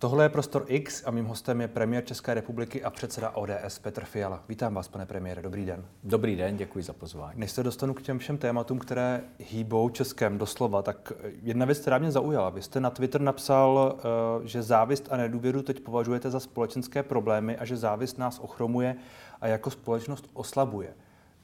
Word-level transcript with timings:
Tohle 0.00 0.24
je 0.24 0.28
Prostor 0.28 0.64
X 0.66 1.02
a 1.06 1.10
mým 1.10 1.24
hostem 1.24 1.60
je 1.60 1.68
premiér 1.68 2.04
České 2.04 2.34
republiky 2.34 2.84
a 2.84 2.90
předseda 2.90 3.30
ODS 3.30 3.78
Petr 3.82 4.04
Fiala. 4.04 4.42
Vítám 4.48 4.74
vás, 4.74 4.88
pane 4.88 5.06
premiére, 5.06 5.42
dobrý 5.42 5.64
den. 5.64 5.84
Dobrý 6.04 6.36
den, 6.36 6.56
děkuji 6.56 6.84
za 6.84 6.92
pozvání. 6.92 7.40
Než 7.40 7.50
se 7.50 7.62
dostanu 7.62 7.94
k 7.94 8.02
těm 8.02 8.18
všem 8.18 8.38
tématům, 8.38 8.78
které 8.78 9.20
hýbou 9.38 9.88
Českém 9.88 10.38
doslova, 10.38 10.82
tak 10.82 11.12
jedna 11.42 11.66
věc, 11.66 11.78
která 11.78 11.98
mě 11.98 12.10
zaujala. 12.10 12.50
Vy 12.50 12.62
jste 12.62 12.80
na 12.80 12.90
Twitter 12.90 13.20
napsal, 13.20 13.98
eh, 13.98 14.48
že 14.48 14.62
závist 14.62 15.08
a 15.10 15.16
nedůvěru 15.16 15.62
teď 15.62 15.80
považujete 15.80 16.30
za 16.30 16.40
společenské 16.40 17.02
problémy 17.02 17.56
a 17.56 17.64
že 17.64 17.76
závist 17.76 18.18
nás 18.18 18.38
ochromuje 18.38 18.96
a 19.40 19.46
jako 19.46 19.70
společnost 19.70 20.30
oslabuje. 20.32 20.94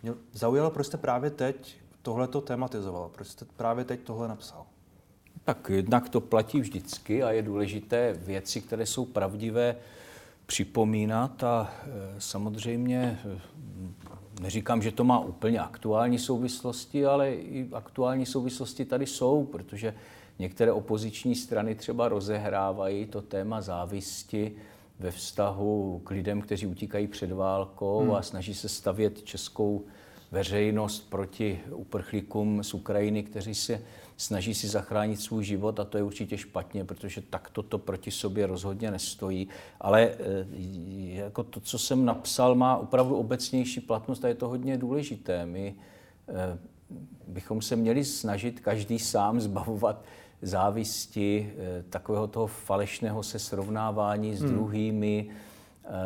Mě 0.03 0.15
zaujalo, 0.33 0.71
proč 0.71 0.87
jste 0.87 0.97
právě 0.97 1.31
teď 1.31 1.77
tohle 2.03 2.29
to 2.29 2.41
tematizoval, 2.41 3.09
proč 3.09 3.29
jste 3.29 3.45
právě 3.57 3.85
teď 3.85 4.01
tohle 4.01 4.29
napsal. 4.29 4.67
Tak 5.47 5.71
jednak 5.75 6.09
to 6.09 6.21
platí 6.21 6.61
vždycky 6.61 7.23
a 7.23 7.31
je 7.31 7.43
důležité 7.43 8.13
věci, 8.13 8.61
které 8.61 8.87
jsou 8.87 9.05
pravdivé, 9.05 9.77
připomínat 10.47 11.45
a 11.45 11.75
e, 11.83 12.21
samozřejmě 12.21 13.21
e, 13.25 13.41
neříkám, 14.43 14.83
že 14.83 14.93
to 14.93 15.05
má 15.05 15.21
úplně 15.21 15.61
aktuální 15.61 16.19
souvislosti, 16.19 17.07
ale 17.07 17.35
i 17.35 17.69
aktuální 17.73 18.27
souvislosti 18.27 18.85
tady 18.85 19.07
jsou, 19.07 19.45
protože 19.45 19.95
některé 20.39 20.73
opoziční 20.73 21.35
strany 21.35 21.75
třeba 21.75 22.09
rozehrávají 22.09 23.07
to 23.07 23.23
téma 23.23 23.61
závisti 23.61 24.53
ve 24.99 25.11
vztahu 25.11 26.01
k 26.05 26.11
lidem, 26.11 26.41
kteří 26.41 26.67
utíkají 26.67 27.07
před 27.07 27.33
válkou 27.33 28.01
hmm. 28.01 28.15
a 28.15 28.23
snaží 28.23 28.55
se 28.55 28.69
stavět 28.69 29.23
českou 29.23 29.85
veřejnost 30.31 31.11
proti 31.11 31.61
uprchlíkům 31.71 32.65
z 32.65 32.75
Ukrajiny, 32.75 33.23
kteří 33.23 33.55
se 33.55 33.83
snaží 34.17 34.55
si 34.55 34.69
zachránit 34.69 35.21
svůj 35.21 35.45
život 35.45 35.81
a 35.81 35.85
to 35.85 35.99
je 35.99 36.03
určitě 36.03 36.39
špatně, 36.39 36.85
protože 36.85 37.21
takto 37.21 37.63
to 37.63 37.79
proti 37.79 38.11
sobě 38.11 38.47
rozhodně 38.47 38.91
nestojí. 38.91 39.49
Ale 39.81 40.03
eh, 40.03 40.47
jako 41.17 41.43
to, 41.43 41.61
co 41.61 41.79
jsem 41.79 42.05
napsal, 42.05 42.55
má 42.55 42.77
opravdu 42.77 43.17
obecnější 43.17 43.81
platnost 43.81 44.25
a 44.25 44.29
je 44.29 44.35
to 44.35 44.49
hodně 44.49 44.79
důležité. 44.79 45.47
My 45.47 45.75
eh, 46.29 46.59
bychom 47.29 47.63
se 47.63 47.77
měli 47.77 48.05
snažit 48.05 48.61
každý 48.61 48.99
sám 48.99 49.41
zbavovat 49.41 50.05
závisti, 50.43 51.53
eh, 51.59 51.85
takového 51.91 52.27
toho 52.27 52.47
falešného 52.47 53.23
se 53.23 53.39
srovnávání 53.39 54.37
s 54.37 54.41
hmm. 54.41 54.51
druhými. 54.51 55.29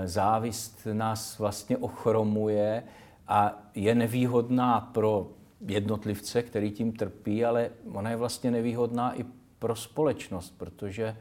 Závist 0.04 0.86
nás 0.92 1.38
vlastně 1.38 1.76
ochromuje 1.76 2.82
a 3.28 3.62
je 3.74 3.94
nevýhodná 3.94 4.80
pro 4.80 5.30
jednotlivce, 5.66 6.42
který 6.42 6.70
tím 6.70 6.92
trpí, 6.92 7.44
ale 7.44 7.70
ona 7.92 8.10
je 8.10 8.16
vlastně 8.16 8.50
nevýhodná 8.50 9.20
i 9.20 9.24
pro 9.58 9.76
společnost, 9.76 10.54
protože 10.58 11.16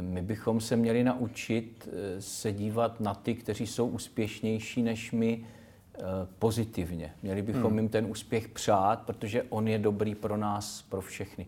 my 0.00 0.22
bychom 0.22 0.60
se 0.60 0.76
měli 0.76 1.04
naučit 1.04 1.88
eh, 1.92 2.22
se 2.22 2.52
dívat 2.52 3.00
na 3.00 3.14
ty, 3.14 3.34
kteří 3.34 3.66
jsou 3.66 3.88
úspěšnější 3.88 4.82
než 4.82 5.12
my, 5.12 5.46
eh, 5.94 6.00
pozitivně. 6.38 7.12
Měli 7.22 7.42
bychom 7.42 7.70
hmm. 7.70 7.78
jim 7.78 7.88
ten 7.88 8.06
úspěch 8.06 8.48
přát, 8.48 9.02
protože 9.02 9.42
on 9.42 9.68
je 9.68 9.78
dobrý 9.78 10.14
pro 10.14 10.36
nás, 10.36 10.82
pro 10.82 11.00
všechny. 11.00 11.46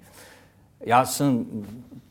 Já 0.81 1.06
jsem 1.06 1.47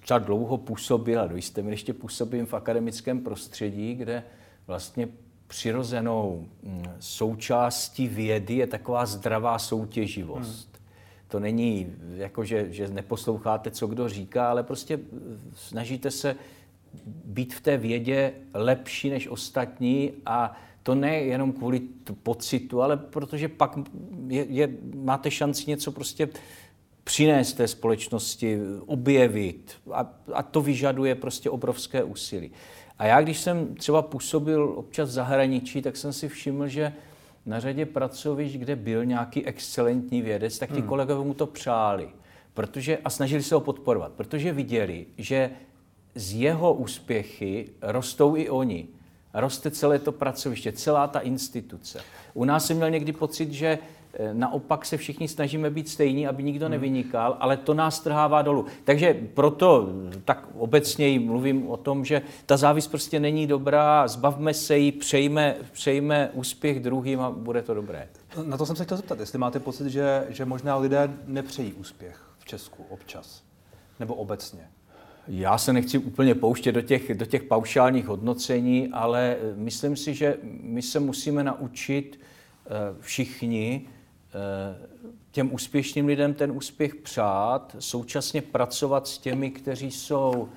třeba 0.01 0.19
dlouho 0.19 0.57
působil, 0.57 1.21
a 1.21 1.27
do 1.27 1.35
jisté 1.35 1.61
ještě 1.61 1.93
působím 1.93 2.45
v 2.45 2.53
akademickém 2.53 3.21
prostředí, 3.21 3.95
kde 3.95 4.23
vlastně 4.67 5.07
přirozenou 5.47 6.47
mm, 6.63 6.83
součástí 6.99 8.07
vědy 8.07 8.53
je 8.53 8.67
taková 8.67 9.05
zdravá 9.05 9.59
soutěživost. 9.59 10.69
Hmm. 10.73 10.85
To 11.27 11.39
není 11.39 11.93
jako, 12.15 12.45
že, 12.45 12.71
že 12.71 12.87
neposloucháte, 12.87 13.71
co 13.71 13.87
kdo 13.87 14.09
říká, 14.09 14.49
ale 14.49 14.63
prostě 14.63 14.99
snažíte 15.55 16.11
se 16.11 16.35
být 17.25 17.53
v 17.53 17.61
té 17.61 17.77
vědě 17.77 18.33
lepší 18.53 19.09
než 19.09 19.27
ostatní 19.27 20.11
a 20.25 20.57
to 20.83 20.95
ne 20.95 21.15
jenom 21.15 21.53
kvůli 21.53 21.81
pocitu, 22.23 22.81
ale 22.81 22.97
protože 22.97 23.47
pak 23.47 23.79
je, 24.27 24.45
je, 24.49 24.69
máte 24.95 25.31
šanci 25.31 25.69
něco 25.69 25.91
prostě 25.91 26.29
přinést 27.03 27.53
té 27.53 27.67
společnosti, 27.67 28.59
objevit 28.85 29.75
a, 29.93 30.13
a 30.33 30.43
to 30.43 30.61
vyžaduje 30.61 31.15
prostě 31.15 31.49
obrovské 31.49 32.03
úsilí. 32.03 32.51
A 32.99 33.05
já, 33.05 33.21
když 33.21 33.39
jsem 33.39 33.75
třeba 33.75 34.01
působil 34.01 34.73
občas 34.75 35.09
v 35.09 35.11
zahraničí, 35.11 35.81
tak 35.81 35.97
jsem 35.97 36.13
si 36.13 36.29
všiml, 36.29 36.67
že 36.67 36.93
na 37.45 37.59
řadě 37.59 37.85
pracovišť, 37.85 38.55
kde 38.55 38.75
byl 38.75 39.05
nějaký 39.05 39.45
excelentní 39.45 40.21
vědec, 40.21 40.59
tak 40.59 40.69
ti 40.69 40.79
hmm. 40.79 40.89
kolegové 40.89 41.23
mu 41.23 41.33
to 41.33 41.47
přáli 41.47 42.09
protože, 42.57 42.97
a 42.97 43.09
snažili 43.09 43.43
se 43.43 43.55
ho 43.55 43.61
podporovat, 43.61 44.11
protože 44.11 44.53
viděli, 44.53 45.05
že 45.17 45.49
z 46.15 46.33
jeho 46.33 46.73
úspěchy 46.73 47.69
rostou 47.81 48.35
i 48.35 48.49
oni. 48.49 48.87
Roste 49.33 49.71
celé 49.71 49.99
to 49.99 50.11
pracoviště, 50.11 50.71
celá 50.71 51.07
ta 51.07 51.19
instituce. 51.19 52.01
U 52.33 52.45
nás 52.45 52.65
jsem 52.65 52.77
měl 52.77 52.89
někdy 52.89 53.11
pocit, 53.11 53.51
že 53.51 53.79
naopak 54.33 54.85
se 54.85 54.97
všichni 54.97 55.27
snažíme 55.27 55.69
být 55.69 55.89
stejní, 55.89 56.27
aby 56.27 56.43
nikdo 56.43 56.65
hmm. 56.65 56.71
nevynikal, 56.71 57.37
ale 57.39 57.57
to 57.57 57.73
nás 57.73 57.99
trhává 57.99 58.41
dolů. 58.41 58.65
Takže 58.83 59.13
proto 59.33 59.89
tak 60.25 60.47
obecněji 60.57 61.19
mluvím 61.19 61.69
o 61.69 61.77
tom, 61.77 62.05
že 62.05 62.21
ta 62.45 62.57
závis 62.57 62.87
prostě 62.87 63.19
není 63.19 63.47
dobrá, 63.47 64.07
zbavme 64.07 64.53
se 64.53 64.77
jí, 64.77 64.91
přejme, 64.91 65.55
přejme 65.71 66.29
úspěch 66.33 66.79
druhým 66.79 67.19
a 67.19 67.31
bude 67.31 67.61
to 67.61 67.73
dobré. 67.73 68.09
Na 68.43 68.57
to 68.57 68.65
jsem 68.65 68.75
se 68.75 68.85
chtěl 68.85 68.97
zeptat, 68.97 69.19
jestli 69.19 69.39
máte 69.39 69.59
pocit, 69.59 69.89
že, 69.89 70.25
že 70.29 70.45
možná 70.45 70.77
lidé 70.77 71.13
nepřejí 71.25 71.73
úspěch 71.73 72.21
v 72.39 72.45
Česku 72.45 72.83
občas, 72.89 73.43
nebo 73.99 74.15
obecně. 74.15 74.69
Já 75.27 75.57
se 75.57 75.73
nechci 75.73 75.97
úplně 75.97 76.35
pouštět 76.35 76.71
do 76.71 76.81
těch, 76.81 77.17
do 77.17 77.25
těch 77.25 77.43
paušálních 77.43 78.05
hodnocení, 78.05 78.89
ale 78.93 79.37
myslím 79.55 79.95
si, 79.95 80.13
že 80.13 80.37
my 80.61 80.81
se 80.81 80.99
musíme 80.99 81.43
naučit 81.43 82.19
eh, 82.65 82.69
všichni 82.99 83.87
Eh, 83.87 83.96
těm 85.31 85.53
úspěšným 85.53 86.05
lidem 86.05 86.33
ten 86.33 86.51
úspěch 86.51 86.95
přát, 86.95 87.75
současně 87.79 88.41
pracovat 88.41 89.07
s 89.07 89.17
těmi, 89.17 89.51
kteří 89.51 89.91
jsou 89.91 90.49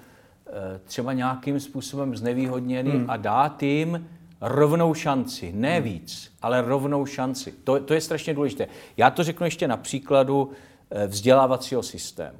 eh, 0.47 0.81
třeba 0.85 1.13
nějakým 1.13 1.61
způsobem 1.61 2.17
znevýhodněni 2.17 2.91
hmm. 2.91 3.11
a 3.11 3.17
dát 3.17 3.63
jim 3.63 4.09
rovnou 4.41 4.95
šanci. 4.95 5.53
Ne 5.53 5.75
hmm. 5.75 5.85
víc, 5.85 6.33
ale 6.43 6.63
rovnou 6.63 7.07
šanci. 7.07 7.53
To, 7.65 7.81
to 7.81 7.95
je 7.95 8.01
strašně 8.01 8.35
důležité. 8.35 8.69
Já 8.97 9.11
to 9.11 9.25
řeknu 9.25 9.47
ještě 9.47 9.69
na 9.69 9.77
příkladu 9.77 10.51
eh, 10.91 11.07
vzdělávacího 11.07 11.83
systému. 11.83 12.39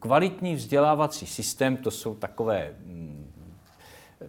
Kvalitní 0.00 0.54
vzdělávací 0.54 1.26
systém, 1.26 1.76
to 1.76 1.90
jsou 1.90 2.14
takové, 2.14 2.70
mm, 2.86 3.30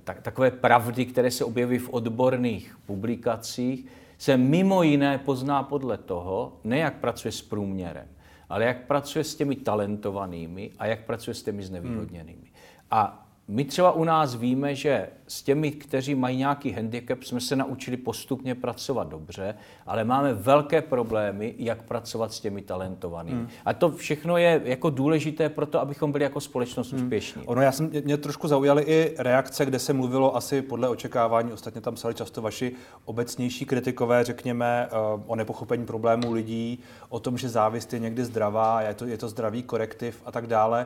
tak, 0.04 0.22
takové 0.22 0.52
pravdy, 0.52 1.06
které 1.06 1.32
se 1.32 1.46
objeví 1.46 1.78
v 1.78 1.90
odborných 1.90 2.78
publikacích, 2.86 3.86
se 4.20 4.38
mimo 4.38 4.84
jiné 4.84 5.18
pozná 5.18 5.64
podle 5.64 5.98
toho, 5.98 6.60
ne 6.64 6.78
jak 6.78 7.00
pracuje 7.00 7.32
s 7.32 7.42
průměrem, 7.42 8.08
ale 8.50 8.66
jak 8.66 8.86
pracuje 8.86 9.24
s 9.24 9.36
těmi 9.36 9.56
talentovanými 9.56 10.72
a 10.80 10.86
jak 10.86 11.06
pracuje 11.06 11.34
s 11.34 11.44
těmi 11.44 11.64
znevýhodněnými. 11.64 12.42
Hmm. 12.42 12.54
A 12.92 13.29
my 13.52 13.66
třeba 13.66 13.92
u 13.92 14.04
nás 14.04 14.36
víme, 14.36 14.76
že 14.76 15.10
s 15.28 15.44
těmi, 15.44 15.72
kteří 15.72 16.16
mají 16.16 16.38
nějaký 16.38 16.72
handicap, 16.72 17.24
jsme 17.24 17.42
se 17.42 17.56
naučili 17.56 17.98
postupně 17.98 18.56
pracovat 18.56 19.08
dobře, 19.08 19.56
ale 19.86 20.04
máme 20.04 20.34
velké 20.34 20.82
problémy, 20.82 21.56
jak 21.58 21.84
pracovat 21.84 22.34
s 22.34 22.40
těmi 22.40 22.62
talentovanými. 22.62 23.38
Hmm. 23.38 23.50
A 23.66 23.74
to 23.74 23.92
všechno 23.92 24.38
je 24.38 24.62
jako 24.64 24.90
důležité 24.90 25.50
pro 25.50 25.66
to, 25.66 25.82
abychom 25.82 26.12
byli 26.12 26.24
jako 26.24 26.42
společnost 26.42 26.92
hmm. 26.92 27.04
úspěšní. 27.04 27.42
Ono, 27.46 27.62
já 27.62 27.72
jsem, 27.72 27.92
mě 28.04 28.18
trošku 28.18 28.48
zaujaly 28.48 28.84
i 28.84 29.16
reakce, 29.18 29.66
kde 29.66 29.80
se 29.80 29.94
mluvilo 29.94 30.36
asi 30.36 30.62
podle 30.62 30.90
očekávání, 30.90 31.54
ostatně 31.54 31.82
tam 31.82 31.96
psali 31.96 32.14
často 32.14 32.42
vaši 32.42 32.72
obecnější 33.06 33.66
kritikové, 33.66 34.24
řekněme, 34.24 34.88
eh, 34.88 34.96
o 35.28 35.36
nepochopení 35.36 35.86
problémů 35.86 36.34
lidí, 36.34 36.80
o 37.10 37.20
tom, 37.20 37.38
že 37.38 37.50
závist 37.50 37.94
je 37.94 38.00
někdy 38.00 38.26
zdravá, 38.26 38.82
je 38.82 38.94
to, 38.94 39.06
je 39.06 39.18
to 39.18 39.30
zdravý 39.30 39.64
korektiv 39.64 40.22
a 40.26 40.32
tak 40.32 40.48
dále. 40.48 40.86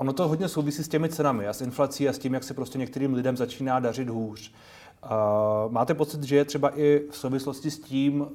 Ono 0.00 0.12
to 0.12 0.28
hodně 0.28 0.48
souvisí 0.48 0.84
s 0.84 0.88
těmi 0.88 1.08
cenami 1.08 1.46
a 1.46 1.52
s 1.52 1.60
inflací 1.60 2.08
a 2.08 2.12
s 2.12 2.18
tím, 2.18 2.34
jak 2.34 2.44
se 2.44 2.54
prostě 2.54 2.78
některým 2.78 3.14
lidem 3.14 3.36
začíná 3.36 3.80
dařit 3.80 4.08
hůř. 4.08 4.52
Máte 5.68 5.94
pocit, 5.94 6.22
že 6.22 6.36
je 6.36 6.44
třeba 6.44 6.78
i 6.78 7.06
v 7.10 7.16
souvislosti 7.16 7.70
s 7.70 7.78
tím, 7.78 8.20
uh, 8.20 8.28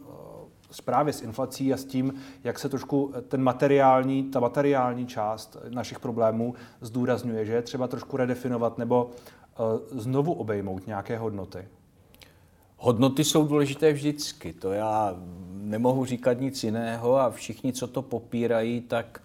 právě 0.86 1.14
s 1.14 1.22
inflací 1.22 1.74
a 1.74 1.78
s 1.78 1.86
tím, 1.86 2.14
jak 2.44 2.60
se 2.60 2.70
trošku 2.70 3.14
ten 3.28 3.44
materiální, 3.44 4.24
ta 4.24 4.40
materiální 4.40 5.08
část 5.08 5.58
našich 5.70 6.00
problémů 6.00 6.54
zdůrazňuje, 6.82 7.46
že 7.46 7.54
je 7.54 7.62
třeba 7.62 7.88
trošku 7.88 8.18
redefinovat 8.18 8.78
nebo 8.78 9.10
uh, 9.60 10.00
znovu 10.00 10.34
obejmout 10.34 10.88
nějaké 10.88 11.18
hodnoty? 11.18 11.68
Hodnoty 12.78 13.24
jsou 13.24 13.48
důležité 13.48 13.94
vždycky, 13.94 14.54
to 14.54 14.72
já 14.72 15.16
nemohu 15.52 16.06
říkat 16.06 16.40
nic 16.40 16.64
jiného 16.64 17.18
a 17.18 17.30
všichni, 17.30 17.74
co 17.74 17.88
to 17.88 18.02
popírají, 18.02 18.82
tak 18.82 19.22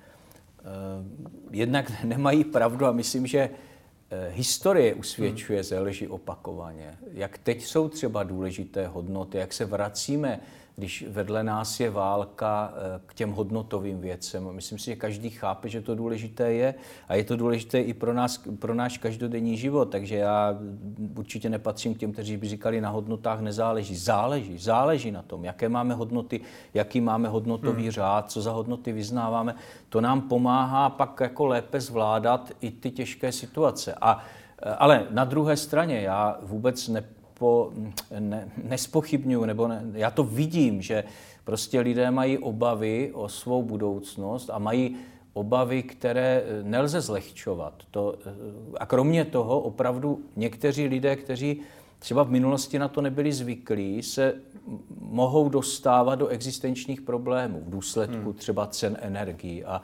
jednak 1.51 1.93
nemají 2.05 2.45
pravdu 2.45 2.87
a 2.87 2.93
myslím, 2.93 3.27
že 3.27 3.51
eh, 4.11 4.31
historie 4.31 4.95
usvědčuje 4.95 5.63
ze 5.63 5.81
lži 5.81 6.09
opakovaně. 6.09 6.99
Jak 7.13 7.39
teď 7.39 7.65
jsou 7.65 7.89
třeba 7.89 8.23
důležité 8.23 8.87
hodnoty, 8.87 9.39
jak 9.39 9.53
se 9.53 9.65
vracíme 9.65 10.41
když 10.81 11.05
vedle 11.09 11.45
nás 11.45 11.81
je 11.81 11.91
válka 11.91 12.73
eh, 12.75 13.01
k 13.07 13.15
těm 13.15 13.33
hodnotovým 13.33 14.01
věcem. 14.01 14.53
Myslím 14.53 14.79
si, 14.79 14.85
že 14.85 14.97
každý 14.97 15.31
chápe, 15.31 15.69
že 15.69 15.81
to 15.81 15.95
důležité 15.95 16.53
je 16.53 16.75
a 17.09 17.15
je 17.15 17.25
to 17.25 17.37
důležité 17.37 17.81
i 17.81 17.95
pro, 17.95 18.15
nás, 18.15 18.41
pro 18.59 18.75
náš 18.75 18.99
každodenní 18.99 19.57
život. 19.57 19.85
Takže 19.85 20.17
já 20.17 20.59
určitě 21.17 21.51
nepatřím 21.51 21.95
k 21.95 21.99
těm, 21.99 22.13
kteří 22.13 22.37
by 22.37 22.49
říkali, 22.49 22.81
na 22.81 22.91
hodnotách 22.91 23.41
nezáleží. 23.41 23.97
Záleží, 23.97 24.59
záleží 24.59 25.11
na 25.11 25.23
tom, 25.23 25.45
jaké 25.45 25.69
máme 25.69 25.95
hodnoty, 25.95 26.41
jaký 26.75 27.01
máme 27.01 27.29
hodnotový 27.29 27.83
hmm. 27.83 27.91
řád, 27.91 28.31
co 28.31 28.43
za 28.43 28.53
hodnoty 28.53 28.93
vyznáváme. 28.93 29.55
To 29.89 30.01
nám 30.01 30.21
pomáhá 30.21 30.91
pak 30.91 31.21
jako 31.21 31.47
lépe 31.47 31.81
zvládat 31.81 32.51
i 32.61 32.71
ty 32.71 32.91
těžké 32.91 33.33
situace. 33.33 33.95
A 34.01 34.25
eh, 34.63 34.75
ale 34.75 35.07
na 35.11 35.25
druhé 35.25 35.57
straně 35.57 36.01
já 36.01 36.39
vůbec 36.43 36.89
ne, 36.89 37.05
po, 37.41 37.73
ne, 38.19 38.49
nespochybnuju, 38.65 39.45
nebo 39.45 39.69
ne, 39.69 39.85
já 39.93 40.11
to 40.11 40.25
vidím, 40.25 40.83
že 40.83 41.05
prostě 41.45 41.81
lidé 41.81 42.11
mají 42.11 42.39
obavy 42.39 43.11
o 43.13 43.29
svou 43.29 43.63
budoucnost 43.63 44.51
a 44.53 44.59
mají 44.59 44.97
obavy, 45.33 45.83
které 45.83 46.43
eh, 46.45 46.63
nelze 46.63 47.01
zlehčovat. 47.01 47.83
To, 47.91 48.15
eh, 48.27 48.31
a 48.81 48.87
kromě 48.87 49.25
toho 49.25 49.61
opravdu 49.61 50.21
někteří 50.37 50.87
lidé, 50.87 51.17
kteří 51.17 51.61
třeba 51.99 52.23
v 52.23 52.31
minulosti 52.31 52.79
na 52.79 52.89
to 52.89 53.01
nebyli 53.01 53.33
zvyklí, 53.33 54.03
se 54.03 54.35
mohou 55.01 55.49
dostávat 55.49 56.15
do 56.15 56.29
existenčních 56.29 57.01
problémů 57.01 57.63
v 57.67 57.71
důsledku 57.71 58.31
hmm. 58.31 58.35
třeba 58.35 58.67
cen 58.67 58.99
energií. 59.01 59.65
A 59.65 59.83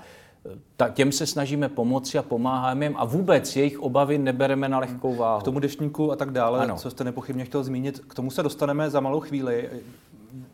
ta, 0.77 0.89
těm 0.89 1.13
se 1.13 1.27
snažíme 1.27 1.69
pomoci 1.69 2.19
a 2.19 2.23
pomáháme 2.23 2.85
jim 2.85 2.95
a 2.97 3.05
vůbec 3.05 3.57
jejich 3.57 3.81
obavy 3.81 4.19
nebereme 4.19 4.69
na 4.69 4.79
lehkou 4.79 5.15
váhu. 5.15 5.41
K 5.41 5.45
tomu 5.45 5.59
deštníku 5.59 6.13
a 6.13 6.17
tak 6.17 6.31
dále, 6.31 6.61
ano. 6.61 6.77
co 6.77 6.91
jste 6.91 7.05
nepochybně 7.05 7.45
chtěl 7.45 7.65
zmínit, 7.65 7.99
k 7.99 8.15
tomu 8.15 8.31
se 8.31 8.43
dostaneme 8.43 8.91
za 8.91 9.01
malou 9.01 9.21
chvíli. 9.21 9.71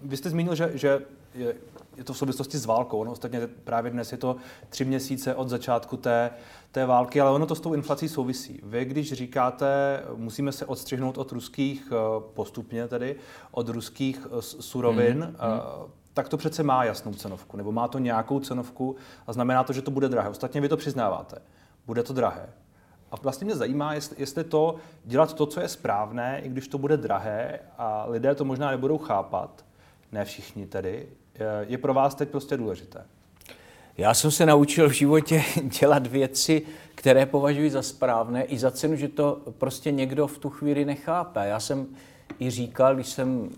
Vy 0.03 0.17
jste 0.17 0.31
zmínil, 0.31 0.55
že, 0.55 0.71
že 0.75 1.01
je, 1.35 1.55
je 1.97 2.05
to 2.05 2.13
v 2.13 2.19
souvislosti 2.19 2.59
s 2.59 2.67
válkou. 2.67 3.05
No, 3.05 3.13
ostatně 3.13 3.41
právě 3.65 3.91
dnes 3.91 4.13
je 4.13 4.19
to 4.19 4.37
tři 4.69 4.85
měsíce 4.85 5.35
od 5.35 5.49
začátku 5.49 5.97
té, 5.97 6.31
té 6.73 6.87
války, 6.87 7.21
ale 7.21 7.31
ono 7.31 7.47
to 7.47 7.55
s 7.55 7.61
tou 7.61 7.75
inflací 7.75 8.09
souvisí. 8.09 8.61
Vy, 8.63 8.85
když 8.85 9.13
říkáte, 9.13 10.01
musíme 10.17 10.53
se 10.53 10.67
odstřihnout 10.67 11.19
od 11.19 11.33
ruských, 11.33 11.93
eh, 11.93 12.23
postupně 12.35 12.89
tedy, 12.89 13.17
od 13.51 13.69
ruských 13.69 14.27
eh, 14.27 14.43
surovin, 14.43 15.35
mm-hmm 15.39 16.02
tak 16.15 16.29
to 16.29 16.37
přece 16.37 16.63
má 16.63 16.85
jasnou 16.85 17.15
cenovku, 17.15 17.57
nebo 17.57 17.73
má 17.73 17.89
to 17.89 17.99
nějakou 17.99 18.41
cenovku 18.41 18.97
a 19.27 19.33
znamená 19.33 19.65
to, 19.65 19.73
že 19.73 19.83
to 19.83 19.91
bude 19.91 20.09
drahé. 20.09 20.29
Ostatně 20.29 20.61
vy 20.61 20.69
to 20.69 20.77
přiznáváte. 20.77 21.39
Bude 21.87 22.03
to 22.03 22.13
drahé. 22.13 22.49
A 23.11 23.17
vlastně 23.23 23.45
mě 23.45 23.57
zajímá, 23.57 23.95
jestli, 23.95 24.45
to 24.45 24.77
dělat 25.05 25.35
to, 25.35 25.47
co 25.47 25.61
je 25.61 25.69
správné, 25.69 26.41
i 26.41 26.49
když 26.49 26.69
to 26.69 26.79
bude 26.79 26.97
drahé 26.97 27.59
a 27.79 28.05
lidé 28.09 28.35
to 28.35 28.45
možná 28.45 28.71
nebudou 28.71 28.99
chápat, 28.99 29.65
ne 30.13 30.25
všichni 30.25 30.67
tedy, 30.67 31.09
je 31.61 31.79
pro 31.79 31.95
vás 31.95 32.15
teď 32.15 32.29
prostě 32.29 32.57
důležité. 32.57 33.05
Já 33.99 34.15
jsem 34.15 34.31
se 34.31 34.47
naučil 34.47 34.89
v 34.89 34.93
životě 34.93 35.45
dělat 35.81 36.07
věci, 36.07 36.63
které 36.95 37.27
považuji 37.27 37.71
za 37.71 37.83
správné, 37.83 38.45
i 38.45 38.59
za 38.59 38.71
cenu, 38.71 38.97
že 38.97 39.09
to 39.09 39.41
prostě 39.59 39.91
někdo 39.91 40.27
v 40.27 40.39
tu 40.39 40.51
chvíli 40.51 40.85
nechápe. 40.85 41.49
Já 41.49 41.61
jsem 41.61 41.87
i 42.39 42.51
říkal, 42.51 42.95
když 42.95 43.09
jsem 43.09 43.51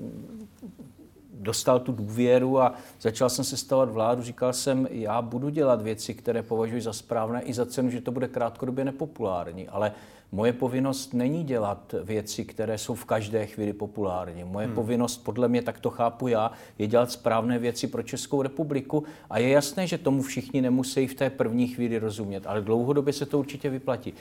dostal 1.44 1.81
tu 1.81 1.93
důvěru 1.93 2.61
a 2.61 2.75
začal 3.00 3.31
jsem 3.31 3.44
se 3.44 3.56
stavovat 3.56 3.91
vládu. 3.91 4.23
Říkal 4.23 4.52
jsem, 4.52 4.88
já 4.91 5.23
budu 5.23 5.49
dělat 5.49 5.82
věci, 5.82 6.14
které 6.14 6.43
považuji 6.43 6.82
za 6.82 6.93
správné 6.93 7.43
i 7.43 7.55
za 7.55 7.67
cenu, 7.67 7.91
že 7.91 8.00
to 8.00 8.11
bude 8.11 8.29
krátkodobě 8.29 8.85
nepopulární, 8.85 9.69
ale 9.69 9.93
moje 10.32 10.52
povinnost 10.52 11.14
není 11.14 11.44
dělat 11.44 11.94
věci, 12.05 12.44
které 12.44 12.79
jsou 12.79 12.94
v 12.94 13.05
každé 13.05 13.46
chvíli 13.46 13.73
populární. 13.73 14.44
Moje 14.44 14.67
hmm. 14.67 14.75
povinnost, 14.75 15.17
podle 15.17 15.49
mě, 15.49 15.62
tak 15.62 15.81
to 15.81 15.91
chápu 15.91 16.29
já, 16.29 16.50
je 16.79 16.87
dělat 16.87 17.11
správné 17.11 17.58
věci 17.58 17.87
pro 17.87 18.02
Českou 18.02 18.43
republiku 18.43 19.05
a 19.31 19.38
je 19.38 19.49
jasné, 19.49 19.87
že 19.87 19.99
tomu 19.99 20.23
všichni 20.23 20.62
nemusí 20.62 21.06
v 21.06 21.14
té 21.14 21.31
první 21.31 21.69
chvíli 21.69 21.99
rozumět, 21.99 22.46
ale 22.46 22.61
dlouhodobě 22.61 23.12
se 23.12 23.26
to 23.26 23.38
určitě 23.38 23.70
vyplatí. 23.70 24.14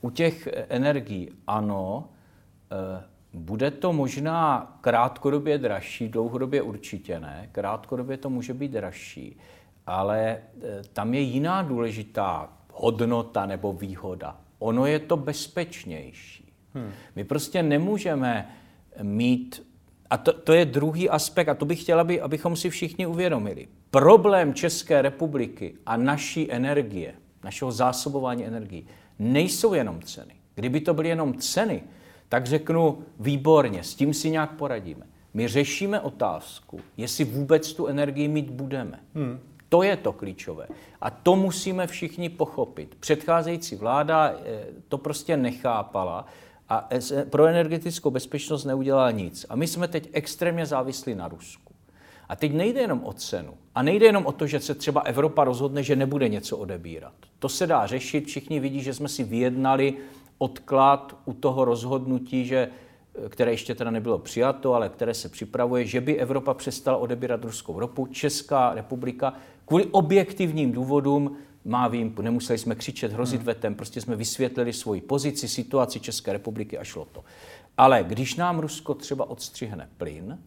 U 0.00 0.10
těch 0.10 0.48
energií 0.68 1.30
ano, 1.46 2.08
eh, 2.72 3.09
bude 3.32 3.70
to 3.70 3.92
možná 3.92 4.72
krátkodobě 4.80 5.58
dražší, 5.58 6.08
dlouhodobě 6.08 6.62
určitě 6.62 7.20
ne. 7.20 7.48
Krátkodobě 7.52 8.16
to 8.16 8.30
může 8.30 8.54
být 8.54 8.72
dražší, 8.72 9.36
ale 9.86 10.20
e, 10.20 10.40
tam 10.92 11.14
je 11.14 11.20
jiná 11.20 11.62
důležitá 11.62 12.52
hodnota 12.72 13.46
nebo 13.46 13.72
výhoda. 13.72 14.36
Ono 14.58 14.86
je 14.86 14.98
to 14.98 15.16
bezpečnější. 15.16 16.52
Hmm. 16.74 16.90
My 17.16 17.24
prostě 17.24 17.62
nemůžeme 17.62 18.50
mít, 19.02 19.66
a 20.10 20.16
to, 20.16 20.32
to 20.32 20.52
je 20.52 20.64
druhý 20.64 21.10
aspekt, 21.10 21.48
a 21.48 21.54
to 21.54 21.64
bych 21.64 21.82
chtěla, 21.82 22.00
aby, 22.00 22.20
abychom 22.20 22.56
si 22.56 22.70
všichni 22.70 23.06
uvědomili. 23.06 23.68
Problém 23.90 24.54
České 24.54 25.02
republiky 25.02 25.74
a 25.86 25.96
naší 25.96 26.52
energie, 26.52 27.14
našeho 27.44 27.72
zásobování 27.72 28.46
energií, 28.46 28.86
nejsou 29.18 29.74
jenom 29.74 30.02
ceny. 30.02 30.34
Kdyby 30.54 30.80
to 30.80 30.94
byly 30.94 31.08
jenom 31.08 31.34
ceny, 31.34 31.82
tak 32.30 32.46
řeknu 32.46 32.98
výborně, 33.20 33.84
s 33.84 33.94
tím 33.94 34.14
si 34.14 34.30
nějak 34.30 34.50
poradíme. 34.52 35.06
My 35.34 35.48
řešíme 35.48 36.00
otázku, 36.00 36.80
jestli 36.96 37.24
vůbec 37.24 37.72
tu 37.72 37.86
energii 37.86 38.28
mít 38.28 38.50
budeme. 38.50 39.00
Hmm. 39.14 39.40
To 39.68 39.82
je 39.82 39.96
to 39.96 40.12
klíčové. 40.12 40.66
A 41.00 41.10
to 41.10 41.36
musíme 41.36 41.86
všichni 41.86 42.28
pochopit. 42.28 42.94
Předcházející 43.00 43.76
vláda 43.76 44.34
eh, 44.44 44.64
to 44.88 44.98
prostě 44.98 45.36
nechápala 45.36 46.26
a 46.68 46.88
pro 47.30 47.46
energetickou 47.46 48.10
bezpečnost 48.10 48.64
neudělala 48.64 49.10
nic. 49.10 49.46
A 49.48 49.56
my 49.56 49.66
jsme 49.66 49.88
teď 49.88 50.08
extrémně 50.12 50.66
závislí 50.66 51.14
na 51.14 51.28
Rusku. 51.28 51.72
A 52.28 52.36
teď 52.36 52.52
nejde 52.52 52.80
jenom 52.80 53.00
o 53.04 53.12
cenu. 53.12 53.54
A 53.74 53.82
nejde 53.82 54.06
jenom 54.06 54.26
o 54.26 54.32
to, 54.32 54.46
že 54.46 54.60
se 54.60 54.74
třeba 54.74 55.00
Evropa 55.00 55.44
rozhodne, 55.44 55.82
že 55.82 55.96
nebude 55.96 56.28
něco 56.28 56.56
odebírat. 56.56 57.12
To 57.38 57.48
se 57.48 57.66
dá 57.66 57.86
řešit. 57.86 58.26
Všichni 58.26 58.60
vidí, 58.60 58.82
že 58.82 58.94
jsme 58.94 59.08
si 59.08 59.24
vyjednali 59.24 59.94
odklad 60.42 61.16
u 61.24 61.32
toho 61.32 61.64
rozhodnutí, 61.64 62.46
že, 62.46 62.68
které 63.28 63.50
ještě 63.50 63.74
teda 63.74 63.90
nebylo 63.90 64.18
přijato, 64.18 64.74
ale 64.74 64.88
které 64.88 65.14
se 65.14 65.28
připravuje, 65.28 65.86
že 65.86 66.00
by 66.00 66.16
Evropa 66.16 66.54
přestala 66.54 66.98
odebírat 66.98 67.44
ruskou 67.44 67.80
ropu. 67.80 68.06
Česká 68.06 68.74
republika 68.74 69.34
kvůli 69.66 69.86
objektivním 69.86 70.72
důvodům 70.72 71.36
má 71.64 71.88
výjimku. 71.88 72.22
Nemuseli 72.22 72.58
jsme 72.58 72.74
křičet, 72.74 73.12
hrozit 73.12 73.40
hmm. 73.40 73.46
vetem, 73.46 73.74
prostě 73.74 74.00
jsme 74.00 74.16
vysvětlili 74.16 74.72
svoji 74.72 75.00
pozici, 75.00 75.48
situaci 75.48 76.00
České 76.00 76.32
republiky 76.32 76.78
a 76.78 76.84
šlo 76.84 77.04
to. 77.12 77.24
Ale 77.76 78.04
když 78.08 78.34
nám 78.34 78.58
Rusko 78.58 78.94
třeba 78.94 79.30
odstřihne 79.30 79.88
plyn, 79.96 80.38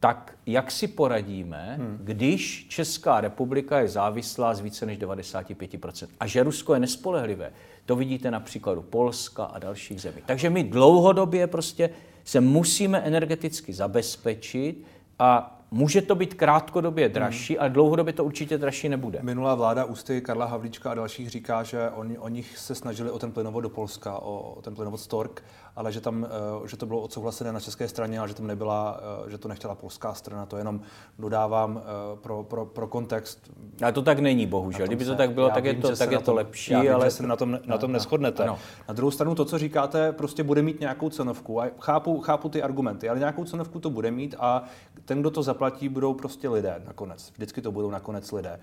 tak 0.00 0.34
jak 0.46 0.70
si 0.70 0.88
poradíme, 0.88 1.76
hmm. 1.78 1.98
když 2.00 2.66
Česká 2.68 3.20
republika 3.20 3.80
je 3.80 3.88
závislá 3.88 4.54
z 4.54 4.60
více 4.60 4.86
než 4.86 4.98
95%? 4.98 6.08
A 6.20 6.26
že 6.26 6.42
Rusko 6.42 6.74
je 6.74 6.80
nespolehlivé, 6.80 7.52
to 7.86 7.96
vidíte 7.96 8.30
na 8.30 8.40
příkladu 8.40 8.82
Polska 8.82 9.44
a 9.44 9.58
dalších 9.58 10.00
zemí. 10.00 10.22
Takže 10.26 10.50
my 10.50 10.64
dlouhodobě 10.64 11.46
prostě 11.46 11.90
se 12.24 12.40
musíme 12.40 12.98
energeticky 12.98 13.72
zabezpečit 13.72 14.84
a 15.18 15.56
Může 15.72 16.02
to 16.02 16.14
být 16.14 16.34
krátkodobě 16.34 17.08
dražší, 17.08 17.54
hmm. 17.54 17.60
ale 17.60 17.70
dlouhodobě 17.70 18.12
to 18.12 18.24
určitě 18.24 18.58
dražší 18.58 18.88
nebude. 18.88 19.18
Minulá 19.22 19.54
vláda 19.54 19.84
ústy 19.84 20.20
Karla 20.20 20.46
Havlíčka 20.46 20.90
a 20.90 20.94
dalších 20.94 21.30
říká, 21.30 21.62
že 21.62 21.90
oni, 21.90 22.18
o 22.18 22.28
nich 22.28 22.58
se 22.58 22.74
snažili 22.74 23.10
o 23.10 23.18
ten 23.18 23.32
plynovod 23.32 23.62
do 23.62 23.68
Polska, 23.68 24.18
o, 24.18 24.54
o 24.56 24.62
ten 24.62 24.74
plynovod 24.74 25.00
Stork, 25.00 25.42
ale 25.76 25.92
že, 25.92 26.00
tam, 26.00 26.26
eh, 26.64 26.68
že 26.68 26.76
to 26.76 26.86
bylo 26.86 27.00
odsouhlasené 27.00 27.52
na 27.52 27.60
české 27.60 27.88
straně, 27.88 28.18
ale 28.18 28.28
že 28.28 28.34
tam 28.34 28.46
nebyla, 28.46 29.00
eh, 29.26 29.30
že 29.30 29.38
to 29.38 29.48
nechtěla 29.48 29.74
polská 29.74 30.14
strana. 30.14 30.46
To 30.46 30.56
jenom 30.56 30.80
dodávám 31.18 31.82
eh, 31.82 32.16
pro, 32.16 32.42
pro, 32.42 32.66
pro 32.66 32.86
kontext. 32.86 33.50
Ale 33.82 33.92
to 33.92 34.02
tak 34.02 34.18
není, 34.18 34.46
bohužel. 34.46 34.86
Kdyby 34.86 35.04
to 35.04 35.14
tak 35.14 35.32
bylo, 35.32 35.50
tak, 35.50 35.64
vím, 35.64 35.74
je 35.74 35.82
to, 35.82 35.96
tak 35.96 36.10
je 36.10 36.18
to 36.18 36.24
tom, 36.24 36.34
lepší. 36.34 36.72
Já 36.72 36.80
vím, 36.80 36.94
ale 36.94 37.04
že 37.04 37.10
se 37.10 37.26
na 37.26 37.36
tom, 37.36 37.58
na 37.66 37.78
tom 37.78 37.92
neschodnete. 37.92 38.46
No. 38.46 38.58
Na 38.88 38.94
druhou 38.94 39.10
stranu 39.10 39.34
to, 39.34 39.44
co 39.44 39.58
říkáte, 39.58 40.12
prostě 40.12 40.42
bude 40.42 40.62
mít 40.62 40.80
nějakou 40.80 41.10
cenovku. 41.10 41.60
A 41.60 41.66
chápu, 41.80 42.20
chápu 42.20 42.48
ty 42.48 42.62
argumenty, 42.62 43.08
ale 43.08 43.18
nějakou 43.18 43.44
cenovku 43.44 43.80
to 43.80 43.90
bude 43.90 44.10
mít 44.10 44.34
a 44.38 44.64
ten, 45.04 45.20
kdo 45.20 45.30
to 45.30 45.42
zaplatí, 45.42 45.88
budou 45.88 46.14
prostě 46.14 46.48
lidé 46.48 46.82
nakonec. 46.86 47.32
Vždycky 47.32 47.62
to 47.62 47.72
budou 47.72 47.90
nakonec 47.90 48.32
lidé. 48.32 48.60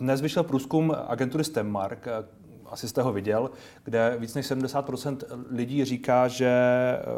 Dnes 0.00 0.20
vyšel 0.20 0.42
průzkum 0.42 0.96
agentury 1.08 1.44
Stemmark, 1.44 2.08
asi 2.70 2.88
jste 2.88 3.02
ho 3.02 3.12
viděl, 3.12 3.50
kde 3.84 4.16
víc 4.18 4.34
než 4.34 4.50
70% 4.50 5.16
lidí 5.50 5.84
říká, 5.84 6.28
že 6.28 6.52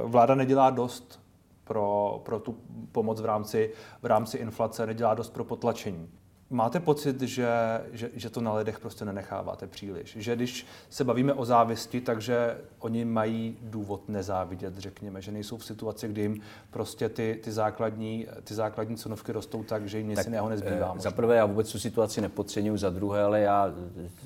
vláda 0.04 0.34
nedělá 0.34 0.70
dost 0.70 1.20
pro, 1.64 2.20
pro 2.24 2.38
tu 2.38 2.56
pomoc 2.92 3.20
v 3.20 3.24
rámci, 3.24 3.72
v 4.02 4.06
rámci 4.06 4.36
inflace, 4.36 4.86
nedělá 4.86 5.14
dost 5.14 5.30
pro 5.30 5.44
potlačení. 5.44 6.08
Máte 6.52 6.80
pocit, 6.80 7.20
že, 7.20 7.48
že, 7.92 8.10
že 8.14 8.30
to 8.30 8.40
na 8.40 8.54
lidech 8.54 8.80
prostě 8.80 9.04
nenecháváte 9.04 9.66
příliš? 9.66 10.16
Že 10.20 10.36
když 10.36 10.66
se 10.90 11.04
bavíme 11.04 11.32
o 11.32 11.44
závisti, 11.44 12.00
takže 12.00 12.56
oni 12.78 13.04
mají 13.04 13.56
důvod 13.62 14.08
nezávidět, 14.08 14.78
řekněme, 14.78 15.22
že 15.22 15.32
nejsou 15.32 15.56
v 15.56 15.64
situaci, 15.64 16.08
kdy 16.08 16.22
jim 16.22 16.40
prostě 16.70 17.08
ty, 17.08 17.40
ty, 17.44 17.52
základní, 17.52 18.26
ty 18.44 18.54
základní 18.54 18.96
cenovky 18.96 19.32
rostou 19.32 19.62
tak, 19.62 19.88
že 19.88 19.98
jim 19.98 20.08
nic 20.08 20.24
jiného 20.24 20.48
nezbývá. 20.48 20.94
E, 20.96 21.00
za 21.00 21.10
prvé, 21.10 21.36
já 21.36 21.46
vůbec 21.46 21.72
tu 21.72 21.78
situaci 21.78 22.20
nepodceňuji, 22.20 22.78
za 22.78 22.90
druhé, 22.90 23.22
ale 23.22 23.40
já 23.40 23.74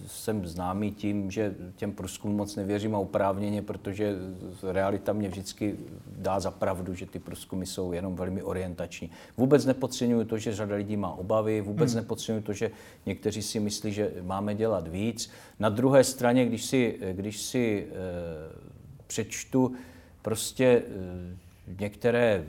jsem 0.06 0.46
známý 0.46 0.92
tím, 0.92 1.30
že 1.30 1.54
těm 1.76 1.92
průzkumům 1.92 2.36
moc 2.36 2.56
nevěřím 2.56 2.94
a 2.94 2.98
oprávněně, 2.98 3.62
protože 3.62 4.14
realita 4.62 5.12
mě 5.12 5.28
vždycky 5.28 5.76
dá 6.06 6.40
za 6.40 6.50
pravdu, 6.50 6.94
že 6.94 7.06
ty 7.06 7.18
průzkumy 7.18 7.66
jsou 7.66 7.92
jenom 7.92 8.16
velmi 8.16 8.42
orientační. 8.42 9.10
Vůbec 9.36 9.64
nepodceňuji 9.64 10.24
to, 10.24 10.38
že 10.38 10.54
řada 10.54 10.76
lidí 10.76 10.96
má 10.96 11.12
obavy, 11.12 11.60
vůbec 11.60 11.92
hmm 11.92 11.96
nepodceňuji 11.96 12.15
to, 12.42 12.52
že 12.52 12.70
někteří 13.06 13.42
si 13.42 13.60
myslí, 13.60 13.92
že 13.92 14.12
máme 14.22 14.54
dělat 14.54 14.88
víc. 14.88 15.30
Na 15.58 15.68
druhé 15.68 16.04
straně, 16.04 16.46
když 16.46 16.64
si, 16.64 16.98
když 17.12 17.40
si 17.40 17.86
e, 17.86 17.94
přečtu 19.06 19.74
prostě 20.22 20.64
e, 20.64 20.82
některé 21.80 22.44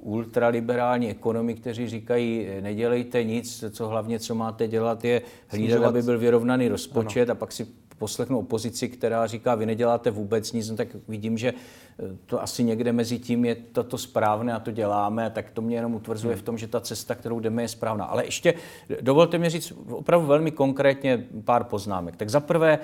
ultraliberální 0.00 1.10
ekonomy, 1.10 1.54
kteří 1.54 1.88
říkají, 1.88 2.48
nedělejte 2.60 3.24
nic, 3.24 3.64
co 3.70 3.88
hlavně, 3.88 4.18
co 4.18 4.34
máte 4.34 4.68
dělat, 4.68 5.04
je 5.04 5.22
hlídat, 5.48 5.84
aby 5.84 6.02
byl 6.02 6.18
vyrovnaný 6.18 6.68
rozpočet 6.68 7.30
ano. 7.30 7.32
a 7.32 7.34
pak 7.34 7.52
si 7.52 7.66
poslechnu 7.98 8.38
opozici, 8.38 8.88
která 8.88 9.26
říká, 9.26 9.54
vy 9.54 9.66
neděláte 9.66 10.10
vůbec 10.10 10.52
nic, 10.52 10.70
no 10.70 10.76
tak 10.76 10.88
vidím, 11.08 11.38
že 11.38 11.48
eh, 11.52 12.16
to 12.26 12.42
asi 12.42 12.64
někde 12.64 12.92
mezi 12.92 13.18
tím 13.18 13.44
je 13.44 13.54
toto 13.54 13.98
správné 13.98 14.52
a 14.52 14.60
to 14.60 14.70
děláme, 14.70 15.30
tak 15.30 15.50
to 15.50 15.62
mě 15.62 15.76
jenom 15.76 15.94
utvrzuje 15.94 16.34
hmm. 16.34 16.42
v 16.42 16.44
tom, 16.44 16.58
že 16.58 16.68
ta 16.68 16.80
cesta, 16.80 17.14
kterou 17.14 17.40
jdeme, 17.40 17.62
je 17.62 17.68
správná. 17.68 18.04
Ale 18.04 18.24
ještě 18.24 18.54
dovolte 19.00 19.38
mi 19.38 19.50
říct 19.50 19.72
opravdu 19.90 20.26
velmi 20.26 20.50
konkrétně 20.50 21.26
pár 21.44 21.64
poznámek. 21.64 22.16
Tak 22.16 22.30
za 22.30 22.40
prvé, 22.40 22.78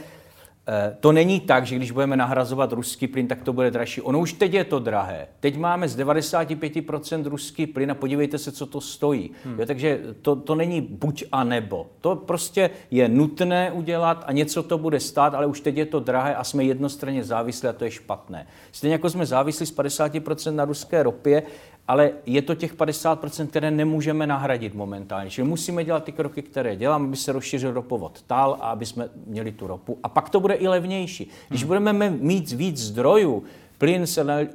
to 1.01 1.13
není 1.13 1.41
tak, 1.41 1.67
že 1.67 1.77
když 1.77 1.91
budeme 1.91 2.17
nahrazovat 2.17 2.73
ruský 2.73 3.07
plyn, 3.07 3.29
tak 3.29 3.43
to 3.43 3.53
bude 3.53 3.71
dražší. 3.71 4.01
Ono 4.01 4.21
už 4.21 4.33
teď 4.33 4.55
je 4.55 4.65
to 4.65 4.79
drahé. 4.79 5.27
Teď 5.41 5.57
máme 5.57 5.89
z 5.89 5.99
95% 5.99 7.27
ruský 7.27 7.67
plyn 7.67 7.91
a 7.91 7.95
podívejte 7.95 8.39
se, 8.39 8.53
co 8.53 8.67
to 8.67 8.81
stojí. 8.81 9.31
Hmm. 9.45 9.61
Jo, 9.61 9.67
takže 9.67 10.01
to, 10.23 10.37
to 10.37 10.55
není 10.55 10.81
buď 10.81 11.25
a 11.33 11.45
nebo. 11.45 11.87
To 12.01 12.17
prostě 12.17 12.71
je 12.91 13.09
nutné 13.09 13.73
udělat 13.73 14.25
a 14.27 14.33
něco 14.33 14.63
to 14.63 14.79
bude 14.79 15.01
stát, 15.01 15.35
ale 15.35 15.47
už 15.47 15.61
teď 15.61 15.77
je 15.77 15.87
to 15.87 16.01
drahé 16.01 16.35
a 16.35 16.45
jsme 16.45 16.65
jednostranně 16.65 17.25
závislí 17.25 17.69
a 17.69 17.73
to 17.73 17.85
je 17.85 17.91
špatné. 17.91 18.47
Stejně 18.73 18.95
jako 18.95 19.11
jsme 19.11 19.27
závislí 19.27 19.67
z 19.67 19.77
50% 19.77 20.55
na 20.55 20.65
ruské 20.65 21.03
ropě, 21.03 21.43
ale 21.89 22.11
je 22.27 22.43
to 22.43 22.55
těch 22.55 22.77
50%, 22.77 23.47
které 23.47 23.71
nemůžeme 23.71 24.27
nahradit 24.27 24.75
momentálně. 24.75 25.31
Čili 25.31 25.49
musíme 25.49 25.85
dělat 25.85 26.05
ty 26.05 26.13
kroky, 26.13 26.43
které 26.43 26.77
děláme, 26.77 27.07
aby 27.07 27.17
se 27.17 27.33
rozšířil 27.33 27.73
ropovod 27.73 28.23
TAL 28.23 28.59
a 28.61 28.71
aby 28.71 28.87
jsme 28.87 29.09
měli 29.27 29.53
tu 29.53 29.67
ropu. 29.67 29.99
A 30.03 30.09
pak 30.09 30.31
to 30.31 30.41
bude 30.41 30.55
i 30.55 30.69
levnější. 30.69 31.31
Když 31.49 31.61
hmm. 31.61 31.69
budeme 31.69 32.11
mít 32.11 32.53
víc 32.53 32.79
zdrojů, 32.79 33.45
plyn 33.79 34.07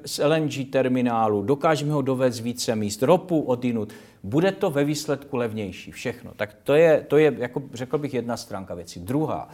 z 0.06 0.20
LNG 0.24 0.72
terminálu, 0.72 1.44
dokážeme 1.44 1.92
ho 1.92 2.02
dovést 2.02 2.42
více 2.42 2.76
míst, 2.76 3.04
ropu 3.04 3.42
odinut, 3.42 3.94
bude 4.24 4.52
to 4.52 4.70
ve 4.70 4.84
výsledku 4.84 5.38
levnější, 5.38 5.92
všechno. 5.92 6.32
Tak 6.36 6.54
to 6.64 6.74
je, 6.74 7.06
to 7.08 7.18
je 7.18 7.34
jako 7.38 7.62
řekl 7.74 7.98
bych, 7.98 8.14
jedna 8.14 8.38
stránka 8.38 8.76
věci. 8.76 9.00
Druhá, 9.00 9.50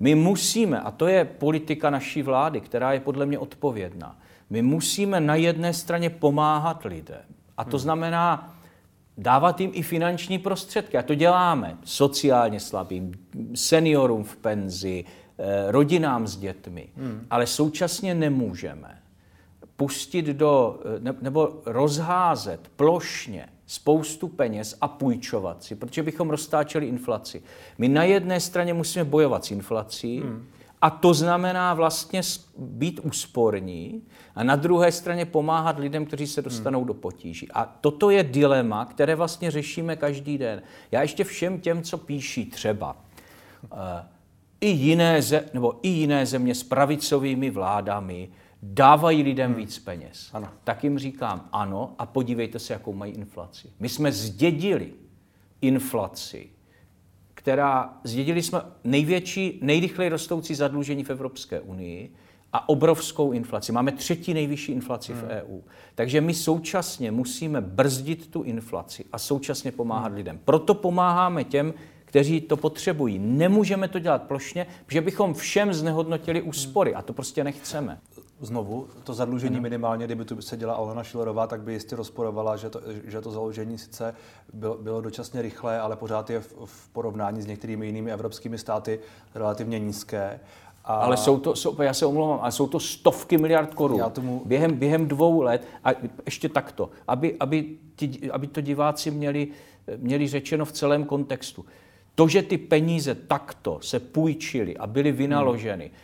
my 0.00 0.14
musíme, 0.14 0.80
a 0.80 0.90
to 0.90 1.06
je 1.06 1.24
politika 1.24 1.90
naší 1.90 2.22
vlády, 2.22 2.60
která 2.60 2.92
je 2.92 3.00
podle 3.00 3.26
mě 3.26 3.38
odpovědná, 3.38 4.18
my 4.50 4.62
musíme 4.62 5.20
na 5.20 5.34
jedné 5.34 5.74
straně 5.74 6.10
pomáhat 6.10 6.84
lidem. 6.84 7.22
A 7.56 7.64
to 7.64 7.76
hmm. 7.76 7.78
znamená 7.78 8.54
dávat 9.18 9.60
jim 9.60 9.70
i 9.74 9.82
finanční 9.82 10.38
prostředky. 10.38 10.98
A 10.98 11.02
to 11.02 11.14
děláme 11.14 11.78
sociálně 11.84 12.60
slabým, 12.60 13.12
seniorům 13.54 14.24
v 14.24 14.36
penzi, 14.36 15.04
eh, 15.38 15.72
rodinám 15.72 16.26
s 16.26 16.36
dětmi. 16.36 16.88
Hmm. 16.96 17.26
Ale 17.30 17.46
současně 17.46 18.14
nemůžeme 18.14 19.00
pustit 19.76 20.26
do, 20.26 20.80
eh, 21.08 21.14
nebo 21.20 21.62
rozházet 21.66 22.60
plošně 22.76 23.48
spoustu 23.66 24.28
peněz 24.28 24.76
a 24.80 24.88
půjčovat 24.88 25.62
si, 25.62 25.74
protože 25.74 26.02
bychom 26.02 26.30
roztáčeli 26.30 26.86
inflaci. 26.86 27.42
My 27.78 27.88
na 27.88 28.04
jedné 28.04 28.40
straně 28.40 28.74
musíme 28.74 29.04
bojovat 29.04 29.44
s 29.44 29.50
inflací, 29.50 30.20
hmm. 30.20 30.46
A 30.82 30.90
to 30.90 31.14
znamená 31.14 31.74
vlastně 31.74 32.20
být 32.58 33.00
úsporní 33.00 34.02
a 34.34 34.44
na 34.44 34.56
druhé 34.56 34.92
straně 34.92 35.26
pomáhat 35.26 35.78
lidem, 35.78 36.06
kteří 36.06 36.26
se 36.26 36.42
dostanou 36.42 36.78
hmm. 36.78 36.86
do 36.86 36.94
potíží. 36.94 37.48
A 37.52 37.64
toto 37.80 38.10
je 38.10 38.22
dilema, 38.22 38.84
které 38.84 39.14
vlastně 39.14 39.50
řešíme 39.50 39.96
každý 39.96 40.38
den. 40.38 40.62
Já 40.90 41.02
ještě 41.02 41.24
všem 41.24 41.60
těm, 41.60 41.82
co 41.82 41.98
píší 41.98 42.46
třeba 42.46 42.96
uh, 43.62 43.78
i 44.60 44.68
jiné, 44.68 45.22
ze, 45.22 45.44
nebo 45.54 45.78
i 45.82 45.88
jiné 45.88 46.26
země 46.26 46.54
s 46.54 46.62
pravicovými 46.62 47.50
vládami, 47.50 48.28
dávají 48.62 49.22
lidem 49.22 49.50
hmm. 49.50 49.60
víc 49.60 49.78
peněz. 49.78 50.30
Ano. 50.32 50.48
Tak 50.64 50.84
jim 50.84 50.98
říkám 50.98 51.48
ano 51.52 51.94
a 51.98 52.06
podívejte 52.06 52.58
se, 52.58 52.72
jakou 52.72 52.92
mají 52.92 53.12
inflaci. 53.12 53.68
My 53.80 53.88
jsme 53.88 54.12
zdědili 54.12 54.92
inflaci 55.60 56.50
která 57.40 57.98
zdědili 58.04 58.42
jsme 58.42 58.60
největší, 58.84 59.58
nejrychleji 59.62 60.10
rostoucí 60.10 60.54
zadlužení 60.54 61.04
v 61.04 61.10
Evropské 61.10 61.60
unii 61.60 62.12
a 62.52 62.68
obrovskou 62.68 63.32
inflaci. 63.32 63.72
Máme 63.72 63.92
třetí 63.92 64.34
nejvyšší 64.34 64.72
inflaci 64.72 65.12
hmm. 65.12 65.22
v 65.22 65.24
EU. 65.24 65.60
Takže 65.94 66.20
my 66.20 66.34
současně 66.34 67.10
musíme 67.10 67.60
brzdit 67.60 68.26
tu 68.26 68.42
inflaci 68.42 69.04
a 69.12 69.18
současně 69.18 69.72
pomáhat 69.72 70.06
hmm. 70.06 70.16
lidem. 70.16 70.40
Proto 70.44 70.74
pomáháme 70.74 71.44
těm, 71.44 71.74
kteří 72.04 72.40
to 72.40 72.56
potřebují. 72.56 73.18
Nemůžeme 73.18 73.88
to 73.88 73.98
dělat 73.98 74.22
plošně, 74.22 74.66
protože 74.86 75.00
bychom 75.00 75.34
všem 75.34 75.74
znehodnotili 75.74 76.42
úspory 76.42 76.94
a 76.94 77.02
to 77.02 77.12
prostě 77.12 77.44
nechceme 77.44 78.00
znovu, 78.40 78.88
to 79.04 79.14
zadlužení 79.14 79.56
ano. 79.56 79.62
minimálně, 79.62 80.06
kdyby 80.06 80.24
tu 80.24 80.42
se 80.42 80.56
dělala 80.56 80.78
Alena 80.78 81.02
Šilerová, 81.02 81.46
tak 81.46 81.60
by 81.60 81.72
jistě 81.72 81.96
rozporovala, 81.96 82.56
že 82.56 82.70
to, 82.70 82.80
že 83.04 83.20
to 83.20 83.30
založení 83.30 83.78
sice 83.78 84.14
bylo, 84.52 84.76
bylo 84.76 85.00
dočasně 85.00 85.42
rychlé, 85.42 85.80
ale 85.80 85.96
pořád 85.96 86.30
je 86.30 86.40
v, 86.40 86.54
v 86.64 86.88
porovnání 86.88 87.42
s 87.42 87.46
některými 87.46 87.86
jinými 87.86 88.12
evropskými 88.12 88.58
státy 88.58 89.00
relativně 89.34 89.78
nízké. 89.78 90.40
A... 90.84 90.94
Ale 90.94 91.16
jsou 91.16 91.38
to, 91.38 91.56
jsou, 91.56 91.82
já 91.82 91.94
se 91.94 92.06
omlouvám, 92.06 92.38
ale 92.42 92.52
jsou 92.52 92.66
to 92.66 92.80
stovky 92.80 93.38
miliard 93.38 93.74
korun 93.74 94.02
tomu... 94.12 94.42
během, 94.44 94.74
během 94.74 95.08
dvou 95.08 95.40
let 95.40 95.66
a 95.84 95.90
ještě 96.24 96.48
takto, 96.48 96.90
aby, 97.08 97.36
aby, 97.40 97.76
ti, 97.96 98.30
aby 98.30 98.46
to 98.46 98.60
diváci 98.60 99.10
měli, 99.10 99.48
měli 99.96 100.28
řečeno 100.28 100.64
v 100.64 100.72
celém 100.72 101.04
kontextu. 101.04 101.64
To, 102.14 102.28
že 102.28 102.42
ty 102.42 102.58
peníze 102.58 103.14
takto 103.14 103.78
se 103.82 104.00
půjčily 104.00 104.76
a 104.76 104.86
byly 104.86 105.12
vynaloženy, 105.12 105.84
hmm 105.84 105.94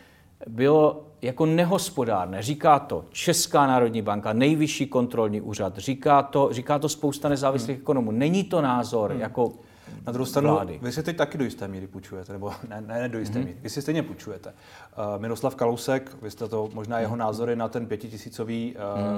bylo 0.47 1.06
jako 1.21 1.45
nehospodárné. 1.45 2.41
Říká 2.41 2.79
to 2.79 3.05
Česká 3.11 3.67
národní 3.67 4.01
banka, 4.01 4.33
nejvyšší 4.33 4.87
kontrolní 4.87 5.41
úřad, 5.41 5.77
říká 5.77 6.23
to, 6.23 6.49
říká 6.51 6.79
to 6.79 6.89
spousta 6.89 7.29
nezávislých 7.29 7.77
hmm. 7.77 7.83
ekonomů. 7.83 8.11
Není 8.11 8.43
to 8.43 8.61
názor 8.61 9.11
hmm. 9.11 9.21
jako 9.21 9.53
na 10.07 10.13
druhou 10.13 10.25
stranu, 10.25 10.53
vlády. 10.53 10.79
vy 10.81 10.91
si 10.91 11.03
teď 11.03 11.17
taky 11.17 11.37
do 11.37 11.43
jisté 11.43 11.67
míry 11.67 11.87
půjčujete, 11.87 12.33
nebo 12.33 12.51
ne, 12.69 12.81
ne, 12.81 13.01
ne 13.01 13.09
do 13.09 13.19
jisté 13.19 13.39
mm-hmm. 13.39 13.45
míry, 13.45 13.57
vy 13.61 13.69
si 13.69 13.81
stejně 13.81 14.03
půjčujete. 14.03 14.49
Uh, 14.49 15.21
Miroslav 15.21 15.55
Kalousek, 15.55 16.17
vy 16.21 16.31
jste 16.31 16.47
to 16.47 16.69
možná 16.73 16.99
jeho 16.99 17.15
názory 17.15 17.55
na 17.55 17.67
ten 17.67 17.85
pětitisícový 17.85 18.75
uh, 18.75 19.01
mm 19.01 19.17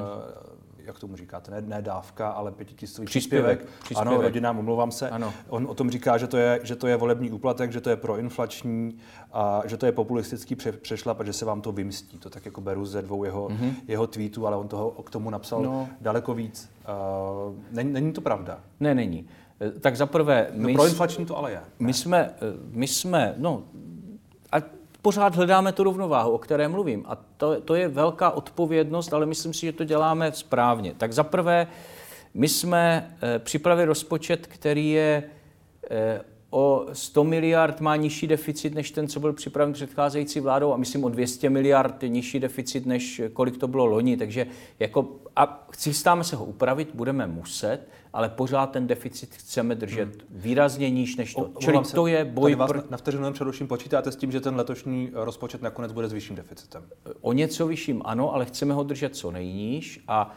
jak 0.89 0.99
tomu 0.99 1.15
říkáte, 1.15 1.51
ne, 1.51 1.61
ne 1.61 1.81
dávka, 1.81 2.29
ale 2.29 2.51
pětitisícový 2.51 3.05
příspěvek. 3.05 3.65
příspěvek. 3.83 4.07
Ano, 4.07 4.21
rodinám, 4.21 4.59
omlouvám 4.59 4.91
se. 4.91 5.09
Ano. 5.09 5.33
On 5.49 5.67
o 5.69 5.73
tom 5.73 5.91
říká, 5.91 6.17
že 6.17 6.27
to, 6.27 6.37
je, 6.37 6.59
že 6.63 6.75
to 6.75 6.87
je 6.87 6.97
volební 6.97 7.31
úplatek, 7.31 7.71
že 7.71 7.81
to 7.81 7.89
je 7.89 7.95
proinflační 7.95 8.97
a 9.33 9.61
že 9.65 9.77
to 9.77 9.85
je 9.85 9.91
populistický 9.91 10.55
pře, 10.55 10.71
přešlap 10.71 11.19
a 11.19 11.23
že 11.23 11.33
se 11.33 11.45
vám 11.45 11.61
to 11.61 11.71
vymstí. 11.71 12.17
To 12.17 12.29
tak 12.29 12.45
jako 12.45 12.61
beru 12.61 12.85
ze 12.85 13.01
dvou 13.01 13.23
jeho, 13.23 13.49
mm-hmm. 13.49 13.73
jeho 13.87 14.07
tweetů, 14.07 14.47
ale 14.47 14.57
on 14.57 14.67
toho 14.67 14.91
k 14.91 15.09
tomu 15.09 15.29
napsal 15.29 15.61
no. 15.61 15.89
daleko 16.01 16.33
víc. 16.33 16.69
Uh, 17.47 17.55
není, 17.71 17.93
není 17.93 18.13
to 18.13 18.21
pravda? 18.21 18.59
Ne, 18.79 18.95
není. 18.95 19.27
Eh, 19.61 19.79
tak 19.79 19.95
za 19.95 20.05
prvé... 20.05 20.47
No, 20.53 20.67
my 20.67 20.73
proinflační 20.73 21.25
to 21.25 21.37
ale 21.37 21.51
je. 21.51 21.61
My 21.79 21.93
jsme, 21.93 22.19
eh, 22.19 22.35
my 22.71 22.87
jsme, 22.87 23.33
no, 23.37 23.63
a 24.51 24.57
pořád 25.01 25.35
hledáme 25.35 25.71
tu 25.71 25.83
rovnováhu, 25.83 26.31
o 26.31 26.37
které 26.37 26.67
mluvím. 26.67 27.05
A 27.07 27.15
to, 27.37 27.61
to 27.61 27.75
je 27.75 27.87
velká 27.87 28.31
odpovědnost, 28.31 29.13
ale 29.13 29.25
myslím 29.25 29.53
si, 29.53 29.65
že 29.65 29.71
to 29.71 29.83
děláme 29.83 30.31
správně. 30.31 30.93
Tak 30.97 31.13
za 31.13 31.23
prvé, 31.23 31.67
my 32.33 32.47
jsme 32.47 33.15
e, 33.21 33.39
připravili 33.39 33.85
rozpočet, 33.85 34.47
který 34.47 34.89
je 34.89 35.23
e, 35.91 36.21
o 36.49 36.85
100 36.93 37.23
miliard 37.23 37.81
má 37.81 37.95
nižší 37.95 38.27
deficit 38.27 38.75
než 38.75 38.91
ten, 38.91 39.07
co 39.07 39.19
byl 39.19 39.33
připraven 39.33 39.73
předcházející 39.73 40.39
vládou 40.39 40.73
a 40.73 40.77
myslím 40.77 41.03
o 41.03 41.09
200 41.09 41.49
miliard 41.49 42.01
nižší 42.07 42.39
deficit, 42.39 42.85
než 42.85 43.21
kolik 43.33 43.57
to 43.57 43.67
bylo 43.67 43.85
loni. 43.85 44.17
Takže 44.17 44.47
jako, 44.79 45.15
a 45.35 45.67
chystáme 45.77 46.23
se 46.23 46.35
ho 46.35 46.45
upravit, 46.45 46.89
budeme 46.93 47.27
muset, 47.27 47.79
ale 48.13 48.29
pořád 48.29 48.71
ten 48.71 48.87
deficit 48.87 49.35
chceme 49.35 49.75
držet 49.75 50.09
hmm. 50.09 50.21
výrazně 50.29 50.89
níž 50.89 51.15
než 51.15 51.33
to. 51.33 51.41
O, 51.41 51.59
Čili 51.59 51.85
se, 51.85 51.95
to 51.95 52.07
je 52.07 52.25
boj... 52.25 52.55
Vás 52.55 52.71
pr... 52.71 52.81
na 52.89 52.97
vteřinu 52.97 53.33
především 53.33 53.67
počítáte 53.67 54.11
s 54.11 54.15
tím, 54.15 54.31
že 54.31 54.39
ten 54.39 54.55
letošní 54.55 55.09
rozpočet 55.13 55.61
nakonec 55.61 55.91
bude 55.91 56.09
s 56.09 56.13
vyšším 56.13 56.35
deficitem? 56.35 56.83
O 57.21 57.33
něco 57.33 57.67
vyšším 57.67 58.01
ano, 58.05 58.33
ale 58.33 58.45
chceme 58.45 58.73
ho 58.73 58.83
držet 58.83 59.15
co 59.15 59.31
nejníž 59.31 60.03
a 60.07 60.35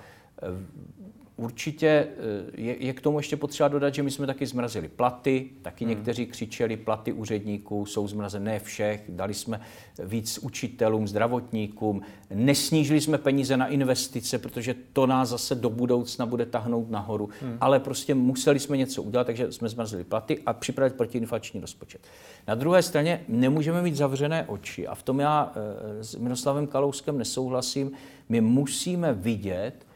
Určitě 1.43 1.87
eh, 1.87 2.09
je, 2.55 2.85
je 2.85 2.93
k 2.93 3.01
tomu 3.01 3.19
ještě 3.19 3.37
potřeba 3.37 3.69
dodat, 3.69 3.95
že 3.95 4.03
my 4.03 4.11
jsme 4.11 4.27
taky 4.27 4.47
zmrazili 4.47 4.89
platy, 4.89 5.51
taky 5.63 5.85
hmm. 5.85 5.95
někteří 5.95 6.27
křičeli, 6.27 6.77
platy 6.77 7.13
úředníků 7.13 7.87
jsou 7.87 8.09
zmrazené 8.09 8.61
všech, 8.61 9.05
dali 9.09 9.35
jsme 9.35 9.61
víc 10.05 10.39
učitelům, 10.39 11.09
zdravotníkům, 11.09 12.03
nesnížili 12.35 13.01
jsme 13.01 13.19
peníze 13.19 13.57
na 13.57 13.67
investice, 13.67 14.39
protože 14.39 14.75
to 14.93 15.07
nás 15.07 15.29
zase 15.29 15.55
do 15.55 15.71
budoucna 15.71 16.27
bude 16.27 16.47
tahnout 16.47 16.91
nahoru, 16.91 17.29
hmm. 17.41 17.57
ale 17.61 17.81
prostě 17.81 18.15
museli 18.15 18.59
jsme 18.59 18.77
něco 18.77 19.03
udělat, 19.03 19.25
takže 19.25 19.53
jsme 19.53 19.69
zmrazili 19.69 20.05
platy 20.05 20.39
a 20.47 20.53
připravit 20.53 20.95
protiinflační 20.95 21.61
rozpočet. 21.61 22.01
Na 22.49 22.55
druhé 22.55 22.83
straně 22.83 23.25
nemůžeme 23.29 23.83
mít 23.83 23.97
zavřené 23.97 24.45
oči 24.47 24.87
a 24.87 24.95
v 24.95 25.03
tom 25.03 25.21
já 25.21 25.53
eh, 25.55 26.05
s 26.05 26.15
Miroslavem 26.15 26.67
Kalouskem 26.67 27.19
nesouhlasím. 27.19 27.93
My 28.29 28.41
musíme 28.41 29.13
vidět, 29.13 29.87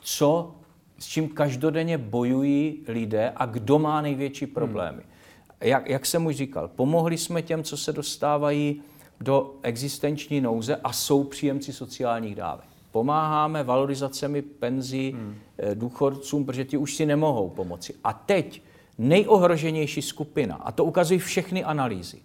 co 0.00 0.54
s 1.00 1.06
čím 1.06 1.28
každodenně 1.28 1.98
bojují 1.98 2.84
lidé 2.88 3.32
a 3.36 3.46
kdo 3.46 3.78
má 3.78 4.00
největší 4.00 4.44
hmm. 4.44 4.54
problémy. 4.54 5.02
Hmm. 5.02 5.70
Jak, 5.70 5.88
jak 5.88 6.06
jsem 6.06 6.26
už 6.26 6.36
říkal, 6.36 6.68
pomohli 6.68 7.18
jsme 7.18 7.42
těm, 7.42 7.62
co 7.62 7.76
se 7.76 7.92
dostávají 7.92 8.82
do 9.20 9.54
existenční 9.62 10.40
nouze 10.40 10.76
a 10.76 10.92
jsou 10.92 11.24
příjemci 11.24 11.72
sociálních 11.72 12.34
dávek. 12.34 12.64
Pomáháme 12.92 13.62
valorizacemi 13.62 14.42
penzí 14.42 15.10
hmm. 15.10 15.34
Eh, 15.58 15.74
důchodcům, 15.74 16.44
protože 16.44 16.64
ti 16.64 16.76
už 16.76 16.96
si 16.96 17.06
nemohou 17.06 17.48
pomoci. 17.48 17.94
A 18.04 18.12
teď 18.12 18.62
nejohroženější 18.98 20.02
skupina, 20.02 20.54
a 20.54 20.72
to 20.72 20.84
ukazují 20.84 21.20
všechny 21.20 21.64
analýzy, 21.64 22.18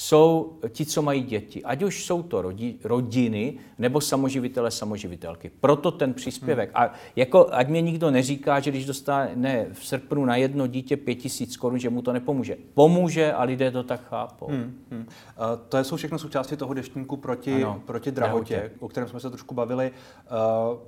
jsou 0.00 0.58
ti, 0.68 0.86
co 0.86 1.02
mají 1.02 1.22
děti. 1.22 1.64
Ať 1.64 1.82
už 1.82 2.04
jsou 2.04 2.22
to 2.22 2.42
rodi, 2.42 2.78
rodiny 2.84 3.54
nebo 3.78 4.00
samoživitele, 4.00 4.70
samoživitelky. 4.70 5.50
Proto 5.60 5.90
ten 5.90 6.14
příspěvek. 6.14 6.70
Hmm. 6.74 6.84
A 6.84 6.92
jako, 7.16 7.48
ať 7.50 7.68
mě 7.68 7.80
nikdo 7.80 8.10
neříká, 8.10 8.60
že 8.60 8.70
když 8.70 8.86
dostane 8.86 9.66
v 9.72 9.86
srpnu 9.86 10.24
na 10.24 10.36
jedno 10.36 10.66
dítě 10.66 10.96
5000 10.96 11.56
korun, 11.56 11.78
že 11.78 11.90
mu 11.90 12.02
to 12.02 12.12
nepomůže. 12.12 12.56
Pomůže 12.74 13.32
a 13.32 13.42
lidé 13.42 13.70
to 13.70 13.82
tak 13.82 14.08
chápou. 14.08 14.46
Hmm. 14.46 14.74
Hmm. 14.90 15.00
Uh, 15.00 15.06
to 15.68 15.84
jsou 15.84 15.96
všechno 15.96 16.18
součástí 16.18 16.56
toho 16.56 16.74
deštníku 16.74 17.16
proti, 17.16 17.66
proti 17.84 18.10
drahotě, 18.10 18.54
drahotě, 18.54 18.74
o 18.80 18.88
kterém 18.88 19.08
jsme 19.08 19.20
se 19.20 19.30
trošku 19.30 19.54
bavili. 19.54 19.90
Uh, 20.70 20.78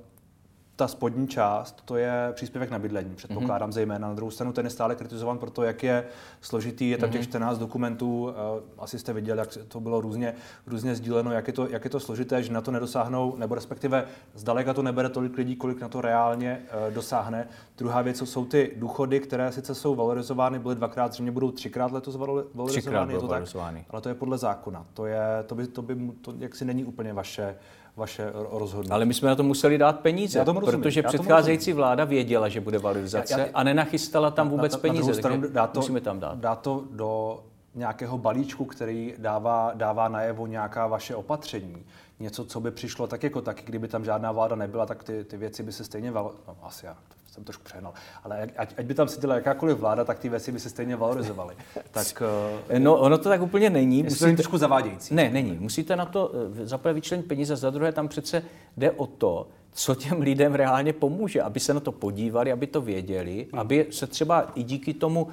ta 0.75 0.87
spodní 0.87 1.27
část, 1.27 1.81
to 1.85 1.97
je 1.97 2.29
příspěvek 2.33 2.69
na 2.69 2.79
bydlení, 2.79 3.15
předpokládám 3.15 3.69
mm-hmm. 3.69 3.73
zejména. 3.73 4.07
Na 4.07 4.13
druhou 4.13 4.31
stranu 4.31 4.53
ten 4.53 4.65
je 4.65 4.69
stále 4.69 4.95
kritizovan 4.95 5.37
pro 5.37 5.49
to, 5.49 5.63
jak 5.63 5.83
je 5.83 6.05
složitý, 6.41 6.89
je 6.89 6.97
tam 6.97 7.09
mm-hmm. 7.09 7.13
těch 7.13 7.23
14 7.23 7.57
dokumentů, 7.57 8.23
uh, 8.23 8.29
asi 8.77 8.99
jste 8.99 9.13
viděli, 9.13 9.39
jak 9.39 9.57
to 9.67 9.79
bylo 9.79 10.01
různě, 10.01 10.33
různě 10.67 10.95
sdíleno, 10.95 11.31
jak 11.31 11.47
je, 11.47 11.53
to, 11.53 11.67
jak 11.67 11.83
je 11.83 11.89
to 11.89 11.99
složité, 11.99 12.43
že 12.43 12.53
na 12.53 12.61
to 12.61 12.71
nedosáhnou, 12.71 13.35
nebo 13.37 13.55
respektive 13.55 14.05
zdaleka 14.35 14.73
to 14.73 14.81
nebere 14.81 15.09
tolik 15.09 15.37
lidí, 15.37 15.55
kolik 15.55 15.81
na 15.81 15.89
to 15.89 16.01
reálně 16.01 16.61
uh, 16.87 16.93
dosáhne. 16.93 17.47
Druhá 17.77 18.01
věc 18.01 18.17
jsou 18.17 18.45
ty 18.45 18.73
důchody, 18.75 19.19
které 19.19 19.51
sice 19.51 19.75
jsou 19.75 19.95
valorizovány, 19.95 20.59
byly 20.59 20.75
dvakrát, 20.75 21.13
zřejmě 21.13 21.31
budou 21.31 21.51
třikrát 21.51 21.91
letos 21.91 22.15
valorizovány, 22.15 22.69
třikrát 22.69 23.09
je 23.09 23.19
to 23.19 23.27
tak, 23.27 23.43
ale 23.89 24.01
to 24.01 24.09
je 24.09 24.15
podle 24.15 24.37
zákona. 24.37 24.85
To, 24.93 25.05
je, 25.05 25.19
to 25.45 25.55
by, 25.55 25.67
to 25.67 25.81
by 25.81 25.95
to 26.21 26.33
jaksi 26.39 26.65
není 26.65 26.83
úplně 26.83 27.13
vaše 27.13 27.55
vaše 27.95 28.31
rozhodnutí. 28.33 28.91
Ale 28.91 29.05
my 29.05 29.13
jsme 29.13 29.29
na 29.29 29.35
to 29.35 29.43
museli 29.43 29.77
dát 29.77 29.99
peníze, 29.99 30.39
já 30.39 30.45
tomu 30.45 30.59
rozumím, 30.59 30.81
protože 30.81 30.99
já 30.99 31.07
předcházející 31.07 31.71
rozumím. 31.71 31.77
vláda 31.77 32.05
věděla, 32.05 32.49
že 32.49 32.61
bude 32.61 32.79
valorizace 32.79 33.33
já, 33.33 33.39
já, 33.39 33.45
a 33.53 33.63
nenachystala 33.63 34.31
tam 34.31 34.49
vůbec 34.49 34.71
na, 34.71 34.77
na, 34.77 34.81
peníze. 34.81 35.11
Na 35.11 35.17
stranu 35.17 35.43
dá 35.49 35.67
to, 35.67 35.79
musíme 35.79 36.01
tam 36.01 36.19
dát. 36.19 36.37
Dá 36.37 36.55
to 36.55 36.83
do 36.91 37.43
nějakého 37.75 38.17
balíčku, 38.17 38.65
který 38.65 39.13
dává, 39.17 39.71
dává 39.73 40.07
najevo 40.07 40.47
nějaká 40.47 40.87
vaše 40.87 41.15
opatření. 41.15 41.85
Něco, 42.19 42.45
co 42.45 42.59
by 42.59 42.71
přišlo 42.71 43.07
tak 43.07 43.23
jako 43.23 43.41
taky, 43.41 43.63
kdyby 43.65 43.87
tam 43.87 44.05
žádná 44.05 44.31
vláda 44.31 44.55
nebyla, 44.55 44.85
tak 44.85 45.03
ty, 45.03 45.23
ty 45.23 45.37
věci 45.37 45.63
by 45.63 45.71
se 45.71 45.83
stejně 45.83 46.11
val... 46.11 46.31
no, 46.47 46.57
asi 46.63 46.85
já 46.85 46.97
jsem 47.33 47.43
trošku 47.43 47.63
přehnal, 47.63 47.93
ale 48.23 48.47
ať, 48.57 48.73
ať 48.77 48.85
by 48.85 48.93
tam 48.93 49.07
seděla 49.07 49.35
jakákoliv 49.35 49.77
vláda, 49.77 50.05
tak 50.05 50.19
ty 50.19 50.29
věci 50.29 50.51
by 50.51 50.59
se 50.59 50.69
stejně 50.69 50.95
valorizovaly. 50.95 51.55
tak, 51.91 52.23
eh, 52.69 52.79
no, 52.79 52.97
ono 52.97 53.17
to 53.17 53.29
tak 53.29 53.41
úplně 53.41 53.69
není. 53.69 54.03
Musíte, 54.03 54.29
to 54.29 54.35
trošku 54.35 54.57
zavádějící. 54.57 55.15
Ne, 55.15 55.29
není. 55.29 55.51
Musíte 55.51 55.95
na 55.95 56.05
to 56.05 56.31
eh, 56.61 56.65
zaprvé 56.65 56.93
vyčlenit 56.93 57.27
peníze, 57.27 57.55
za 57.55 57.69
druhé 57.69 57.91
tam 57.91 58.07
přece 58.07 58.43
jde 58.77 58.91
o 58.91 59.07
to, 59.07 59.47
co 59.71 59.95
těm 59.95 60.21
lidem 60.21 60.55
reálně 60.55 60.93
pomůže, 60.93 61.41
aby 61.41 61.59
se 61.59 61.73
na 61.73 61.79
to 61.79 61.91
podívali, 61.91 62.51
aby 62.51 62.67
to 62.67 62.81
věděli, 62.81 63.47
hmm. 63.51 63.59
aby 63.59 63.87
se 63.91 64.07
třeba 64.07 64.51
i 64.55 64.63
díky 64.63 64.93
tomu 64.93 65.27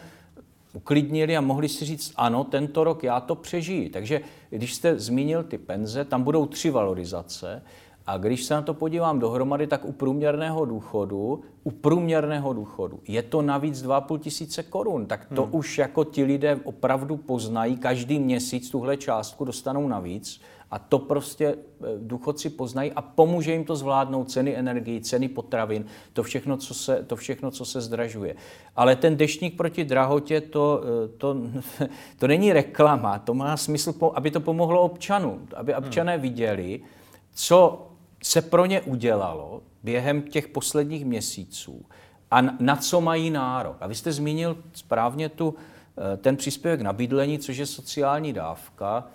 uklidnili 0.72 1.36
a 1.36 1.40
mohli 1.40 1.68
si 1.68 1.84
říct, 1.84 2.12
ano, 2.16 2.44
tento 2.44 2.84
rok 2.84 3.02
já 3.02 3.20
to 3.20 3.34
přežiji. 3.34 3.90
Takže 3.90 4.20
když 4.50 4.74
jste 4.74 4.98
zmínil 4.98 5.42
ty 5.42 5.58
penze, 5.58 6.04
tam 6.04 6.22
budou 6.22 6.46
tři 6.46 6.70
valorizace. 6.70 7.62
A 8.10 8.16
když 8.16 8.44
se 8.44 8.54
na 8.54 8.62
to 8.62 8.74
podívám 8.74 9.18
dohromady, 9.18 9.66
tak 9.66 9.84
u 9.84 9.92
průměrného 9.92 10.64
důchodu, 10.64 11.40
u 11.64 11.70
průměrného 11.70 12.52
důchodu 12.52 13.00
je 13.08 13.22
to 13.22 13.42
navíc 13.42 13.82
2,5 13.82 14.18
tisíce 14.18 14.62
korun. 14.62 15.06
Tak 15.06 15.26
to 15.34 15.42
hmm. 15.42 15.54
už 15.54 15.78
jako 15.78 16.04
ti 16.04 16.24
lidé 16.24 16.60
opravdu 16.64 17.16
poznají, 17.16 17.76
každý 17.76 18.18
měsíc 18.18 18.70
tuhle 18.70 18.96
částku 18.96 19.44
dostanou 19.44 19.88
navíc 19.88 20.40
a 20.70 20.78
to 20.78 20.98
prostě 20.98 21.46
eh, 21.46 21.86
důchodci 21.98 22.50
poznají 22.50 22.92
a 22.92 23.02
pomůže 23.02 23.52
jim 23.52 23.64
to 23.64 23.76
zvládnout 23.76 24.30
ceny 24.30 24.56
energii, 24.56 25.00
ceny 25.00 25.28
potravin, 25.28 25.84
to 26.12 26.22
všechno, 26.22 26.56
co 26.56 26.74
se, 26.74 27.04
to 27.06 27.16
všechno, 27.16 27.50
co 27.50 27.64
se 27.64 27.80
zdražuje. 27.80 28.36
Ale 28.76 28.96
ten 28.96 29.16
deštník 29.16 29.56
proti 29.56 29.84
drahotě, 29.84 30.40
to, 30.40 30.82
eh, 30.84 31.08
to, 31.08 31.36
to 32.18 32.26
není 32.26 32.52
reklama, 32.52 33.18
to 33.18 33.34
má 33.34 33.56
smysl, 33.56 33.94
aby 34.14 34.30
to 34.30 34.40
pomohlo 34.40 34.82
občanům, 34.82 35.48
aby 35.56 35.74
občané 35.74 36.18
viděli, 36.18 36.80
co 37.34 37.89
se 38.22 38.42
pro 38.42 38.66
ně 38.66 38.80
udělalo 38.80 39.62
během 39.82 40.22
těch 40.22 40.48
posledních 40.48 41.04
měsíců 41.04 41.84
a 42.30 42.40
na 42.40 42.76
co 42.76 43.00
mají 43.00 43.30
nárok. 43.30 43.76
A 43.80 43.86
vy 43.86 43.94
jste 43.94 44.12
zmínil 44.12 44.56
správně 44.72 45.28
tu, 45.28 45.54
eh, 46.14 46.16
ten 46.16 46.36
příspěvek 46.36 46.80
na 46.80 46.92
bydlení, 46.92 47.38
což 47.38 47.56
je 47.56 47.66
sociální 47.66 48.32
dávka. 48.32 49.06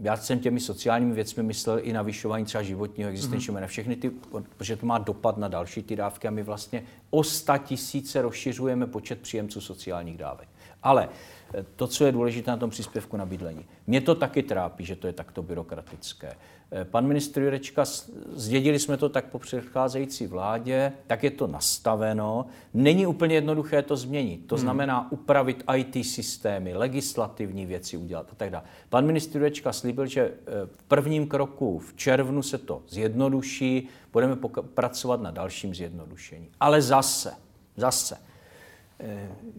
Já 0.00 0.16
jsem 0.16 0.38
těmi 0.38 0.60
sociálními 0.60 1.14
věcmi 1.14 1.42
myslel 1.42 1.80
i 1.82 1.92
navyšování 1.92 2.44
třeba 2.44 2.62
životního 2.62 3.10
existenčního 3.10 3.56
mm-hmm. 3.56 3.60
na 3.60 3.66
všechny 3.66 3.96
ty, 3.96 4.10
protože 4.56 4.76
to 4.76 4.86
má 4.86 4.98
dopad 4.98 5.36
na 5.36 5.48
další 5.48 5.82
ty 5.82 5.96
dávky 5.96 6.28
a 6.28 6.30
my 6.30 6.42
vlastně 6.42 6.84
o 7.10 7.24
100 7.24 7.58
tisíce 7.58 8.22
rozšiřujeme 8.22 8.86
počet 8.86 9.20
příjemců 9.20 9.60
sociálních 9.60 10.18
dávek. 10.18 10.48
Ale 10.82 11.08
eh, 11.08 11.37
to, 11.76 11.86
co 11.86 12.04
je 12.04 12.12
důležité 12.12 12.50
na 12.50 12.56
tom 12.56 12.70
příspěvku 12.70 13.16
na 13.16 13.26
bydlení. 13.26 13.64
Mě 13.86 14.00
to 14.00 14.14
taky 14.14 14.42
trápí, 14.42 14.84
že 14.84 14.96
to 14.96 15.06
je 15.06 15.12
takto 15.12 15.42
byrokratické. 15.42 16.34
Eh, 16.72 16.84
pan 16.84 17.06
ministr 17.06 17.40
Jurečka, 17.40 17.84
zdědili 18.32 18.78
jsme 18.78 18.96
to 18.96 19.08
tak 19.08 19.24
po 19.24 19.38
předcházející 19.38 20.26
vládě, 20.26 20.92
tak 21.06 21.24
je 21.24 21.30
to 21.30 21.46
nastaveno. 21.46 22.46
Není 22.74 23.06
úplně 23.06 23.34
jednoduché 23.34 23.82
to 23.82 23.96
změnit. 23.96 24.46
To 24.46 24.54
hmm. 24.54 24.62
znamená 24.62 25.12
upravit 25.12 25.64
IT 25.76 26.06
systémy, 26.06 26.74
legislativní 26.74 27.66
věci 27.66 27.96
udělat 27.96 28.26
a 28.32 28.34
tak 28.34 28.50
dále. 28.50 28.64
Pan 28.88 29.06
ministr 29.06 29.38
Jurečka 29.38 29.72
slíbil, 29.72 30.06
že 30.06 30.20
eh, 30.20 30.32
v 30.66 30.82
prvním 30.82 31.28
kroku 31.28 31.78
v 31.78 31.94
červnu 31.94 32.42
se 32.42 32.58
to 32.58 32.82
zjednoduší, 32.88 33.88
budeme 34.12 34.36
pracovat 34.74 35.20
na 35.20 35.30
dalším 35.30 35.74
zjednodušení. 35.74 36.48
Ale 36.60 36.82
zase, 36.82 37.32
zase, 37.76 38.16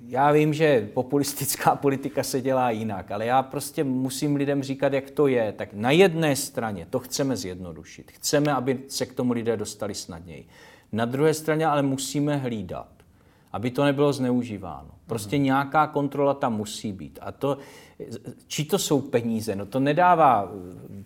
já 0.07 0.31
vím, 0.31 0.53
že 0.53 0.89
populistická 0.93 1.75
politika 1.81 2.23
se 2.23 2.41
dělá 2.41 2.71
jinak, 2.71 3.11
ale 3.11 3.25
já 3.25 3.43
prostě 3.43 3.83
musím 3.83 4.35
lidem 4.35 4.63
říkat, 4.63 4.93
jak 4.93 5.09
to 5.09 5.27
je. 5.27 5.51
Tak 5.51 5.69
na 5.73 5.91
jedné 5.91 6.35
straně 6.35 6.87
to 6.89 6.99
chceme 6.99 7.37
zjednodušit. 7.37 8.11
Chceme, 8.11 8.53
aby 8.53 8.79
se 8.87 9.05
k 9.05 9.13
tomu 9.13 9.33
lidé 9.33 9.57
dostali 9.57 9.95
snadněji. 9.95 10.47
Na 10.91 11.05
druhé 11.05 11.33
straně 11.33 11.65
ale 11.65 11.81
musíme 11.81 12.37
hlídat, 12.37 12.87
aby 13.51 13.71
to 13.71 13.83
nebylo 13.83 14.13
zneužíváno. 14.13 14.89
Prostě 15.07 15.35
hmm. 15.35 15.45
nějaká 15.45 15.87
kontrola 15.87 16.33
tam 16.33 16.57
musí 16.57 16.93
být. 16.93 17.19
A 17.21 17.31
to, 17.31 17.57
či 18.47 18.65
to 18.65 18.77
jsou 18.77 19.01
peníze? 19.01 19.55
No 19.55 19.65
to 19.65 19.79
nedává 19.79 20.51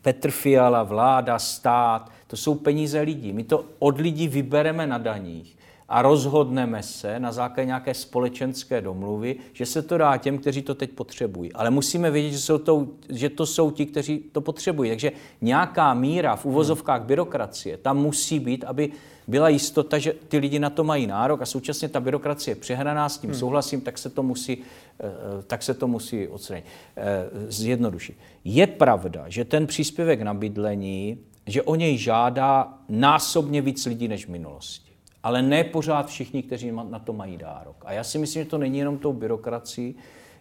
Petr 0.01 0.31
Fiala, 0.31 0.83
vláda, 0.83 1.39
stát, 1.39 2.11
to 2.27 2.37
jsou 2.37 2.55
peníze 2.55 3.01
lidí. 3.01 3.33
My 3.33 3.43
to 3.43 3.65
od 3.79 3.99
lidí 3.99 4.27
vybereme 4.27 4.87
na 4.87 4.97
daních 4.97 5.57
a 5.93 6.01
rozhodneme 6.01 6.83
se 6.83 7.19
na 7.19 7.31
základě 7.31 7.65
nějaké 7.65 7.93
společenské 7.93 8.81
domluvy, 8.81 9.35
že 9.53 9.65
se 9.65 9.81
to 9.81 9.97
dá 9.97 10.17
těm, 10.17 10.37
kteří 10.37 10.61
to 10.61 10.75
teď 10.75 10.91
potřebují. 10.91 11.53
Ale 11.53 11.69
musíme 11.69 12.11
vědět, 12.11 12.31
že, 12.31 12.39
jsou 12.39 12.57
to, 12.57 12.87
že 13.09 13.29
to 13.29 13.45
jsou 13.45 13.71
ti, 13.71 13.85
kteří 13.85 14.23
to 14.31 14.41
potřebují. 14.41 14.89
Takže 14.91 15.11
nějaká 15.41 15.93
míra 15.93 16.35
v 16.35 16.45
uvozovkách 16.45 17.01
byrokracie 17.01 17.77
tam 17.77 17.97
musí 17.97 18.39
být, 18.39 18.63
aby 18.63 18.91
byla 19.27 19.49
jistota, 19.49 19.97
že 19.97 20.13
ty 20.27 20.37
lidi 20.37 20.59
na 20.59 20.69
to 20.69 20.83
mají 20.83 21.07
nárok 21.07 21.41
a 21.41 21.45
současně 21.45 21.89
ta 21.89 21.99
byrokracie 21.99 22.51
je 22.51 22.55
přehraná, 22.55 23.09
s 23.09 23.17
tím 23.17 23.29
hmm. 23.29 23.39
souhlasím, 23.39 23.81
tak 23.81 23.97
se 23.97 24.09
to 24.09 24.23
musí, 24.23 24.57
eh, 24.99 25.03
tak 25.47 25.63
se 25.63 25.73
to 25.73 25.87
musí 25.87 26.27
odstranit, 26.27 26.65
eh, 26.97 27.29
zjednodušit. 27.47 28.17
Je 28.43 28.67
pravda, 28.67 29.25
že 29.27 29.45
ten 29.45 29.67
příspěvek 29.67 30.21
na 30.21 30.33
bydlení, 30.33 31.17
že 31.47 31.61
o 31.61 31.75
něj 31.75 31.97
žádá 31.97 32.73
násobně 32.89 33.61
víc 33.61 33.85
lidí 33.85 34.07
než 34.07 34.25
v 34.25 34.29
minulosti 34.29 34.82
ale 35.23 35.41
ne 35.41 35.63
pořád 35.63 36.07
všichni, 36.07 36.43
kteří 36.43 36.71
na 36.71 36.99
to 36.99 37.13
mají 37.13 37.37
dárok. 37.37 37.75
A 37.85 37.93
já 37.93 38.03
si 38.03 38.17
myslím, 38.17 38.43
že 38.43 38.49
to 38.49 38.57
není 38.57 38.79
jenom 38.79 38.97
tou 38.97 39.13
byrokracií, 39.13 39.95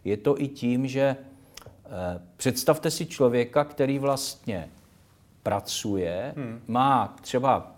je 0.04 0.16
to 0.16 0.40
i 0.40 0.48
tím, 0.48 0.86
že 0.86 1.02
eh, 1.02 2.20
představte 2.36 2.90
si 2.90 3.06
člověka, 3.06 3.64
který 3.64 3.98
vlastně 3.98 4.68
pracuje, 5.42 6.34
hmm. 6.36 6.60
má 6.68 7.16
třeba 7.20 7.72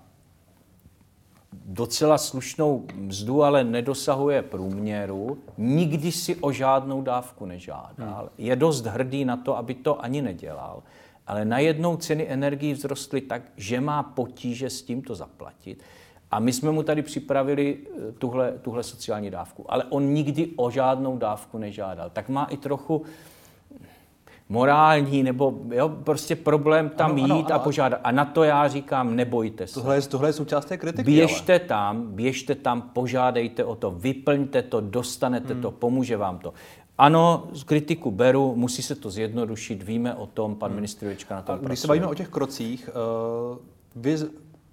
docela 1.64 2.18
slušnou 2.18 2.86
mzdu, 2.94 3.42
ale 3.42 3.64
nedosahuje 3.64 4.42
průměru, 4.42 5.38
nikdy 5.58 6.12
si 6.12 6.36
o 6.36 6.52
žádnou 6.52 7.02
dávku 7.02 7.46
nežádal. 7.46 8.20
Hmm. 8.20 8.28
Je 8.38 8.56
dost 8.56 8.86
hrdý 8.86 9.24
na 9.24 9.36
to, 9.36 9.56
aby 9.56 9.74
to 9.74 10.04
ani 10.04 10.22
nedělal. 10.22 10.82
Ale 11.26 11.44
najednou 11.44 11.96
ceny 11.96 12.32
energií 12.32 12.74
vzrostly 12.74 13.20
tak, 13.20 13.42
že 13.56 13.80
má 13.80 14.02
potíže 14.02 14.70
s 14.70 14.82
tím 14.82 15.02
to 15.02 15.14
zaplatit. 15.14 15.82
A 16.34 16.38
my 16.38 16.52
jsme 16.52 16.70
mu 16.70 16.82
tady 16.82 17.02
připravili 17.02 17.78
eh, 18.08 18.12
tuhle, 18.12 18.52
tuhle 18.62 18.82
sociální 18.82 19.30
dávku. 19.30 19.64
Ale 19.68 19.84
on 19.84 20.04
nikdy 20.04 20.50
o 20.56 20.70
žádnou 20.70 21.18
dávku 21.18 21.58
nežádal. 21.58 22.10
Tak 22.10 22.28
má 22.28 22.44
i 22.44 22.56
trochu 22.56 23.02
morální, 24.48 25.22
nebo 25.22 25.54
jo, 25.70 25.88
prostě 25.88 26.36
problém 26.36 26.88
tam 26.88 27.10
ano, 27.10 27.18
jít 27.18 27.30
ano, 27.30 27.46
ano. 27.46 27.54
a 27.54 27.58
požádat. 27.58 28.00
A 28.04 28.10
na 28.10 28.24
to 28.24 28.44
já 28.44 28.68
říkám, 28.68 29.16
nebojte 29.16 29.66
se. 29.66 29.74
Tohle 29.74 29.96
je, 29.96 30.02
tohle 30.02 30.28
je 30.28 30.32
součást 30.32 30.64
té 30.64 30.76
kritiky. 30.76 31.10
Běžte 31.10 31.52
ale. 31.52 31.60
tam, 31.60 32.06
běžte 32.06 32.54
tam, 32.54 32.82
požádejte 32.82 33.64
o 33.64 33.74
to, 33.74 33.90
vyplňte 33.90 34.62
to, 34.62 34.80
dostanete 34.80 35.52
hmm. 35.52 35.62
to, 35.62 35.70
pomůže 35.70 36.16
vám 36.16 36.38
to. 36.38 36.52
Ano, 36.98 37.48
z 37.52 37.62
kritiku 37.62 38.10
beru, 38.10 38.54
musí 38.56 38.82
se 38.82 38.94
to 38.94 39.10
zjednodušit, 39.10 39.82
víme 39.82 40.14
o 40.14 40.26
tom, 40.26 40.56
pan 40.56 40.68
hmm. 40.68 40.76
ministr 40.76 41.04
Jurečka 41.04 41.34
na 41.34 41.42
tom 41.42 41.58
Když 41.58 41.78
se 41.78 41.86
bavíme 41.86 42.06
o 42.06 42.14
těch 42.14 42.28
krocích, 42.28 42.90
uh, 43.50 43.58
vy 43.96 44.16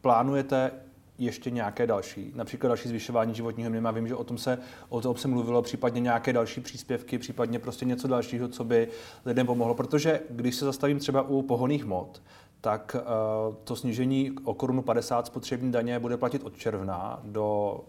plánujete 0.01 0.71
ještě 1.17 1.49
nějaké 1.49 1.87
další, 1.87 2.31
například 2.35 2.67
další 2.67 2.89
zvyšování 2.89 3.35
životního 3.35 3.69
minima. 3.69 3.91
Vím, 3.91 4.07
že 4.07 4.15
o 4.15 4.23
tom 4.23 4.37
se, 4.37 4.57
o 4.89 5.01
tom 5.01 5.17
se 5.17 5.27
mluvilo, 5.27 5.61
případně 5.61 6.01
nějaké 6.01 6.33
další 6.33 6.61
příspěvky, 6.61 7.17
případně 7.17 7.59
prostě 7.59 7.85
něco 7.85 8.07
dalšího, 8.07 8.47
co 8.47 8.63
by 8.63 8.87
lidem 9.25 9.47
pomohlo. 9.47 9.73
Protože 9.73 10.21
když 10.29 10.55
se 10.55 10.65
zastavím 10.65 10.99
třeba 10.99 11.21
u 11.21 11.41
pohoných 11.41 11.85
mod, 11.85 12.21
tak 12.61 12.95
uh, 12.95 13.55
to 13.63 13.75
snížení 13.75 14.31
o 14.43 14.53
korunu 14.53 14.81
50 14.81 15.25
spotřební 15.25 15.71
daně 15.71 15.99
bude 15.99 16.17
platit 16.17 16.43
od 16.43 16.57
června 16.57 17.19
do 17.23 17.79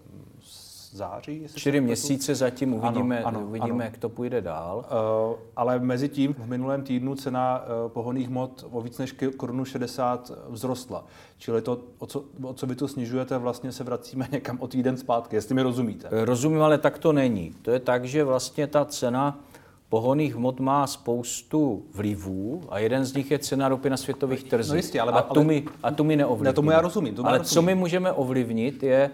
září. 0.92 1.46
Čtyři 1.54 1.80
měsíce 1.80 2.34
zatím 2.34 2.74
uvidíme, 2.74 3.18
ano, 3.18 3.38
ano, 3.38 3.46
uvidíme 3.48 3.70
ano. 3.70 3.84
jak 3.84 3.98
to 3.98 4.08
půjde 4.08 4.40
dál. 4.40 4.84
Uh, 5.30 5.38
ale 5.56 5.78
mezi 5.78 6.08
tím 6.08 6.34
v 6.34 6.48
minulém 6.48 6.82
týdnu 6.82 7.14
cena 7.14 7.64
uh, 7.84 7.90
pohoných 7.90 8.28
hmot 8.28 8.66
o 8.70 8.80
víc 8.80 8.98
než 8.98 9.14
korunu 9.36 9.64
60 9.64 10.32
vzrostla. 10.52 11.04
Čili 11.38 11.62
to, 11.62 11.78
o 11.98 12.06
co, 12.06 12.24
o 12.42 12.54
co 12.54 12.66
vy 12.66 12.74
to 12.74 12.88
snižujete, 12.88 13.38
vlastně 13.38 13.72
se 13.72 13.84
vracíme 13.84 14.28
někam 14.32 14.58
o 14.60 14.68
týden 14.68 14.96
zpátky, 14.96 15.36
jestli 15.36 15.54
mi 15.54 15.62
rozumíte. 15.62 16.08
Eh, 16.12 16.24
rozumím, 16.24 16.62
ale 16.62 16.78
tak 16.78 16.98
to 16.98 17.12
není. 17.12 17.54
To 17.62 17.70
je 17.70 17.80
tak, 17.80 18.04
že 18.04 18.24
vlastně 18.24 18.66
ta 18.66 18.84
cena 18.84 19.40
pohoných 19.88 20.36
hmot 20.36 20.60
má 20.60 20.86
spoustu 20.86 21.82
vlivů 21.94 22.62
a 22.68 22.78
jeden 22.78 23.04
z 23.04 23.14
nich 23.14 23.30
je 23.30 23.38
cena 23.38 23.68
ropy 23.68 23.90
na 23.90 23.96
světových 23.96 24.44
trzích. 24.44 24.70
No 24.70 24.76
jistě, 24.76 25.00
ale, 25.00 25.12
a, 25.12 25.22
tu 25.22 25.44
my, 25.44 25.64
a 25.82 25.90
tu 25.90 26.04
my 26.04 26.16
neovlivníme. 26.16 26.50
Ne, 26.50 26.52
tomu 26.52 26.70
já 26.70 26.80
rozumím. 26.80 27.14
Tomu 27.14 27.28
ale 27.28 27.34
já 27.34 27.38
rozumím. 27.38 27.54
co 27.54 27.62
my 27.62 27.74
můžeme 27.74 28.12
ovlivnit 28.12 28.82
je, 28.82 29.10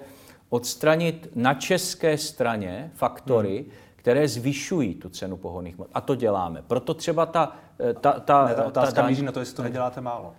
odstranit 0.49 1.29
na 1.35 1.55
české 1.55 2.19
straně 2.19 2.91
faktory, 2.95 3.57
hmm. 3.59 3.71
které 3.97 4.29
zvyšují 4.29 4.95
tu 4.95 5.09
cenu 5.09 5.37
pohonných 5.37 5.77
hmot. 5.77 5.89
A 5.95 6.01
to 6.01 6.15
děláme. 6.15 6.63
Proto 6.67 6.95
třeba 6.95 7.27
ta... 7.27 7.57
Eh, 7.81 7.95
ta, 7.95 8.13
ta, 8.13 8.47
ne, 8.47 8.55
ta 8.55 8.65
otázka 8.65 9.03
ta 9.03 9.09
míří 9.09 9.23
na 9.23 9.33
to, 9.33 9.41
jestli 9.41 9.57
to 9.57 9.63
neděláte 9.63 10.01
málo. 10.01 10.33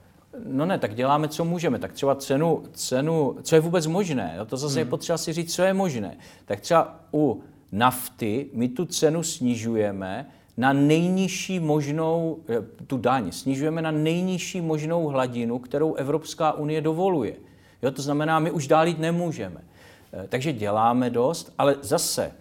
No 0.45 0.65
ne, 0.65 0.77
tak 0.77 0.95
děláme, 0.95 1.27
co 1.27 1.45
můžeme. 1.45 1.79
Tak 1.79 1.93
třeba 1.93 2.15
cenu, 2.15 2.63
cenu 2.73 3.35
co 3.43 3.55
je 3.55 3.61
vůbec 3.61 3.87
možné, 3.87 4.33
jo? 4.37 4.45
to 4.45 4.57
zase 4.57 4.73
hmm. 4.73 4.79
je 4.79 4.89
potřeba 4.89 5.17
si 5.17 5.33
říct, 5.33 5.55
co 5.55 5.63
je 5.63 5.73
možné. 5.73 6.17
Tak 6.45 6.59
třeba 6.59 6.99
u 7.13 7.43
nafty 7.71 8.49
my 8.53 8.69
tu 8.69 8.85
cenu 8.85 9.23
snižujeme 9.23 10.25
na 10.57 10.73
nejnižší 10.73 11.59
možnou, 11.59 12.39
eh, 12.49 12.61
tu 12.87 12.97
daň, 12.97 13.31
snižujeme 13.31 13.81
na 13.81 13.91
nejnižší 13.91 14.61
možnou 14.61 15.07
hladinu, 15.07 15.59
kterou 15.59 15.93
Evropská 15.93 16.51
unie 16.51 16.81
dovoluje. 16.81 17.35
Jo, 17.81 17.91
to 17.91 18.01
znamená, 18.01 18.39
my 18.39 18.51
už 18.51 18.67
dál 18.67 18.87
jít 18.87 18.99
nemůžeme. 18.99 19.61
Eh, 20.13 20.27
takže 20.29 20.53
děláme 20.53 21.09
dost, 21.09 21.53
ale 21.57 21.75
zase 21.81 22.31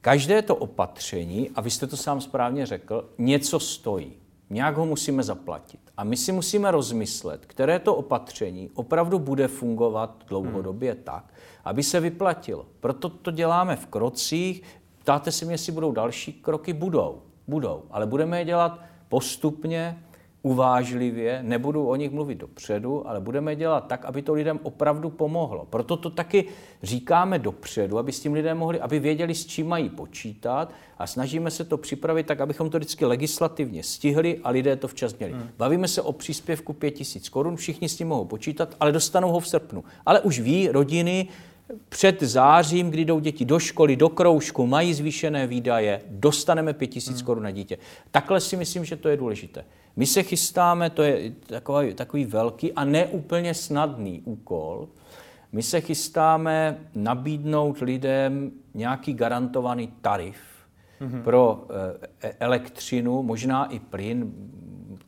každé 0.00 0.42
to 0.42 0.56
opatření, 0.56 1.50
a 1.54 1.60
vy 1.60 1.70
jste 1.70 1.86
to 1.86 1.96
sám 1.96 2.20
správně 2.20 2.66
řekl, 2.66 3.10
něco 3.18 3.60
stojí. 3.60 4.12
Nějak 4.50 4.76
ho 4.76 4.86
musíme 4.86 5.22
zaplatit. 5.22 5.80
A 5.96 6.04
my 6.04 6.16
si 6.16 6.32
musíme 6.32 6.70
rozmyslet, 6.70 7.46
které 7.46 7.78
to 7.78 7.94
opatření 7.94 8.70
opravdu 8.74 9.18
bude 9.18 9.48
fungovat 9.48 10.24
dlouhodobě 10.28 10.92
hmm. 10.92 11.02
tak, 11.02 11.34
aby 11.64 11.82
se 11.82 12.00
vyplatilo. 12.00 12.66
Proto 12.80 13.08
to 13.08 13.30
děláme 13.30 13.76
v 13.76 13.86
krocích. 13.86 14.62
Ptáte 14.98 15.32
si 15.32 15.44
mě, 15.44 15.54
jestli 15.54 15.72
budou 15.72 15.92
další 15.92 16.32
kroky? 16.32 16.72
Budou. 16.72 17.22
Budou. 17.48 17.82
Ale 17.90 18.06
budeme 18.06 18.38
je 18.38 18.44
dělat 18.44 18.80
postupně, 19.08 20.04
uvážlivě, 20.44 21.38
nebudu 21.42 21.86
o 21.86 21.96
nich 21.96 22.10
mluvit 22.10 22.38
dopředu, 22.38 23.08
ale 23.08 23.20
budeme 23.20 23.56
dělat 23.56 23.86
tak, 23.86 24.04
aby 24.04 24.22
to 24.22 24.34
lidem 24.34 24.60
opravdu 24.62 25.10
pomohlo. 25.10 25.66
Proto 25.70 25.96
to 25.96 26.10
taky 26.10 26.44
říkáme 26.82 27.38
dopředu, 27.38 27.98
aby 27.98 28.12
s 28.12 28.20
tím 28.20 28.32
lidé 28.32 28.54
mohli, 28.54 28.80
aby 28.80 28.98
věděli, 28.98 29.34
s 29.34 29.46
čím 29.46 29.68
mají 29.68 29.88
počítat 29.88 30.72
a 30.98 31.06
snažíme 31.06 31.50
se 31.50 31.64
to 31.64 31.78
připravit 31.78 32.26
tak, 32.26 32.40
abychom 32.40 32.70
to 32.70 32.78
vždycky 32.78 33.04
legislativně 33.04 33.82
stihli 33.82 34.40
a 34.44 34.50
lidé 34.50 34.76
to 34.76 34.88
včas 34.88 35.18
měli. 35.18 35.32
Hmm. 35.32 35.48
Bavíme 35.56 35.88
se 35.88 36.02
o 36.02 36.12
příspěvku 36.12 36.72
5000 36.72 37.28
korun, 37.28 37.56
všichni 37.56 37.88
s 37.88 37.96
tím 37.96 38.08
mohou 38.08 38.24
počítat, 38.24 38.76
ale 38.80 38.92
dostanou 38.92 39.32
ho 39.32 39.40
v 39.40 39.48
srpnu. 39.48 39.84
Ale 40.06 40.20
už 40.20 40.40
ví 40.40 40.68
rodiny, 40.68 41.28
před 41.88 42.22
zářím, 42.22 42.90
kdy 42.90 43.04
jdou 43.04 43.20
děti 43.20 43.44
do 43.44 43.58
školy, 43.58 43.96
do 43.96 44.08
kroužku, 44.08 44.66
mají 44.66 44.94
zvýšené 44.94 45.46
výdaje, 45.46 46.00
dostaneme 46.08 46.72
5000 46.72 47.16
hmm. 47.16 47.26
korun 47.26 47.42
na 47.42 47.50
dítě. 47.50 47.78
Takhle 48.10 48.40
si 48.40 48.56
myslím, 48.56 48.84
že 48.84 48.96
to 48.96 49.08
je 49.08 49.16
důležité. 49.16 49.64
My 49.96 50.06
se 50.06 50.22
chystáme, 50.22 50.90
to 50.90 51.02
je 51.02 51.32
takový, 51.46 51.94
takový 51.94 52.24
velký 52.24 52.72
a 52.72 52.84
neúplně 52.84 53.54
snadný 53.54 54.22
úkol, 54.24 54.88
my 55.52 55.62
se 55.62 55.80
chystáme 55.80 56.78
nabídnout 56.94 57.78
lidem 57.78 58.52
nějaký 58.74 59.14
garantovaný 59.14 59.92
tarif 60.00 60.36
mm-hmm. 61.00 61.22
pro 61.22 61.66
e, 62.22 62.32
elektřinu, 62.40 63.22
možná 63.22 63.64
i 63.64 63.78
plyn, 63.78 64.32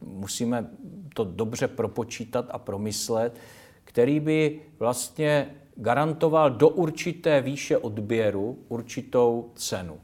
musíme 0.00 0.66
to 1.14 1.24
dobře 1.24 1.68
propočítat 1.68 2.46
a 2.50 2.58
promyslet, 2.58 3.40
který 3.84 4.20
by 4.20 4.60
vlastně 4.78 5.50
garantoval 5.76 6.50
do 6.50 6.68
určité 6.68 7.40
výše 7.40 7.78
odběru 7.78 8.58
určitou 8.68 9.50
cenu. 9.54 9.98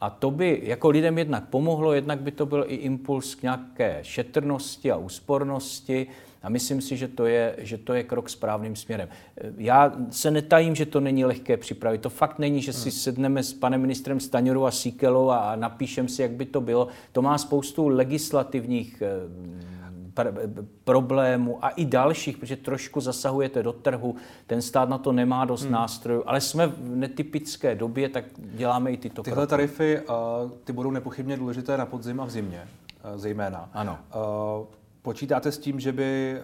A 0.00 0.10
to 0.10 0.30
by 0.30 0.60
jako 0.62 0.88
lidem 0.88 1.18
jednak 1.18 1.48
pomohlo, 1.48 1.92
jednak 1.92 2.20
by 2.20 2.30
to 2.30 2.46
byl 2.46 2.64
i 2.68 2.74
impuls 2.74 3.34
k 3.34 3.42
nějaké 3.42 3.98
šetrnosti 4.02 4.90
a 4.92 4.96
úspornosti. 4.96 6.06
A 6.42 6.48
myslím 6.48 6.80
si, 6.80 6.96
že 6.96 7.08
to, 7.08 7.26
je, 7.26 7.54
že 7.58 7.78
to 7.78 7.94
je 7.94 8.02
krok 8.02 8.30
správným 8.30 8.76
směrem. 8.76 9.08
Já 9.56 9.92
se 10.10 10.30
netajím, 10.30 10.74
že 10.74 10.86
to 10.86 11.00
není 11.00 11.24
lehké 11.24 11.56
připravit. 11.56 12.00
To 12.00 12.10
fakt 12.10 12.38
není, 12.38 12.62
že 12.62 12.72
si 12.72 12.90
hmm. 12.90 12.98
sedneme 12.98 13.42
s 13.42 13.52
panem 13.54 13.80
ministrem 13.80 14.20
Staňurou 14.20 14.64
a 14.64 14.70
Síkelou 14.70 15.28
a 15.28 15.56
napíšem 15.56 16.08
si, 16.08 16.22
jak 16.22 16.30
by 16.30 16.46
to 16.46 16.60
bylo. 16.60 16.88
To 17.12 17.22
má 17.22 17.38
spoustu 17.38 17.88
legislativních 17.88 19.02
eh, 19.02 19.81
pr- 20.14 20.66
problémů 20.84 21.64
a 21.64 21.68
i 21.68 21.84
dalších, 21.84 22.38
protože 22.38 22.56
trošku 22.56 23.00
zasahujete 23.00 23.62
do 23.62 23.72
trhu, 23.72 24.16
ten 24.46 24.62
stát 24.62 24.88
na 24.88 24.98
to 24.98 25.12
nemá 25.12 25.44
dost 25.44 25.62
hmm. 25.62 25.72
nástrojů, 25.72 26.22
ale 26.26 26.40
jsme 26.40 26.66
v 26.66 26.96
netypické 26.96 27.74
době, 27.74 28.08
tak 28.08 28.24
děláme 28.38 28.92
i 28.92 28.96
tyto 28.96 29.22
Tyhle 29.22 29.36
kroky. 29.36 29.50
tarify, 29.50 30.00
uh, 30.00 30.50
ty 30.64 30.72
budou 30.72 30.90
nepochybně 30.90 31.36
důležité 31.36 31.76
na 31.76 31.86
podzim 31.86 32.20
a 32.20 32.24
v 32.24 32.30
zimě, 32.30 32.68
uh, 33.04 33.18
zejména. 33.18 33.70
Ano. 33.72 33.98
Uh, 34.14 34.66
počítáte 35.02 35.52
s 35.52 35.58
tím, 35.58 35.80
že 35.80 35.92
by 35.92 36.40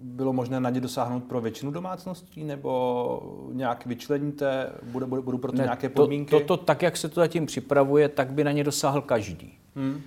bylo 0.00 0.32
možné 0.32 0.60
na 0.60 0.70
ně 0.70 0.80
dosáhnout 0.80 1.24
pro 1.24 1.40
většinu 1.40 1.70
domácností, 1.70 2.44
nebo 2.44 3.48
nějak 3.52 3.86
vyčleníte, 3.86 4.72
bude, 4.82 5.06
bude, 5.06 5.22
budou 5.22 5.38
pro 5.38 5.52
to 5.52 5.58
ne, 5.58 5.64
nějaké 5.64 5.88
podmínky? 5.88 6.30
To, 6.30 6.40
to, 6.40 6.56
to, 6.56 6.56
tak, 6.56 6.82
jak 6.82 6.96
se 6.96 7.08
to 7.08 7.20
zatím 7.20 7.46
připravuje, 7.46 8.08
tak 8.08 8.32
by 8.32 8.44
na 8.44 8.52
ně 8.52 8.64
dosáhl 8.64 9.00
každý. 9.00 9.58
Hmm 9.76 10.00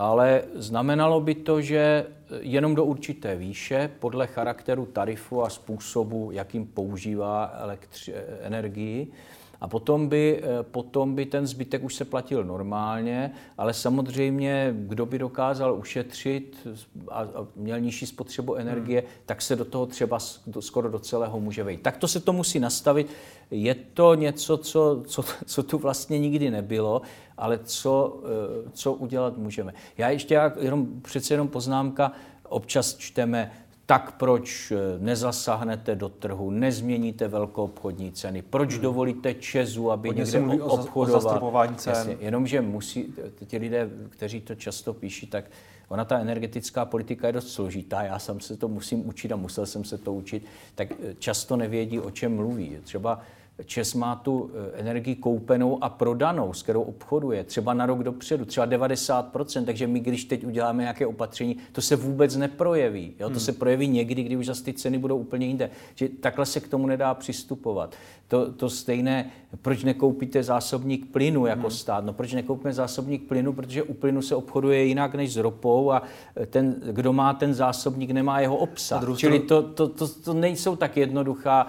ale 0.00 0.42
znamenalo 0.54 1.20
by 1.20 1.34
to, 1.34 1.60
že 1.60 2.06
jenom 2.40 2.74
do 2.74 2.84
určité 2.84 3.36
výše, 3.36 3.90
podle 3.98 4.26
charakteru 4.26 4.86
tarifu 4.86 5.42
a 5.42 5.50
způsobu, 5.50 6.30
jakým 6.32 6.66
používá 6.66 7.54
elektři- 7.60 8.14
energii, 8.40 9.12
a 9.60 9.68
potom 9.68 10.08
by, 10.08 10.42
eh, 10.42 10.62
potom 10.62 11.14
by 11.14 11.26
ten 11.26 11.46
zbytek 11.46 11.84
už 11.84 11.94
se 11.94 12.04
platil 12.04 12.44
normálně, 12.44 13.32
ale 13.58 13.74
samozřejmě, 13.74 14.74
kdo 14.76 15.06
by 15.06 15.18
dokázal 15.18 15.74
ušetřit 15.74 16.68
a, 17.10 17.26
měl 17.56 17.80
nižší 17.80 18.06
spotřebu 18.06 18.54
energie, 18.54 19.00
hmm. 19.00 19.10
tak 19.26 19.42
se 19.42 19.56
do 19.56 19.64
toho 19.64 19.86
třeba 19.86 20.18
skoro 20.60 20.90
do 20.90 20.98
celého 20.98 21.40
může 21.40 21.64
vejít. 21.64 21.82
Tak 21.82 21.96
to 21.96 22.08
se 22.08 22.20
to 22.20 22.32
musí 22.32 22.60
nastavit. 22.60 23.06
Je 23.50 23.74
to 23.74 24.14
něco, 24.14 24.56
co, 24.56 25.02
co, 25.06 25.24
co 25.46 25.62
tu 25.62 25.78
vlastně 25.78 26.18
nikdy 26.18 26.50
nebylo, 26.50 27.02
ale 27.36 27.58
co, 27.64 28.20
eh, 28.24 28.70
co 28.72 28.92
udělat 28.92 29.36
můžeme. 29.36 29.74
Já 29.98 30.10
ještě 30.10 30.40
jenom, 30.60 31.00
přece 31.02 31.34
jenom 31.34 31.48
poznámka, 31.48 32.12
občas 32.48 32.96
čteme, 32.96 33.52
tak 33.90 34.12
proč 34.12 34.70
eh, 34.70 34.76
nezasáhnete 34.98 35.94
do 35.96 36.08
trhu, 36.08 36.50
nezměníte 36.50 37.28
velkou 37.28 37.64
obchodní 37.64 38.12
ceny, 38.12 38.42
proč 38.42 38.72
hmm. 38.72 38.82
dovolíte 38.82 39.34
Česu, 39.34 39.90
aby 39.90 40.08
Hodně 40.08 40.24
někde 40.24 40.62
obchodoval. 40.62 41.44
O 41.44 41.74
cen. 41.74 41.92
Jasně, 41.94 42.16
jenomže 42.20 42.60
musí, 42.60 43.14
ti 43.46 43.58
lidé, 43.58 43.90
kteří 44.10 44.40
to 44.40 44.54
často 44.54 44.94
píší, 44.94 45.26
tak 45.26 45.44
ona 45.88 46.04
ta 46.04 46.18
energetická 46.18 46.84
politika 46.84 47.26
je 47.26 47.32
dost 47.32 47.52
složitá, 47.52 48.02
já 48.02 48.18
sám 48.18 48.40
se 48.40 48.56
to 48.56 48.68
musím 48.68 49.08
učit 49.08 49.32
a 49.32 49.36
musel 49.36 49.66
jsem 49.66 49.84
se 49.84 49.98
to 49.98 50.12
učit, 50.12 50.44
tak 50.74 50.88
často 51.18 51.56
nevědí, 51.56 52.00
o 52.00 52.10
čem 52.10 52.36
mluví. 52.36 52.78
Třeba 52.82 53.20
Čes 53.64 53.94
má 53.94 54.16
tu 54.16 54.50
eh, 54.54 54.80
energii 54.80 55.16
koupenou 55.16 55.84
a 55.84 55.88
prodanou, 55.88 56.52
s 56.52 56.62
kterou 56.62 56.82
obchoduje, 56.82 57.44
třeba 57.44 57.74
na 57.74 57.86
rok 57.86 58.02
dopředu, 58.02 58.44
třeba 58.44 58.66
90%, 58.66 59.64
takže 59.64 59.86
my, 59.86 60.00
když 60.00 60.24
teď 60.24 60.46
uděláme 60.46 60.82
nějaké 60.82 61.06
opatření, 61.06 61.56
to 61.72 61.82
se 61.82 61.96
vůbec 61.96 62.36
neprojeví. 62.36 63.14
Jo? 63.20 63.28
To 63.28 63.34
hmm. 63.34 63.40
se 63.40 63.52
projeví 63.52 63.88
někdy, 63.88 64.22
kdy 64.22 64.36
už 64.36 64.46
zase 64.46 64.64
ty 64.64 64.72
ceny 64.72 64.98
budou 64.98 65.16
úplně 65.16 65.46
jinde. 65.46 65.70
Že 65.94 66.08
takhle 66.08 66.46
se 66.46 66.60
k 66.60 66.68
tomu 66.68 66.86
nedá 66.86 67.14
přistupovat. 67.14 67.94
To, 68.30 68.52
to 68.52 68.70
stejné, 68.70 69.30
proč 69.62 69.84
nekoupíte 69.84 70.42
zásobník 70.42 71.12
plynu 71.12 71.46
jako 71.46 71.60
hmm. 71.60 71.70
stát? 71.70 72.04
No 72.04 72.12
proč 72.12 72.32
nekoupíme 72.32 72.72
zásobník 72.72 73.28
plynu? 73.28 73.52
Protože 73.52 73.82
u 73.82 73.94
plynu 73.94 74.22
se 74.22 74.34
obchoduje 74.34 74.84
jinak 74.84 75.14
než 75.14 75.32
s 75.32 75.36
ropou 75.36 75.90
a 75.90 76.02
ten, 76.46 76.76
kdo 76.92 77.12
má 77.12 77.34
ten 77.34 77.54
zásobník, 77.54 78.10
nemá 78.10 78.40
jeho 78.40 78.56
obsah. 78.56 79.02
Čili 79.16 79.40
to, 79.40 79.62
to, 79.62 79.88
to, 79.88 80.08
to 80.08 80.34
nejsou 80.34 80.76
tak 80.76 80.96
jednoduchá, 80.96 81.66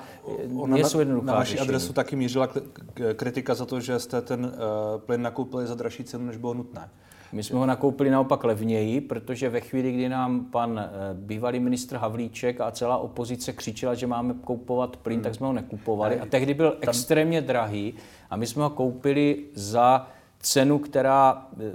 nejsou 0.66 1.00
jednoduchá 1.00 1.26
na, 1.26 1.34
na 1.34 1.40
vaší 1.40 1.60
adresu 1.60 1.94
taky 1.94 2.16
mířila 2.16 2.50
kritika 3.14 3.56
za 3.56 3.66
to, 3.66 3.80
že 3.80 4.00
jste 4.00 4.22
ten 4.22 4.46
uh, 4.46 4.52
plyn 5.02 5.22
nakoupili 5.22 5.68
za 5.68 5.76
dražší 5.76 6.04
cenu, 6.04 6.26
než 6.26 6.38
bylo 6.38 6.54
nutné. 6.54 6.90
My 7.32 7.44
jsme 7.44 7.60
ho 7.60 7.66
nakoupili 7.66 8.10
naopak 8.10 8.44
levněji, 8.44 9.02
protože 9.02 9.50
ve 9.50 9.62
chvíli, 9.62 9.92
kdy 9.92 10.10
nám 10.10 10.46
pan 10.46 10.80
eh, 10.80 10.90
bývalý 11.14 11.60
ministr 11.60 11.96
Havlíček 11.96 12.62
a 12.62 12.72
celá 12.72 12.98
opozice 12.98 13.54
křičela, 13.54 13.94
že 13.94 14.08
máme 14.08 14.34
koupovat 14.44 14.98
plyn, 14.98 15.16
hmm. 15.16 15.24
tak 15.24 15.36
jsme 15.36 15.48
ho 15.48 15.54
nekupovali. 15.54 16.20
A 16.20 16.26
tehdy 16.26 16.54
byl 16.54 16.72
Tam... 16.72 16.90
extrémně 16.90 17.42
drahý 17.42 17.94
a 18.30 18.36
my 18.36 18.48
jsme 18.48 18.64
ho 18.64 18.70
koupili 18.70 19.46
za 19.54 20.08
cenu, 20.40 20.80
která 20.80 21.48
eh, 21.60 21.72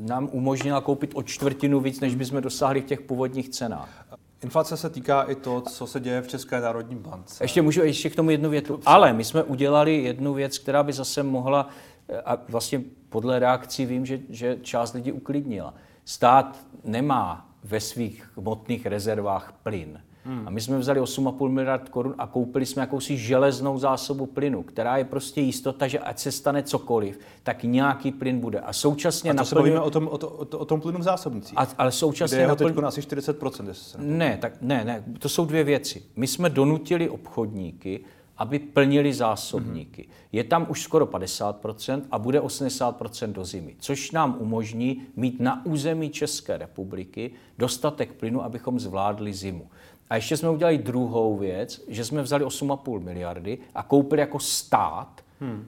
nám 0.00 0.28
umožnila 0.32 0.80
koupit 0.80 1.10
o 1.14 1.22
čtvrtinu 1.22 1.80
víc, 1.80 2.00
než 2.00 2.14
bychom 2.14 2.40
dosáhli 2.40 2.80
v 2.80 2.84
těch 2.84 3.00
původních 3.00 3.48
cenách. 3.48 4.06
Inflace 4.42 4.76
se 4.76 4.90
týká 4.90 5.22
i 5.22 5.34
to, 5.34 5.60
co 5.60 5.86
se 5.86 6.00
děje 6.00 6.22
v 6.22 6.28
České 6.28 6.60
národní 6.60 6.96
bance. 6.96 7.44
Ještě 7.44 7.62
můžu 7.62 7.82
ještě 7.82 8.10
k 8.10 8.16
tomu 8.16 8.30
jednu 8.30 8.50
větu. 8.50 8.80
Ale 8.86 9.12
my 9.12 9.24
jsme 9.24 9.42
udělali 9.42 10.02
jednu 10.02 10.34
věc, 10.34 10.58
která 10.58 10.82
by 10.82 10.92
zase 10.92 11.22
mohla, 11.22 11.68
eh, 12.08 12.20
a 12.20 12.38
vlastně 12.48 12.80
podle 13.14 13.38
reakcí 13.38 13.86
vím, 13.86 14.06
že, 14.06 14.20
že 14.28 14.58
část 14.62 14.92
lidí 14.92 15.12
uklidnila. 15.12 15.74
Stát 16.04 16.58
nemá 16.84 17.48
ve 17.64 17.80
svých 17.80 18.30
hmotných 18.36 18.86
rezervách 18.86 19.54
plyn. 19.62 20.00
Hmm. 20.24 20.48
A 20.48 20.50
my 20.50 20.60
jsme 20.60 20.78
vzali 20.78 21.00
8,5 21.00 21.48
miliard 21.48 21.88
korun 21.88 22.14
a 22.18 22.26
koupili 22.26 22.66
jsme 22.66 22.82
jakousi 22.82 23.16
železnou 23.16 23.78
zásobu 23.78 24.26
plynu, 24.26 24.62
která 24.62 24.96
je 24.96 25.04
prostě 25.04 25.40
jistota, 25.40 25.86
že 25.86 25.98
ať 25.98 26.18
se 26.18 26.32
stane 26.32 26.62
cokoliv, 26.62 27.18
tak 27.42 27.62
nějaký 27.62 28.12
plyn 28.12 28.40
bude. 28.40 28.60
A 28.60 28.72
současně 28.72 29.30
a 29.30 29.34
to 29.34 29.36
naplňuje... 29.36 29.48
se 29.48 29.54
bavíme 29.54 29.80
o 29.80 29.90
tom, 29.90 30.08
o, 30.08 30.18
to, 30.18 30.28
o, 30.28 30.44
to, 30.44 30.58
o 30.58 30.64
tom 30.64 30.80
plynu 30.80 30.98
v 30.98 31.02
zásobnicích. 31.02 31.58
A, 31.58 31.66
ale 31.78 31.92
současně... 31.92 32.38
Je 32.38 32.48
naplň... 32.48 32.84
asi 32.84 33.00
40%. 33.00 33.70
Se 33.72 33.98
ne, 34.00 34.38
tak 34.40 34.52
ne, 34.60 34.84
ne, 34.84 35.04
to 35.18 35.28
jsou 35.28 35.46
dvě 35.46 35.64
věci. 35.64 36.02
My 36.16 36.26
jsme 36.26 36.50
donutili 36.50 37.08
obchodníky, 37.08 38.04
aby 38.36 38.58
plnili 38.58 39.14
zásobníky. 39.14 40.02
Mm-hmm. 40.02 40.28
Je 40.32 40.44
tam 40.44 40.66
už 40.68 40.82
skoro 40.82 41.06
50% 41.06 42.02
a 42.10 42.18
bude 42.18 42.40
80% 42.40 43.32
do 43.32 43.44
zimy, 43.44 43.76
což 43.78 44.10
nám 44.10 44.36
umožní 44.38 45.02
mít 45.16 45.40
na 45.40 45.66
území 45.66 46.10
České 46.10 46.56
republiky 46.58 47.30
dostatek 47.58 48.12
plynu, 48.12 48.44
abychom 48.44 48.80
zvládli 48.80 49.32
zimu. 49.32 49.70
A 50.10 50.16
ještě 50.16 50.36
jsme 50.36 50.50
udělali 50.50 50.78
druhou 50.78 51.36
věc, 51.36 51.84
že 51.88 52.04
jsme 52.04 52.22
vzali 52.22 52.44
8,5 52.44 53.00
miliardy 53.00 53.58
a 53.74 53.82
koupili 53.82 54.20
jako 54.20 54.38
stát 54.38 55.24
hmm. 55.40 55.64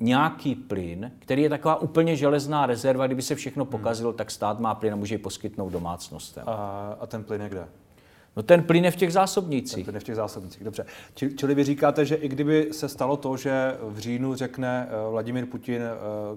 nějaký 0.00 0.54
plyn, 0.54 1.12
který 1.18 1.42
je 1.42 1.48
taková 1.48 1.80
úplně 1.80 2.16
železná 2.16 2.66
rezerva, 2.66 3.06
kdyby 3.06 3.22
se 3.22 3.34
všechno 3.34 3.64
hmm. 3.64 3.70
pokazilo, 3.70 4.10
hmm. 4.10 4.18
tak 4.18 4.30
stát 4.30 4.60
má 4.60 4.74
plyn 4.74 4.92
a 4.92 4.96
může 4.96 5.14
ji 5.14 5.18
poskytnout 5.18 5.70
domácnostem. 5.70 6.44
A, 6.46 6.96
a 7.00 7.06
ten 7.06 7.24
plyn 7.24 7.40
je 7.40 7.48
kde? 7.48 7.68
No 8.38 8.42
ten 8.42 8.62
plyn 8.62 8.84
je 8.84 8.90
v 8.90 8.96
těch 8.96 9.12
zásobnících. 9.12 9.74
Ten 9.74 9.84
plyn 9.84 9.94
je 9.94 10.00
v 10.00 10.04
těch 10.04 10.16
zásobnících, 10.16 10.64
dobře. 10.64 10.86
Čili 11.36 11.54
vy 11.54 11.64
říkáte, 11.64 12.04
že 12.04 12.14
i 12.14 12.28
kdyby 12.28 12.68
se 12.72 12.88
stalo 12.88 13.16
to, 13.16 13.36
že 13.36 13.76
v 13.80 13.98
říjnu 13.98 14.34
řekne 14.34 14.88
eh, 14.88 15.10
Vladimír 15.10 15.46
Putin, 15.46 15.82
eh, 15.82 15.88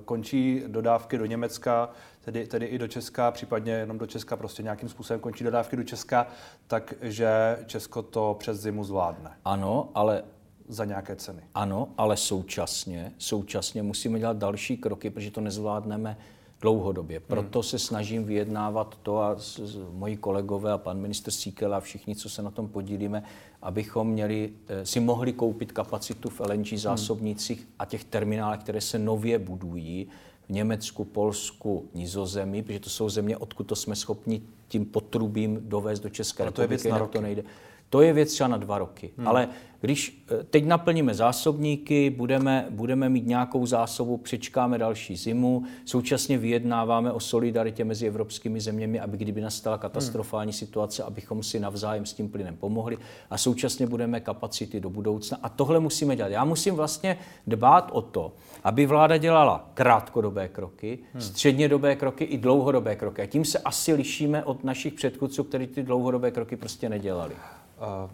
končí 0.06 0.64
dodávky 0.68 1.18
do 1.18 1.26
Německa, 1.26 1.90
tedy, 2.22 2.48
tedy 2.48 2.66
i 2.66 2.78
do 2.78 2.88
Česka, 2.88 3.32
případně 3.32 3.74
jenom 3.74 3.98
do 3.98 4.08
Česka, 4.08 4.36
prostě 4.36 4.64
nějakým 4.64 4.90
způsobem 4.90 5.20
končí 5.20 5.44
dodávky 5.44 5.76
do 5.76 5.84
Česka, 5.84 6.28
takže 6.68 7.58
Česko 7.66 8.02
to 8.02 8.36
přes 8.40 8.62
zimu 8.62 8.84
zvládne. 8.84 9.32
Ano, 9.46 9.90
ale 9.96 10.24
za 10.68 10.86
nějaké 10.86 11.16
ceny. 11.16 11.42
Ano, 11.56 11.88
ale 11.98 12.18
současně, 12.18 13.12
současně 13.18 13.84
musíme 13.84 14.20
dělat 14.20 14.38
další 14.38 14.78
kroky, 14.78 15.10
protože 15.10 15.32
to 15.32 15.42
nezvládneme 15.42 16.18
dlouhodobě. 16.62 17.18
Hmm. 17.20 17.28
Proto 17.28 17.60
hmm. 17.60 17.64
se 17.64 17.80
snažím 17.80 18.24
vyjednávat 18.24 18.98
to 19.04 19.20
a 19.20 19.36
s, 19.40 19.60
s, 19.60 19.78
moji 19.92 20.18
kolegové 20.18 20.72
a 20.72 20.78
pan 20.78 21.00
minister 21.00 21.34
Síkel 21.34 21.76
a 21.76 21.80
všichni, 21.80 22.16
co 22.16 22.30
se 22.30 22.42
na 22.42 22.52
tom 22.52 22.68
podílíme, 22.68 23.24
abychom 23.62 24.10
měli, 24.10 24.54
eh, 24.68 24.86
si 24.86 25.00
mohli 25.00 25.34
koupit 25.34 25.72
kapacitu 25.72 26.30
v 26.30 26.40
LNG 26.40 26.78
zásobnících 26.78 27.60
hmm. 27.60 27.68
a 27.80 27.86
těch 27.86 28.04
terminálech, 28.04 28.60
které 28.60 28.82
se 28.82 29.00
nově 29.00 29.40
budují 29.40 30.08
v 30.46 30.50
Německu, 30.50 31.04
Polsku, 31.04 31.90
Nizozemí, 31.94 32.64
protože 32.64 32.80
to 32.80 32.90
jsou 32.90 33.10
země, 33.10 33.38
odkud 33.38 33.64
to 33.64 33.76
jsme 33.76 33.96
schopni 33.96 34.42
tím 34.68 34.86
potrubím 34.86 35.60
dovést 35.62 36.04
do 36.04 36.10
České 36.10 36.46
republiky, 36.46 36.88
jinak 36.88 37.10
to 37.10 37.22
nejde. 37.22 37.44
To 37.92 38.02
je 38.02 38.14
věc 38.14 38.34
třeba 38.34 38.48
na 38.48 38.58
dva 38.58 38.78
roky. 38.78 39.12
Hmm. 39.18 39.28
Ale 39.28 39.48
když 39.82 40.24
eh, 40.40 40.44
teď 40.44 40.66
naplníme 40.66 41.14
zásobníky, 41.14 42.10
budeme, 42.10 42.68
budeme 42.70 43.10
mít 43.10 43.28
nějakou 43.28 43.66
zásobu, 43.66 44.18
přečkáme 44.18 44.78
další 44.78 45.16
zimu, 45.16 45.64
současně 45.86 46.38
vyjednáváme 46.38 47.12
o 47.12 47.20
solidaritě 47.20 47.86
mezi 47.86 48.08
evropskými 48.08 48.62
zeměmi, 48.62 49.00
aby 49.00 49.18
kdyby 49.18 49.42
nastala 49.42 49.78
katastrofální 49.78 50.52
hmm. 50.52 50.58
situace, 50.58 51.04
abychom 51.04 51.44
si 51.44 51.60
navzájem 51.60 52.06
s 52.06 52.14
tím 52.14 52.30
plynem 52.30 52.56
pomohli 52.56 52.98
a 53.30 53.38
současně 53.38 53.88
budeme 53.88 54.20
kapacity 54.20 54.80
do 54.80 54.90
budoucna. 54.90 55.38
A 55.44 55.50
tohle 55.50 55.80
musíme 55.80 56.16
dělat. 56.16 56.30
Já 56.30 56.46
musím 56.46 56.76
vlastně 56.76 57.18
dbát 57.48 57.90
o 57.94 58.02
to, 58.02 58.34
aby 58.64 58.86
vláda 58.86 59.18
dělala 59.18 59.70
krátkodobé 59.74 60.48
kroky, 60.48 61.00
hmm. 61.14 61.22
střednědobé 61.22 61.96
kroky 61.96 62.24
i 62.24 62.38
dlouhodobé 62.38 62.96
kroky. 62.96 63.22
A 63.22 63.26
tím 63.26 63.46
se 63.46 63.60
asi 63.60 63.94
lišíme 63.94 64.44
od 64.44 64.64
našich 64.64 64.94
předchůdců, 64.94 65.44
kteří 65.44 65.68
ty 65.68 65.84
dlouhodobé 65.84 66.32
kroky 66.32 66.56
prostě 66.56 66.90
nedělali. 66.90 67.34
Uh 67.82 68.10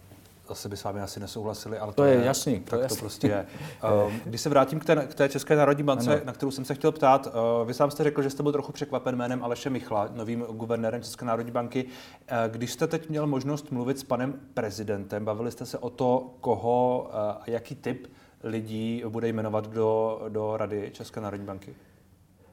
zase 0.50 0.70
by 0.70 0.78
s 0.78 0.84
vámi 0.84 1.02
asi 1.02 1.20
nesouhlasili, 1.20 1.80
ale 1.80 1.92
to, 1.92 1.96
to 1.96 2.06
je, 2.06 2.14
je 2.14 2.26
jasný. 2.26 2.60
Tak 2.60 2.70
to, 2.70 2.76
jasný. 2.76 2.98
to 2.98 3.02
prostě 3.02 3.28
je. 3.28 3.46
Ehm, 3.84 4.20
když 4.26 4.42
se 4.42 4.50
vrátím 4.50 4.80
k 4.80 4.86
té, 4.86 4.96
k 4.96 5.14
té 5.14 5.30
České 5.30 5.56
národní 5.56 5.84
bance, 5.84 6.14
ano. 6.14 6.22
na 6.26 6.34
kterou 6.34 6.52
jsem 6.52 6.66
se 6.66 6.76
chtěl 6.76 6.92
ptát, 6.92 7.28
eh, 7.28 7.66
vy 7.66 7.74
sám 7.74 7.92
jste 7.92 8.04
řekl, 8.04 8.22
že 8.22 8.30
jste 8.30 8.44
byl 8.44 8.52
trochu 8.52 8.72
překvapen 8.72 9.16
jménem 9.16 9.44
Aleše 9.44 9.70
Michla, 9.70 10.10
novým 10.14 10.42
guvernérem 10.42 11.04
České 11.04 11.26
národní 11.26 11.52
banky. 11.52 11.86
Eh, 12.28 12.50
když 12.50 12.72
jste 12.72 12.88
teď 12.88 13.10
měl 13.10 13.28
možnost 13.28 13.72
mluvit 13.72 14.00
s 14.00 14.04
panem 14.04 14.40
prezidentem, 14.54 15.26
bavili 15.26 15.52
jste 15.52 15.66
se 15.66 15.78
o 15.78 15.90
to, 15.90 16.34
koho 16.42 17.10
eh, 17.10 17.16
a 17.16 17.44
jaký 17.48 17.76
typ 17.76 18.08
lidí 18.44 19.04
bude 19.10 19.28
jmenovat 19.28 19.68
do, 19.68 20.22
do 20.30 20.58
Rady 20.58 20.90
České 20.94 21.22
národní 21.22 21.46
banky? 21.46 21.76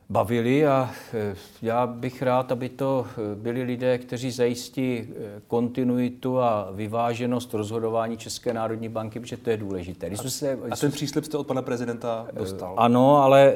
Bavili 0.08 0.66
a 0.66 0.90
e, 1.14 1.34
já 1.62 1.86
bych 1.86 2.22
rád, 2.22 2.52
aby 2.52 2.68
to 2.68 3.06
e, 3.06 3.34
byli 3.34 3.62
lidé, 3.62 3.98
kteří 3.98 4.30
zajistí 4.30 4.96
e, 4.96 5.06
kontinuitu 5.48 6.40
a 6.40 6.70
vyváženost 6.72 7.54
rozhodování 7.54 8.16
České 8.16 8.54
národní 8.54 8.88
banky, 8.88 9.20
protože 9.20 9.36
to 9.36 9.50
je 9.50 9.56
důležité. 9.56 10.06
Když 10.06 10.20
a, 10.20 10.30
se, 10.30 10.58
a 10.70 10.76
ten 10.76 10.92
příslip 10.92 11.24
jste 11.24 11.38
od 11.38 11.46
pana 11.46 11.62
prezidenta 11.62 12.26
dostal? 12.32 12.74
Ano, 12.76 13.16
ale 13.16 13.54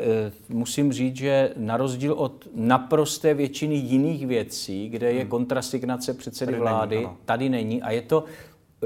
musím 0.49 0.93
říct, 0.93 1.17
že 1.17 1.53
na 1.57 1.77
rozdíl 1.77 2.13
od 2.13 2.49
naprosté 2.55 3.35
většiny 3.35 3.75
jiných 3.75 4.27
věcí, 4.27 4.89
kde 4.89 5.13
je 5.13 5.21
hmm. 5.21 5.31
kontrasignace 5.31 6.15
předsedy 6.15 6.53
tady 6.53 6.61
vlády, 6.61 6.97
není, 6.97 7.09
tady 7.25 7.49
není 7.49 7.83
a 7.83 7.91
je 7.91 8.03
to 8.03 8.25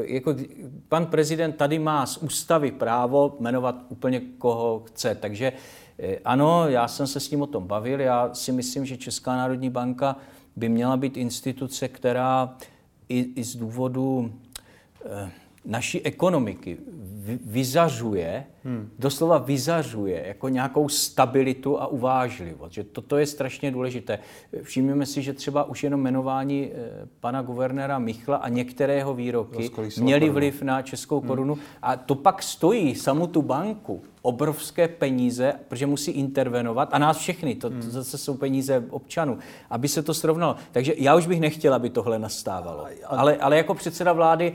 jako 0.04 0.34
pan 0.88 1.06
prezident 1.06 1.56
tady 1.56 1.78
má 1.78 2.06
z 2.06 2.16
ústavy 2.16 2.70
právo 2.70 3.36
jmenovat 3.40 3.76
úplně 3.88 4.20
koho 4.38 4.82
chce, 4.86 5.14
takže 5.14 5.52
Eh, 5.52 5.81
ano, 6.24 6.68
já 6.68 6.88
jsem 6.88 7.06
se 7.06 7.20
s 7.20 7.30
ním 7.30 7.42
o 7.42 7.46
tom 7.46 7.66
bavil. 7.66 8.00
Já 8.00 8.34
si 8.34 8.52
myslím, 8.52 8.86
že 8.86 8.96
Česká 8.96 9.36
národní 9.36 9.70
banka 9.70 10.16
by 10.56 10.68
měla 10.68 10.96
být 10.96 11.16
instituce, 11.16 11.88
která 11.88 12.56
i, 13.08 13.32
i 13.36 13.44
z 13.44 13.56
důvodu 13.56 14.32
eh, 15.04 15.30
naší 15.64 16.02
ekonomiky 16.04 16.78
vyzařuje, 17.44 18.44
hmm. 18.64 18.90
doslova 18.98 19.38
vyzařuje 19.38 20.24
jako 20.26 20.48
nějakou 20.48 20.88
stabilitu 20.88 21.80
a 21.80 21.86
uvážlivost. 21.86 22.72
Že 22.72 22.84
toto 22.84 23.18
je 23.18 23.26
strašně 23.26 23.70
důležité. 23.70 24.18
Všimněme 24.62 25.06
si, 25.06 25.22
že 25.22 25.32
třeba 25.32 25.64
už 25.64 25.84
jenom 25.84 26.00
jmenování 26.00 26.70
eh, 26.72 27.08
pana 27.20 27.42
guvernéra 27.42 27.98
Michla 27.98 28.36
a 28.36 28.48
některého 28.48 29.14
výroky 29.14 29.70
měli 30.00 30.30
vliv 30.30 30.62
na 30.62 30.82
českou 30.82 31.20
hmm. 31.20 31.28
korunu 31.28 31.58
a 31.82 31.96
to 31.96 32.14
pak 32.14 32.42
stojí 32.42 32.94
samu 32.94 33.26
tu 33.26 33.42
banku 33.42 34.02
obrovské 34.22 34.88
peníze, 34.88 35.52
protože 35.68 35.86
musí 35.86 36.10
intervenovat 36.10 36.88
a 36.92 36.98
nás 36.98 37.18
všechny, 37.18 37.54
to, 37.54 37.70
to 37.70 37.74
hmm. 37.74 37.82
zase 37.82 38.18
jsou 38.18 38.34
peníze 38.34 38.84
občanů, 38.90 39.38
aby 39.70 39.88
se 39.88 40.02
to 40.02 40.14
srovnalo. 40.14 40.56
Takže 40.72 40.94
já 40.96 41.16
už 41.16 41.26
bych 41.26 41.40
nechtěl, 41.40 41.74
aby 41.74 41.90
tohle 41.90 42.18
nastávalo. 42.18 42.86
Ale, 43.06 43.36
ale 43.36 43.56
jako 43.56 43.74
předseda 43.74 44.12
vlády 44.12 44.54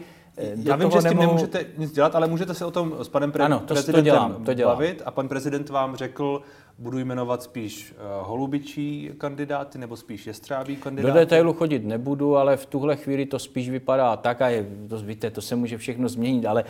já 0.64 0.76
vím, 0.76 0.92
že 0.92 1.02
s 1.02 1.04
tím 1.04 1.10
nemohu... 1.10 1.28
nemůžete 1.28 1.66
nic 1.78 1.92
dělat, 1.92 2.16
ale 2.16 2.28
můžete 2.28 2.54
se 2.54 2.66
o 2.66 2.72
tom 2.72 2.94
s 3.02 3.10
panem 3.10 3.32
pre- 3.32 3.46
ano, 3.46 3.60
to 3.60 3.66
prezidentem 3.66 4.04
to 4.04 4.06
dělám, 4.06 4.46
to 4.46 4.54
dělám. 4.54 4.76
bavit 4.76 5.02
a 5.06 5.12
pan 5.12 5.28
prezident 5.28 5.70
vám 5.70 5.96
řekl, 5.96 6.42
Budu 6.80 7.00
jmenovat 7.00 7.44
spíš 7.44 7.96
uh, 8.22 8.28
holubičí 8.28 9.12
kandidáty 9.18 9.78
nebo 9.78 9.98
spíš 9.98 10.28
jestřábí 10.28 10.76
kandidáty? 10.76 11.14
Do 11.14 11.20
detailu 11.20 11.54
chodit 11.54 11.86
nebudu, 11.86 12.38
ale 12.38 12.58
v 12.58 12.66
tuhle 12.66 12.96
chvíli 12.96 13.26
to 13.26 13.40
spíš 13.40 13.70
vypadá 13.70 14.18
tak 14.18 14.42
a 14.42 14.50
je, 14.50 14.68
to, 14.90 14.98
víte, 14.98 15.30
to 15.32 15.42
se 15.42 15.56
může 15.56 15.78
všechno 15.78 16.10
změnit, 16.10 16.46
ale 16.46 16.64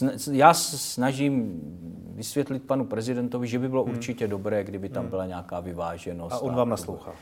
uh, 0.00 0.10
já 0.32 0.54
snažím 0.54 1.60
vysvětlit 2.14 2.62
panu 2.62 2.84
prezidentovi, 2.84 3.48
že 3.48 3.58
by 3.58 3.68
bylo 3.68 3.84
hmm. 3.84 3.94
určitě 3.94 4.28
dobré, 4.28 4.64
kdyby 4.64 4.88
tam 4.88 5.02
hmm. 5.02 5.10
byla 5.10 5.26
nějaká 5.26 5.60
vyváženost. 5.60 6.32
A 6.32 6.38
on 6.38 6.54
vám 6.54 6.68
naslouchá. 6.68 7.12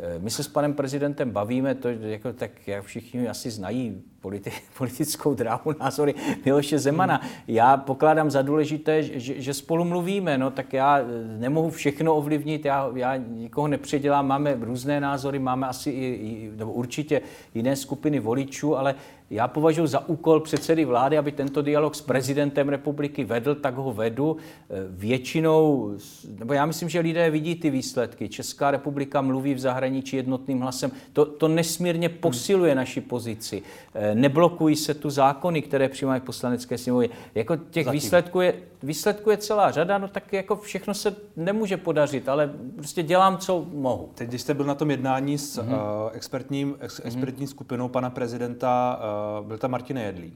Eh, 0.00 0.18
my 0.18 0.30
se 0.30 0.42
s 0.42 0.48
panem 0.48 0.74
prezidentem 0.74 1.30
bavíme, 1.30 1.74
to 1.74 1.88
jako, 1.88 2.32
tak 2.32 2.68
jak 2.68 2.84
všichni 2.84 3.28
asi 3.28 3.50
znají 3.50 4.02
politi- 4.22 4.52
politickou 4.78 5.34
dráhu, 5.34 5.74
názory 5.80 6.14
Miloše 6.44 6.78
Zemana. 6.78 7.20
Já 7.48 7.76
pokládám 7.76 8.30
za 8.30 8.42
důležité, 8.42 9.02
že, 9.02 9.40
že 9.42 9.54
spolu 9.54 9.84
mluvíme, 9.84 10.38
no 10.38 10.50
tak 10.50 10.72
já 10.72 10.98
eh, 10.98 11.04
nemohu 11.38 11.70
všechno 11.70 12.14
ovlivnit, 12.14 12.64
já, 12.64 12.90
já 12.94 13.16
nikoho 13.16 13.68
nepředělám, 13.68 14.26
máme 14.26 14.56
různé 14.60 15.00
názory, 15.00 15.38
máme 15.38 15.66
asi 15.66 15.90
i, 15.90 16.06
i, 16.06 16.50
nebo 16.56 16.72
určitě 16.72 17.20
jiné 17.54 17.76
skupiny 17.76 18.20
voličů, 18.20 18.76
ale 18.76 18.94
já 19.30 19.48
považuji 19.48 19.86
za 19.86 20.08
úkol 20.08 20.40
předsedy 20.40 20.84
vlády, 20.84 21.18
aby 21.18 21.32
tento 21.32 21.62
dialog 21.62 21.94
s 21.94 22.00
prezidentem 22.00 22.68
republiky 22.68 23.24
vedl, 23.24 23.54
tak 23.54 23.74
ho 23.74 23.92
vedu. 23.92 24.36
Eh, 24.70 24.74
většinou, 24.90 25.92
nebo 26.38 26.52
já 26.52 26.66
myslím, 26.66 26.88
že 26.88 27.00
lidé 27.00 27.30
vidí 27.30 27.54
ty 27.54 27.70
výsledky. 27.70 28.28
Česká 28.28 28.70
republika 28.70 29.20
mluví 29.20 29.54
v 29.54 29.58
zahraničí 29.58 30.16
jednotným 30.16 30.60
hlasem. 30.60 30.90
To, 31.12 31.24
to 31.24 31.48
nesmírně 31.48 32.08
posiluje 32.08 32.74
naši 32.74 33.00
pozici. 33.00 33.62
Eh, 34.08 34.14
neblokují 34.14 34.76
se 34.76 34.94
tu 34.94 35.10
zákony, 35.10 35.62
které 35.62 35.88
přijímají 35.88 36.20
poslanecké 36.20 36.78
sněmovny. 36.78 37.10
Jako 37.34 37.56
těch 37.56 37.88
výsledků 37.88 38.40
je, 38.40 38.54
výsledků 38.82 39.30
je 39.30 39.36
celá 39.36 39.70
řada, 39.70 39.98
no 39.98 40.08
tak 40.08 40.32
jako 40.32 40.56
všechno 40.56 40.94
se 40.94 41.16
nemůže 41.36 41.76
podařit, 41.76 42.28
ale 42.28 42.50
prostě 42.76 43.02
dělám, 43.02 43.38
co 43.38 43.66
mohu. 43.72 44.10
Teď, 44.14 44.28
když 44.28 44.40
jste 44.40 44.54
byl 44.54 44.64
na 44.64 44.74
tom 44.74 44.90
jednání 44.90 45.38
s 45.38 45.58
mm-hmm. 45.58 45.72
uh, 45.72 46.10
expertním, 46.12 46.76
ex, 46.80 47.00
expertní 47.04 47.46
mm-hmm. 47.46 47.50
skupinou 47.50 47.88
pana 47.88 48.10
prezidenta, 48.10 49.00
uh, 49.40 49.46
byl 49.46 49.58
tam 49.58 49.70
Martin 49.70 49.96
Jedlí. 49.96 50.32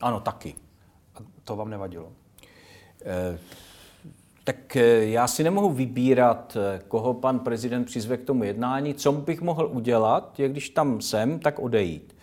Ano, 0.00 0.20
taky. 0.20 0.54
A 1.14 1.18
to 1.44 1.56
vám 1.56 1.70
nevadilo? 1.70 2.06
Uh, 2.06 3.38
tak 4.44 4.76
já 5.00 5.26
si 5.26 5.44
nemohu 5.44 5.70
vybírat, 5.70 6.56
koho 6.88 7.14
pan 7.14 7.38
prezident 7.38 7.84
přizve 7.84 8.16
k 8.16 8.24
tomu 8.24 8.44
jednání. 8.44 8.94
Co 8.94 9.12
bych 9.12 9.40
mohl 9.40 9.70
udělat, 9.72 10.40
je 10.40 10.48
když 10.48 10.70
tam 10.70 11.00
jsem, 11.00 11.38
tak 11.38 11.58
odejít. 11.58 12.15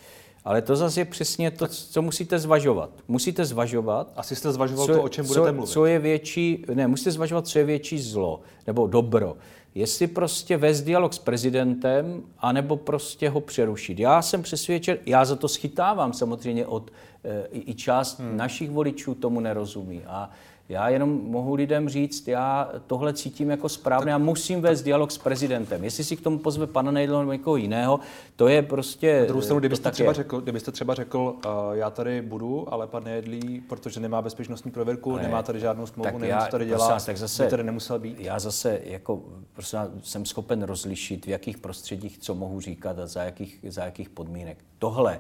Ale 0.46 0.62
to 0.62 0.76
zase 0.76 1.02
je 1.02 1.06
přesně 1.06 1.52
to, 1.52 1.68
co 1.68 2.02
musíte 2.02 2.40
zvažovat. 2.40 2.90
Musíte 3.08 3.46
zvažovat. 3.46 4.12
Asi 4.16 4.36
jste 4.36 4.52
zvažoval 4.52 4.88
co, 4.88 4.94
to, 4.94 5.04
o 5.04 5.10
čem 5.10 5.28
budete 5.28 5.48
co, 5.48 5.54
mluvit. 5.54 5.72
Co 5.72 5.86
je 5.86 6.00
větší, 6.00 6.66
ne, 6.74 6.88
musíte 6.88 7.12
zvažovat, 7.12 7.48
co 7.48 7.60
je 7.60 7.66
větší 7.66 8.00
zlo 8.00 8.42
nebo 8.68 8.88
dobro. 8.88 9.38
Jestli 9.76 10.08
prostě 10.08 10.58
vést 10.58 10.82
dialog 10.82 11.14
s 11.14 11.20
prezidentem, 11.20 12.22
anebo 12.40 12.78
prostě 12.78 13.30
ho 13.30 13.42
přerušit. 13.42 14.00
Já 14.00 14.22
jsem 14.22 14.42
přesvědčen, 14.42 14.98
já 15.06 15.26
za 15.26 15.36
to 15.36 15.48
schytávám 15.48 16.14
samozřejmě 16.14 16.68
od, 16.68 16.92
e, 17.24 17.48
i 17.52 17.76
část 17.76 18.20
hmm. 18.20 18.38
našich 18.38 18.70
voličů 18.70 19.16
tomu 19.16 19.40
nerozumí. 19.40 20.02
A 20.08 20.30
já 20.70 20.90
jenom 20.90 21.22
mohu 21.24 21.56
lidem 21.56 21.90
říct, 21.90 22.28
já 22.28 22.72
tohle 22.88 23.14
cítím 23.14 23.50
jako 23.50 23.70
správně 23.70 24.14
a 24.14 24.18
musím 24.18 24.62
vést 24.62 24.84
dialog 24.84 25.12
s 25.12 25.18
prezidentem. 25.18 25.84
Jestli 25.84 26.04
si 26.04 26.18
k 26.18 26.22
tomu 26.22 26.40
pozve 26.40 26.68
pana 26.68 26.92
Nejdla 26.92 27.20
nebo 27.20 27.32
někoho 27.32 27.56
jiného, 27.56 28.00
to 28.36 28.48
je 28.48 28.62
prostě... 28.62 29.20
Na 29.20 29.26
druhou 29.26 29.42
stranu, 29.42 29.60
kdybyste, 29.60 29.92
třeba 29.92 30.10
je. 30.10 30.14
řekl, 30.14 30.42
kdybyste 30.42 30.72
třeba 30.72 30.94
řekl, 30.94 31.18
uh, 31.18 31.52
já 31.74 31.90
tady 31.90 32.22
budu, 32.22 32.74
ale 32.74 32.88
pan 32.88 33.04
Nejedlí, 33.04 33.62
protože 33.70 34.00
nemá 34.00 34.22
bezpečnostní 34.22 34.72
prověrku, 34.72 35.16
ne, 35.16 35.24
nemá 35.24 35.44
tady 35.44 35.60
žádnou 35.60 35.86
smlouvu, 35.86 36.18
nevím, 36.18 36.36
co 36.46 36.52
tady 36.52 36.66
dělá, 36.66 37.00
tak 37.00 37.18
zase, 37.18 37.48
tady 37.48 37.64
nemusel 37.64 38.00
být. 38.00 38.20
Já 38.20 38.40
zase 38.40 38.80
jako, 38.84 39.22
prostě 39.54 39.78
jsem 40.04 40.26
schopen 40.26 40.64
rozlišit, 40.64 41.26
v 41.26 41.30
jakých 41.30 41.58
prostředích 41.58 42.18
co 42.18 42.36
mohu 42.36 42.60
říkat 42.60 43.00
a 43.00 43.08
za 43.08 43.24
jakých, 43.24 43.60
za 43.68 43.86
jakých 43.86 44.10
podmínek. 44.10 44.58
Tohle 44.80 45.20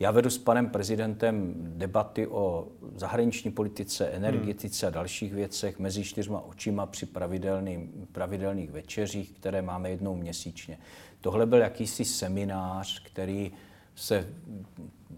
já 0.00 0.10
vedu 0.10 0.30
s 0.30 0.38
panem 0.38 0.70
prezidentem 0.70 1.54
debaty 1.58 2.26
o 2.26 2.68
zahraniční 2.96 3.50
politice, 3.50 4.08
energetice 4.08 4.86
hmm. 4.86 4.92
a 4.92 4.94
dalších 4.94 5.34
věcech 5.34 5.78
mezi 5.78 6.04
čtyřma 6.04 6.40
očima 6.40 6.86
při 6.86 7.06
pravidelných 8.12 8.70
večeřích, 8.70 9.32
které 9.32 9.62
máme 9.62 9.90
jednou 9.90 10.16
měsíčně. 10.16 10.78
Tohle 11.20 11.46
byl 11.46 11.58
jakýsi 11.58 12.04
seminář, 12.04 13.02
který 13.02 13.52
se 13.94 14.28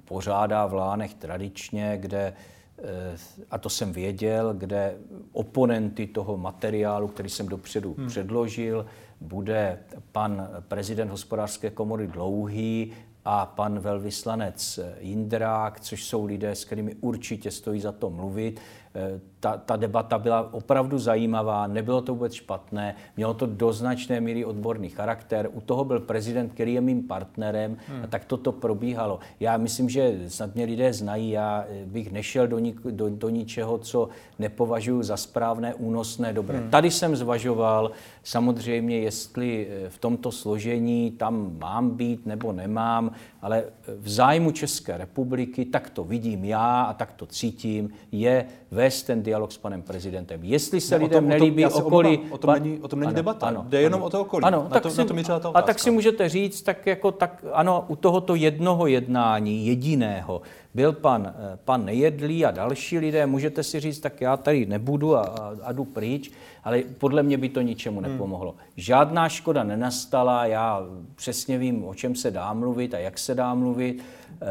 pořádá 0.04 0.66
v 0.66 0.74
Lánech 0.74 1.14
tradičně, 1.14 1.98
kde 2.00 2.34
eh, 2.78 3.16
a 3.50 3.58
to 3.58 3.70
jsem 3.70 3.92
věděl, 3.92 4.54
kde 4.54 4.96
oponenty 5.32 6.06
toho 6.06 6.36
materiálu, 6.36 7.08
který 7.08 7.28
jsem 7.28 7.48
dopředu 7.48 7.94
hmm. 7.98 8.06
předložil, 8.06 8.86
bude 9.20 9.78
pan 10.12 10.48
prezident 10.68 11.08
hospodářské 11.10 11.70
komory 11.70 12.06
Dlouhý, 12.06 12.92
a 13.30 13.46
pan 13.46 13.78
velvyslanec 13.78 14.80
Jindrák, 15.00 15.80
což 15.80 16.04
jsou 16.04 16.24
lidé, 16.24 16.54
s 16.54 16.64
kterými 16.64 16.94
určitě 16.94 17.50
stojí 17.50 17.80
za 17.80 17.92
to 17.92 18.10
mluvit. 18.10 18.60
Eh, 18.98 19.20
ta, 19.40 19.56
ta 19.56 19.76
debata 19.76 20.18
byla 20.18 20.54
opravdu 20.54 20.98
zajímavá, 20.98 21.66
nebylo 21.66 22.00
to 22.00 22.14
vůbec 22.14 22.32
špatné, 22.32 22.94
mělo 23.16 23.34
to 23.34 23.46
do 23.46 23.72
značné 23.72 24.20
míry 24.20 24.44
odborný 24.44 24.88
charakter. 24.88 25.48
U 25.52 25.60
toho 25.60 25.84
byl 25.84 26.00
prezident, 26.00 26.48
který 26.48 26.74
je 26.74 26.80
mým 26.80 27.02
partnerem 27.02 27.76
hmm. 27.88 28.04
a 28.04 28.06
tak 28.06 28.24
toto 28.24 28.52
probíhalo. 28.52 29.18
Já 29.40 29.56
myslím, 29.56 29.88
že 29.88 30.18
snad 30.28 30.54
mě 30.54 30.64
lidé 30.64 30.92
znají, 30.92 31.30
já 31.30 31.64
eh, 31.68 31.86
bych 31.86 32.12
nešel 32.12 32.46
do, 32.46 32.58
nik, 32.58 32.80
do, 32.90 33.10
do 33.10 33.28
ničeho, 33.28 33.78
co 33.78 34.08
nepovažuji 34.38 35.02
za 35.02 35.16
správné, 35.16 35.74
únosné, 35.74 36.32
dobré. 36.32 36.58
Hmm. 36.58 36.70
Tady 36.70 36.90
jsem 36.90 37.16
zvažoval 37.16 37.90
samozřejmě, 38.22 38.98
jestli 38.98 39.68
eh, 39.70 39.88
v 39.88 39.98
tomto 39.98 40.32
složení 40.32 41.10
tam 41.10 41.58
mám 41.58 41.90
být 41.90 42.26
nebo 42.26 42.52
nemám, 42.52 43.10
ale 43.42 43.64
v 43.86 44.08
zájmu 44.08 44.50
České 44.50 44.96
republiky, 44.96 45.64
tak 45.64 45.90
to 45.90 46.04
vidím 46.04 46.44
já 46.44 46.82
a 46.82 46.92
tak 46.92 47.12
to 47.12 47.26
cítím, 47.26 47.90
je 48.12 48.46
vést 48.70 49.02
ten 49.02 49.22
dialog 49.22 49.52
s 49.52 49.58
panem 49.58 49.82
prezidentem. 49.82 50.40
Jestli 50.42 50.80
se 50.80 50.98
no, 50.98 51.04
lidem 51.04 51.24
tom, 51.24 51.28
nelíbí 51.28 51.66
o 51.66 51.70
tom, 51.70 51.86
okolí... 51.86 52.20
O 52.30 52.38
tom, 52.38 52.54
není, 52.54 52.78
o 52.78 52.88
tom 52.88 53.00
není 53.00 53.08
ano, 53.08 53.16
debata, 53.16 53.46
ano, 53.46 53.64
jde 53.68 53.80
jenom 53.80 54.00
ano, 54.00 54.06
o 54.06 54.10
to 54.10 54.20
okolí. 54.20 54.44
Ano, 54.44 54.62
na, 54.62 54.68
tak 54.68 54.82
to, 54.82 54.90
si, 54.90 54.98
na 54.98 55.04
to 55.04 55.14
ta 55.14 55.20
otázka. 55.36 55.58
A 55.58 55.62
tak 55.62 55.78
si 55.78 55.90
můžete 55.90 56.28
říct, 56.28 56.62
tak 56.62 56.86
jako 56.86 57.12
tak, 57.12 57.44
ano, 57.52 57.84
u 57.88 57.96
tohoto 57.96 58.34
jednoho 58.34 58.86
jednání, 58.86 59.66
jediného, 59.66 60.42
byl 60.78 60.92
pan, 60.92 61.34
eh, 61.34 61.58
pan 61.64 61.84
Nejedlý 61.84 62.44
a 62.44 62.50
další 62.50 62.98
lidé, 62.98 63.26
můžete 63.26 63.62
si 63.62 63.80
říct, 63.80 64.00
tak 64.00 64.20
já 64.20 64.36
tady 64.36 64.66
nebudu 64.66 65.16
a, 65.16 65.22
a, 65.22 65.52
a 65.62 65.72
jdu 65.72 65.84
pryč, 65.84 66.30
ale 66.64 66.82
podle 66.98 67.22
mě 67.22 67.36
by 67.38 67.48
to 67.48 67.60
ničemu 67.60 68.00
hmm. 68.00 68.12
nepomohlo. 68.12 68.50
Hmm. 68.52 68.60
Žádná 68.76 69.28
škoda 69.28 69.64
nenastala, 69.64 70.46
já 70.46 70.82
přesně 71.14 71.58
vím, 71.58 71.84
o 71.84 71.94
čem 71.94 72.14
se 72.14 72.30
dá 72.30 72.52
mluvit 72.52 72.94
a 72.94 72.98
jak 72.98 73.18
se 73.18 73.34
dá 73.34 73.54
mluvit. 73.54 74.02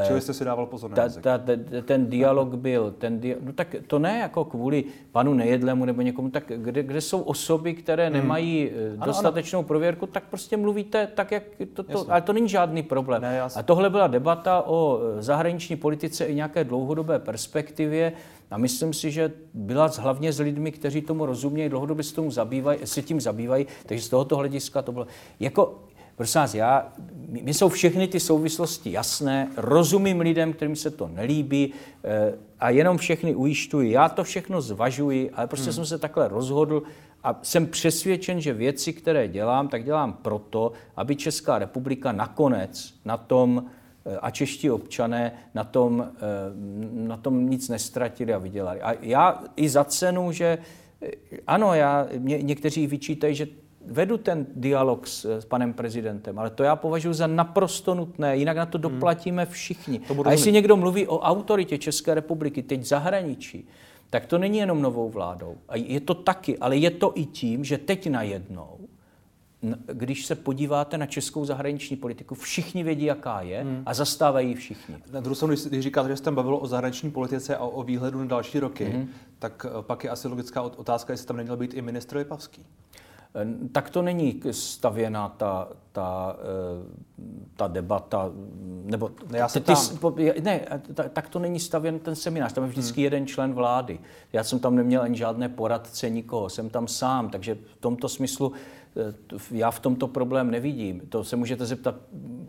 Čili 0.08 0.22
jste 0.22 0.34
si 0.34 0.46
dával 0.46 0.66
pozor 0.66 0.90
na 0.90 0.96
ta, 0.96 1.10
ta, 1.10 1.38
ta, 1.38 1.54
Ten 1.86 2.10
dialog 2.10 2.56
byl, 2.56 2.92
ten 2.92 3.20
dia, 3.20 3.36
no 3.42 3.54
tak 3.54 3.76
to 3.88 4.00
ne 4.00 4.20
jako 4.20 4.46
kvůli 4.46 4.84
panu 5.12 5.34
Nejedlému 5.34 5.86
nebo 5.86 6.02
někomu, 6.02 6.30
tak 6.30 6.44
kde, 6.56 6.84
kde 6.84 7.02
jsou 7.02 7.22
osoby, 7.22 7.74
které 7.74 8.06
hmm. 8.06 8.14
nemají 8.14 8.72
ano, 8.98 9.06
dostatečnou 9.06 9.60
ano. 9.60 9.68
prověrku, 9.68 10.08
tak 10.08 10.24
prostě 10.30 10.58
mluvíte 10.58 11.08
tak, 11.08 11.32
jak 11.32 11.44
to, 11.74 11.84
to 11.84 12.12
ale 12.12 12.22
to 12.22 12.34
není 12.34 12.50
žádný 12.50 12.84
problém. 12.84 13.22
Ne, 13.22 13.42
a 13.42 13.64
tohle 13.64 13.90
byla 13.90 14.08
debata 14.08 14.64
o 14.68 15.00
zahraniční 15.20 15.76
politice 15.76 16.26
i 16.26 16.36
nějaké 16.36 16.64
dlouhodobé 16.64 17.20
perspektivě. 17.20 18.14
A 18.52 18.58
myslím 18.58 18.94
si, 18.94 19.12
že 19.12 19.32
byla 19.54 19.92
hlavně 20.00 20.34
s 20.34 20.40
lidmi, 20.40 20.72
kteří 20.72 21.02
tomu 21.02 21.26
rozumějí, 21.26 21.70
dlouhodobě 21.70 22.04
se, 22.04 22.16
tomu 22.16 22.32
zabývají, 22.32 22.80
se 22.84 23.02
tím 23.02 23.22
zabývají, 23.22 23.68
takže 23.86 24.04
z 24.04 24.10
tohoto 24.10 24.38
hlediska 24.38 24.82
to 24.82 24.92
bylo. 24.92 25.08
Jako 25.40 25.80
Prosím 26.18 26.42
vás, 26.42 26.54
já, 26.54 26.94
mi 27.28 27.54
jsou 27.54 27.70
všechny 27.70 28.08
ty 28.08 28.20
souvislosti 28.20 28.92
jasné, 28.92 29.52
rozumím 29.58 30.20
lidem, 30.20 30.54
kterým 30.54 30.76
se 30.76 30.92
to 30.92 31.08
nelíbí 31.08 31.74
eh, 32.04 32.34
a 32.60 32.70
jenom 32.70 32.98
všechny 32.98 33.36
ujišťuji. 33.36 33.92
Já 33.92 34.10
to 34.10 34.24
všechno 34.24 34.62
zvažuji, 34.62 35.32
ale 35.32 35.48
prostě 35.48 35.66
hmm. 35.66 35.74
jsem 35.74 35.86
se 35.86 35.98
takhle 35.98 36.28
rozhodl 36.28 36.84
a 37.24 37.40
jsem 37.44 37.68
přesvědčen, 37.68 38.42
že 38.42 38.54
věci, 38.54 38.94
které 38.94 39.28
dělám, 39.28 39.68
tak 39.68 39.84
dělám 39.84 40.14
proto, 40.14 40.72
aby 40.96 41.16
Česká 41.16 41.60
republika 41.60 42.12
nakonec 42.12 42.94
na 43.06 43.18
tom 43.18 43.66
eh, 44.06 44.18
a 44.22 44.32
čeští 44.32 44.72
občané 44.72 45.32
na 45.54 45.64
tom, 45.64 46.08
eh, 46.16 46.22
na 47.08 47.18
tom 47.18 47.50
nic 47.50 47.70
nestratili 47.70 48.34
a 48.34 48.38
vydělali. 48.38 48.82
A 48.82 48.94
já 49.02 49.44
i 49.56 49.70
za 49.70 49.84
cenu, 49.84 50.32
že 50.32 50.58
ano, 51.48 51.74
já, 51.74 52.08
mě, 52.18 52.42
někteří 52.42 52.88
vyčítají, 52.88 53.36
že 53.36 53.48
vedu 53.90 54.18
ten 54.18 54.48
dialog 54.56 55.08
s, 55.08 55.26
s 55.26 55.46
panem 55.46 55.74
prezidentem, 55.74 56.40
ale 56.40 56.50
to 56.50 56.64
já 56.64 56.76
považuji 56.76 57.14
za 57.14 57.28
naprosto 57.28 57.96
nutné, 57.96 58.38
jinak 58.38 58.58
na 58.58 58.66
to 58.66 58.78
hmm. 58.78 58.82
doplatíme 58.82 59.46
všichni. 59.46 60.00
To 60.00 60.28
a 60.28 60.32
jestli 60.32 60.52
někdo 60.52 60.78
mluví 60.78 61.08
o 61.08 61.20
autoritě 61.20 61.78
České 61.78 62.14
republiky 62.14 62.64
teď 62.64 62.82
v 62.82 62.86
zahraničí, 62.86 63.68
tak 64.10 64.26
to 64.26 64.38
není 64.38 64.58
jenom 64.58 64.82
novou 64.82 65.10
vládou. 65.10 65.58
A 65.70 65.76
je 65.76 66.00
to 66.00 66.14
taky, 66.14 66.58
ale 66.58 66.78
je 66.78 66.92
to 66.92 67.12
i 67.16 67.26
tím, 67.26 67.64
že 67.64 67.78
teď 67.78 68.10
najednou 68.10 68.78
když 69.94 70.26
se 70.26 70.36
podíváte 70.36 70.98
na 70.98 71.06
českou 71.06 71.46
zahraniční 71.46 71.98
politiku, 71.98 72.36
všichni 72.36 72.84
vědí, 72.84 73.06
jaká 73.06 73.42
je 73.42 73.62
hmm. 73.62 73.84
a 73.86 73.94
zastávají 73.94 74.56
všichni. 74.56 74.96
Na 75.12 75.20
druhou 75.20 75.36
stranu, 75.36 75.56
když 75.70 75.84
říkáte, 75.84 76.10
že 76.10 76.16
jste 76.16 76.26
tam 76.26 76.36
bavilo 76.36 76.60
o 76.60 76.68
zahraniční 76.68 77.12
politice 77.12 77.58
a 77.58 77.64
o 77.64 77.84
výhledu 77.84 78.20
na 78.20 78.26
další 78.26 78.60
roky, 78.60 78.86
hmm. 78.86 79.10
tak 79.40 79.66
eh, 79.70 79.82
pak 79.82 80.04
je 80.04 80.10
asi 80.10 80.28
logická 80.28 80.62
otázka, 80.62 81.14
jestli 81.14 81.28
tam 81.28 81.38
neměl 81.38 81.58
být 81.58 81.74
i 81.74 81.82
ministr 81.82 82.18
Lipavský. 82.18 82.66
Eh, 83.36 83.70
tak 83.72 83.90
to 83.90 84.02
není 84.02 84.42
stavěná 84.52 85.30
ta, 85.30 85.68
ta, 85.92 86.36
eh, 86.40 87.18
ta 87.56 87.68
debata, 87.68 88.32
nebo 88.84 89.12
ne, 89.32 89.38
já 89.38 89.48
ty, 89.48 89.62
ty, 89.62 89.74
ne, 90.42 90.62
tak 91.14 91.30
to 91.30 91.40
není 91.40 91.60
stavěn 91.60 92.00
ten 92.00 92.16
seminář, 92.16 92.54
tam 92.54 92.64
je 92.64 92.70
vždycky 92.70 93.02
hmm. 93.02 93.04
jeden 93.04 93.28
člen 93.28 93.54
vlády. 93.54 94.00
Já 94.34 94.44
jsem 94.44 94.60
tam 94.60 94.76
neměl 94.76 95.02
ani 95.02 95.18
žádné 95.18 95.50
poradce, 95.50 96.10
nikoho, 96.10 96.50
jsem 96.50 96.70
tam 96.70 96.88
sám, 96.88 97.30
takže 97.30 97.56
v 97.56 97.78
tomto 97.80 98.10
smyslu 98.10 98.54
Eh, 98.87 98.87
já 99.52 99.72
v 99.72 99.80
tomto 99.80 100.08
problém 100.08 100.52
nevidím. 100.52 101.02
To 101.10 101.24
se 101.24 101.36
můžete 101.36 101.66
zeptat, 101.66 101.96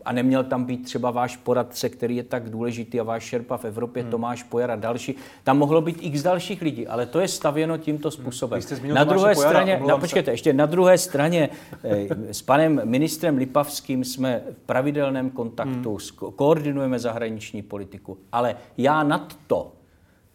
a 0.05 0.11
neměl 0.11 0.43
tam 0.43 0.65
být 0.65 0.77
třeba 0.77 1.11
váš 1.11 1.37
poradce, 1.37 1.89
který 1.89 2.15
je 2.15 2.23
tak 2.23 2.49
důležitý 2.49 2.99
a 2.99 3.03
váš 3.03 3.23
šerpa 3.23 3.57
v 3.57 3.65
Evropě, 3.65 4.01
hmm. 4.03 4.11
Tomáš 4.11 4.43
Pojar 4.43 4.71
a 4.71 4.75
další. 4.75 5.15
Tam 5.43 5.57
mohlo 5.57 5.81
být 5.81 5.97
x 6.01 6.21
dalších 6.21 6.61
lidí, 6.61 6.87
ale 6.87 7.05
to 7.05 7.19
je 7.19 7.27
stavěno 7.27 7.77
tímto 7.77 8.09
hmm. 8.09 8.11
způsobem. 8.11 8.61
Hmm. 8.81 8.93
Na 8.93 9.03
druhé 9.03 9.33
Pojara, 9.33 9.51
straně, 9.51 9.81
na, 9.87 9.97
počkejte, 9.97 10.31
ještě 10.31 10.53
na 10.53 10.65
druhé 10.65 10.97
straně 10.97 11.49
eh, 11.83 12.33
s 12.33 12.41
panem 12.41 12.81
ministrem 12.83 13.37
Lipavským 13.37 14.03
jsme 14.03 14.43
v 14.51 14.65
pravidelném 14.65 15.29
kontaktu, 15.29 15.97
hmm. 16.21 16.31
koordinujeme 16.31 16.99
zahraniční 16.99 17.61
politiku, 17.61 18.17
ale 18.31 18.55
já 18.77 19.03
nad 19.03 19.37
to 19.47 19.78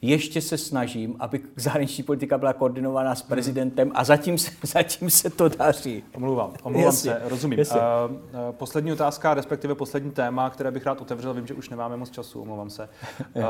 ještě 0.09 0.41
se 0.41 0.59
snažím, 0.59 1.17
aby 1.19 1.41
zahraniční 1.57 2.05
politika 2.05 2.39
byla 2.39 2.53
koordinovaná 2.53 3.15
s 3.15 3.23
prezidentem 3.23 3.93
a 3.95 4.05
zatím 4.05 4.39
se, 4.39 4.51
zatím 4.63 5.11
se 5.11 5.31
to 5.31 5.49
daří. 5.49 6.03
Omlouvám, 6.15 6.53
omlouvám 6.63 6.87
jasně, 6.87 7.11
se, 7.11 7.23
rozumím. 7.25 7.59
Jasně. 7.59 7.81
Uh, 7.81 8.39
poslední 8.51 8.93
otázka, 8.93 9.35
respektive 9.35 9.75
poslední 9.75 10.11
téma, 10.11 10.51
které 10.51 10.71
bych 10.71 10.87
rád 10.87 11.01
otevřel, 11.01 11.35
vím, 11.35 11.47
že 11.47 11.55
už 11.55 11.71
nemáme 11.71 11.97
moc 11.97 12.11
času, 12.11 12.41
omlouvám 12.41 12.71
se. 12.71 12.89
Uh, 13.35 13.43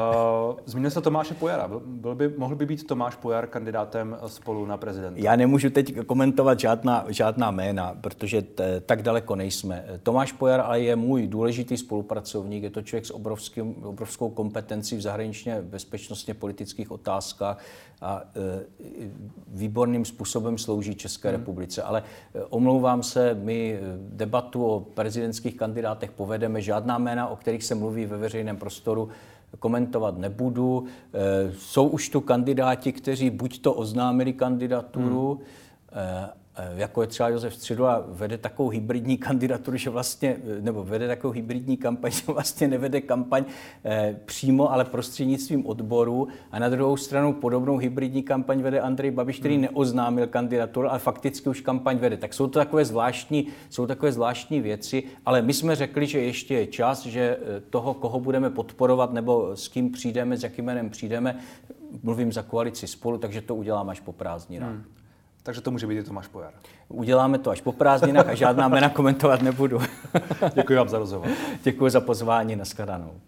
zmínil 0.67 0.91
se 0.91 1.01
Tomáše 1.01 1.35
Pojara. 1.35 1.71
Byl 1.87 2.15
by, 2.15 2.29
mohl 2.37 2.55
by 2.55 2.67
být 2.67 2.87
Tomáš 2.87 3.17
Pojar 3.17 3.47
kandidátem 3.47 4.17
spolu 4.27 4.67
na 4.67 4.77
prezidenta? 4.77 5.21
Já 5.21 5.37
nemůžu 5.37 5.71
teď 5.71 6.07
komentovat 6.07 6.61
žádná, 6.61 7.05
žádná 7.09 7.51
jména, 7.51 7.95
protože 8.01 8.43
t, 8.43 8.81
tak 8.81 9.03
daleko 9.03 9.37
nejsme. 9.37 9.85
Tomáš 10.03 10.33
Pojar 10.33 10.61
ale 10.61 10.81
je 10.81 10.97
můj 10.97 11.27
důležitý 11.27 11.77
spolupracovník, 11.77 12.63
je 12.63 12.71
to 12.71 12.83
člověk 12.83 13.07
s 13.07 13.15
obrovským, 13.15 13.75
obrovskou 13.85 14.29
kompetencí 14.29 14.97
v 14.97 15.01
zahraničně 15.01 15.63
bezpečnostně 15.63 16.35
politických 16.45 16.91
otázkách 16.91 17.57
a 18.01 18.21
e, 18.21 18.61
výborným 19.49 20.05
způsobem 20.05 20.59
slouží 20.59 20.95
České 20.95 21.29
hmm. 21.29 21.39
republice. 21.39 21.83
Ale 21.83 22.03
e, 22.03 22.45
omlouvám 22.45 23.03
se, 23.03 23.35
my 23.35 23.73
e, 23.73 23.81
debatu 23.97 24.65
o 24.65 24.81
prezidentských 24.81 25.57
kandidátech 25.57 26.11
povedeme, 26.11 26.61
žádná 26.61 26.99
jména, 26.99 27.29
o 27.29 27.37
kterých 27.37 27.65
se 27.65 27.75
mluví 27.75 28.07
ve 28.07 28.17
veřejném 28.17 28.57
prostoru, 28.57 29.09
komentovat 29.59 30.19
nebudu. 30.19 30.85
Jsou 31.59 31.87
už 31.89 32.09
tu 32.09 32.21
kandidáti, 32.21 32.93
kteří 32.93 33.31
buď 33.31 33.61
to 33.63 33.75
oznámili 33.75 34.33
kandidaturu, 34.33 35.35
hmm 35.35 36.44
jako 36.77 37.01
je 37.01 37.07
třeba 37.07 37.29
Josef 37.29 37.55
Středula, 37.55 38.05
vede 38.09 38.39
takovou 38.39 38.69
hybridní 38.69 39.19
kandidaturu, 39.19 39.77
že 39.77 39.91
vlastně, 39.91 40.37
eh, 40.59 40.63
nebo 40.63 40.85
vede 40.85 41.09
takovou 41.09 41.33
hybridní 41.33 41.77
kampaň, 41.77 42.11
že 42.11 42.23
vlastně 42.27 42.69
nevede 42.69 43.01
kampaň 43.01 43.45
eh, 43.85 44.21
přímo, 44.25 44.73
ale 44.73 44.85
prostřednictvím 44.85 45.67
odboru. 45.67 46.29
A 46.51 46.59
na 46.59 46.69
druhou 46.69 46.97
stranu 46.97 47.33
podobnou 47.33 47.77
hybridní 47.77 48.23
kampaň 48.23 48.63
vede 48.63 48.81
Andrej 48.81 49.11
Babiš, 49.11 49.39
který 49.39 49.55
hmm. 49.55 49.63
neoznámil 49.63 50.27
kandidaturu, 50.27 50.91
ale 50.91 50.99
fakticky 50.99 51.49
už 51.49 51.61
kampaň 51.61 51.99
vede. 51.99 52.17
Tak 52.17 52.35
jsou 52.35 52.47
to 52.47 52.59
takové 52.59 52.85
zvláštní, 52.85 53.47
jsou 53.71 53.87
takové 53.87 54.13
zvláštní 54.13 54.61
věci, 54.61 55.03
ale 55.27 55.43
my 55.43 55.53
jsme 55.53 55.77
řekli, 55.77 56.07
že 56.07 56.21
ještě 56.21 56.55
je 56.55 56.67
čas, 56.67 57.07
že 57.07 57.39
toho, 57.71 57.95
koho 57.95 58.21
budeme 58.21 58.51
podporovat, 58.51 59.13
nebo 59.13 59.57
s 59.57 59.69
kým 59.69 59.93
přijdeme, 59.93 60.37
s 60.37 60.43
jakým 60.43 60.65
jménem 60.65 60.91
přijdeme, 60.91 61.41
mluvím 62.03 62.33
za 62.33 62.43
koalici 62.43 62.87
spolu, 62.87 63.19
takže 63.19 63.41
to 63.41 63.55
uděláme 63.55 63.93
až 63.93 64.01
po 64.01 64.13
prázdninách. 64.13 64.71
Hmm. 64.71 64.85
Takže 65.45 65.61
to 65.61 65.71
může 65.71 65.87
být 65.87 65.99
i 65.99 66.03
Tomáš 66.03 66.29
Pojar. 66.29 66.53
Uděláme 66.89 67.39
to 67.39 67.51
až 67.51 67.61
po 67.61 67.73
prázdninách 67.73 68.29
a 68.29 68.35
žádná 68.35 68.69
jména 68.69 68.89
komentovat 68.89 69.43
nebudu. 69.43 69.81
Děkuji 70.55 70.79
vám 70.79 70.89
za 70.89 70.99
rozhovor. 70.99 71.29
Děkuji 71.63 71.91
za 71.91 72.01
pozvání, 72.01 72.57
nashledanou. 72.57 73.21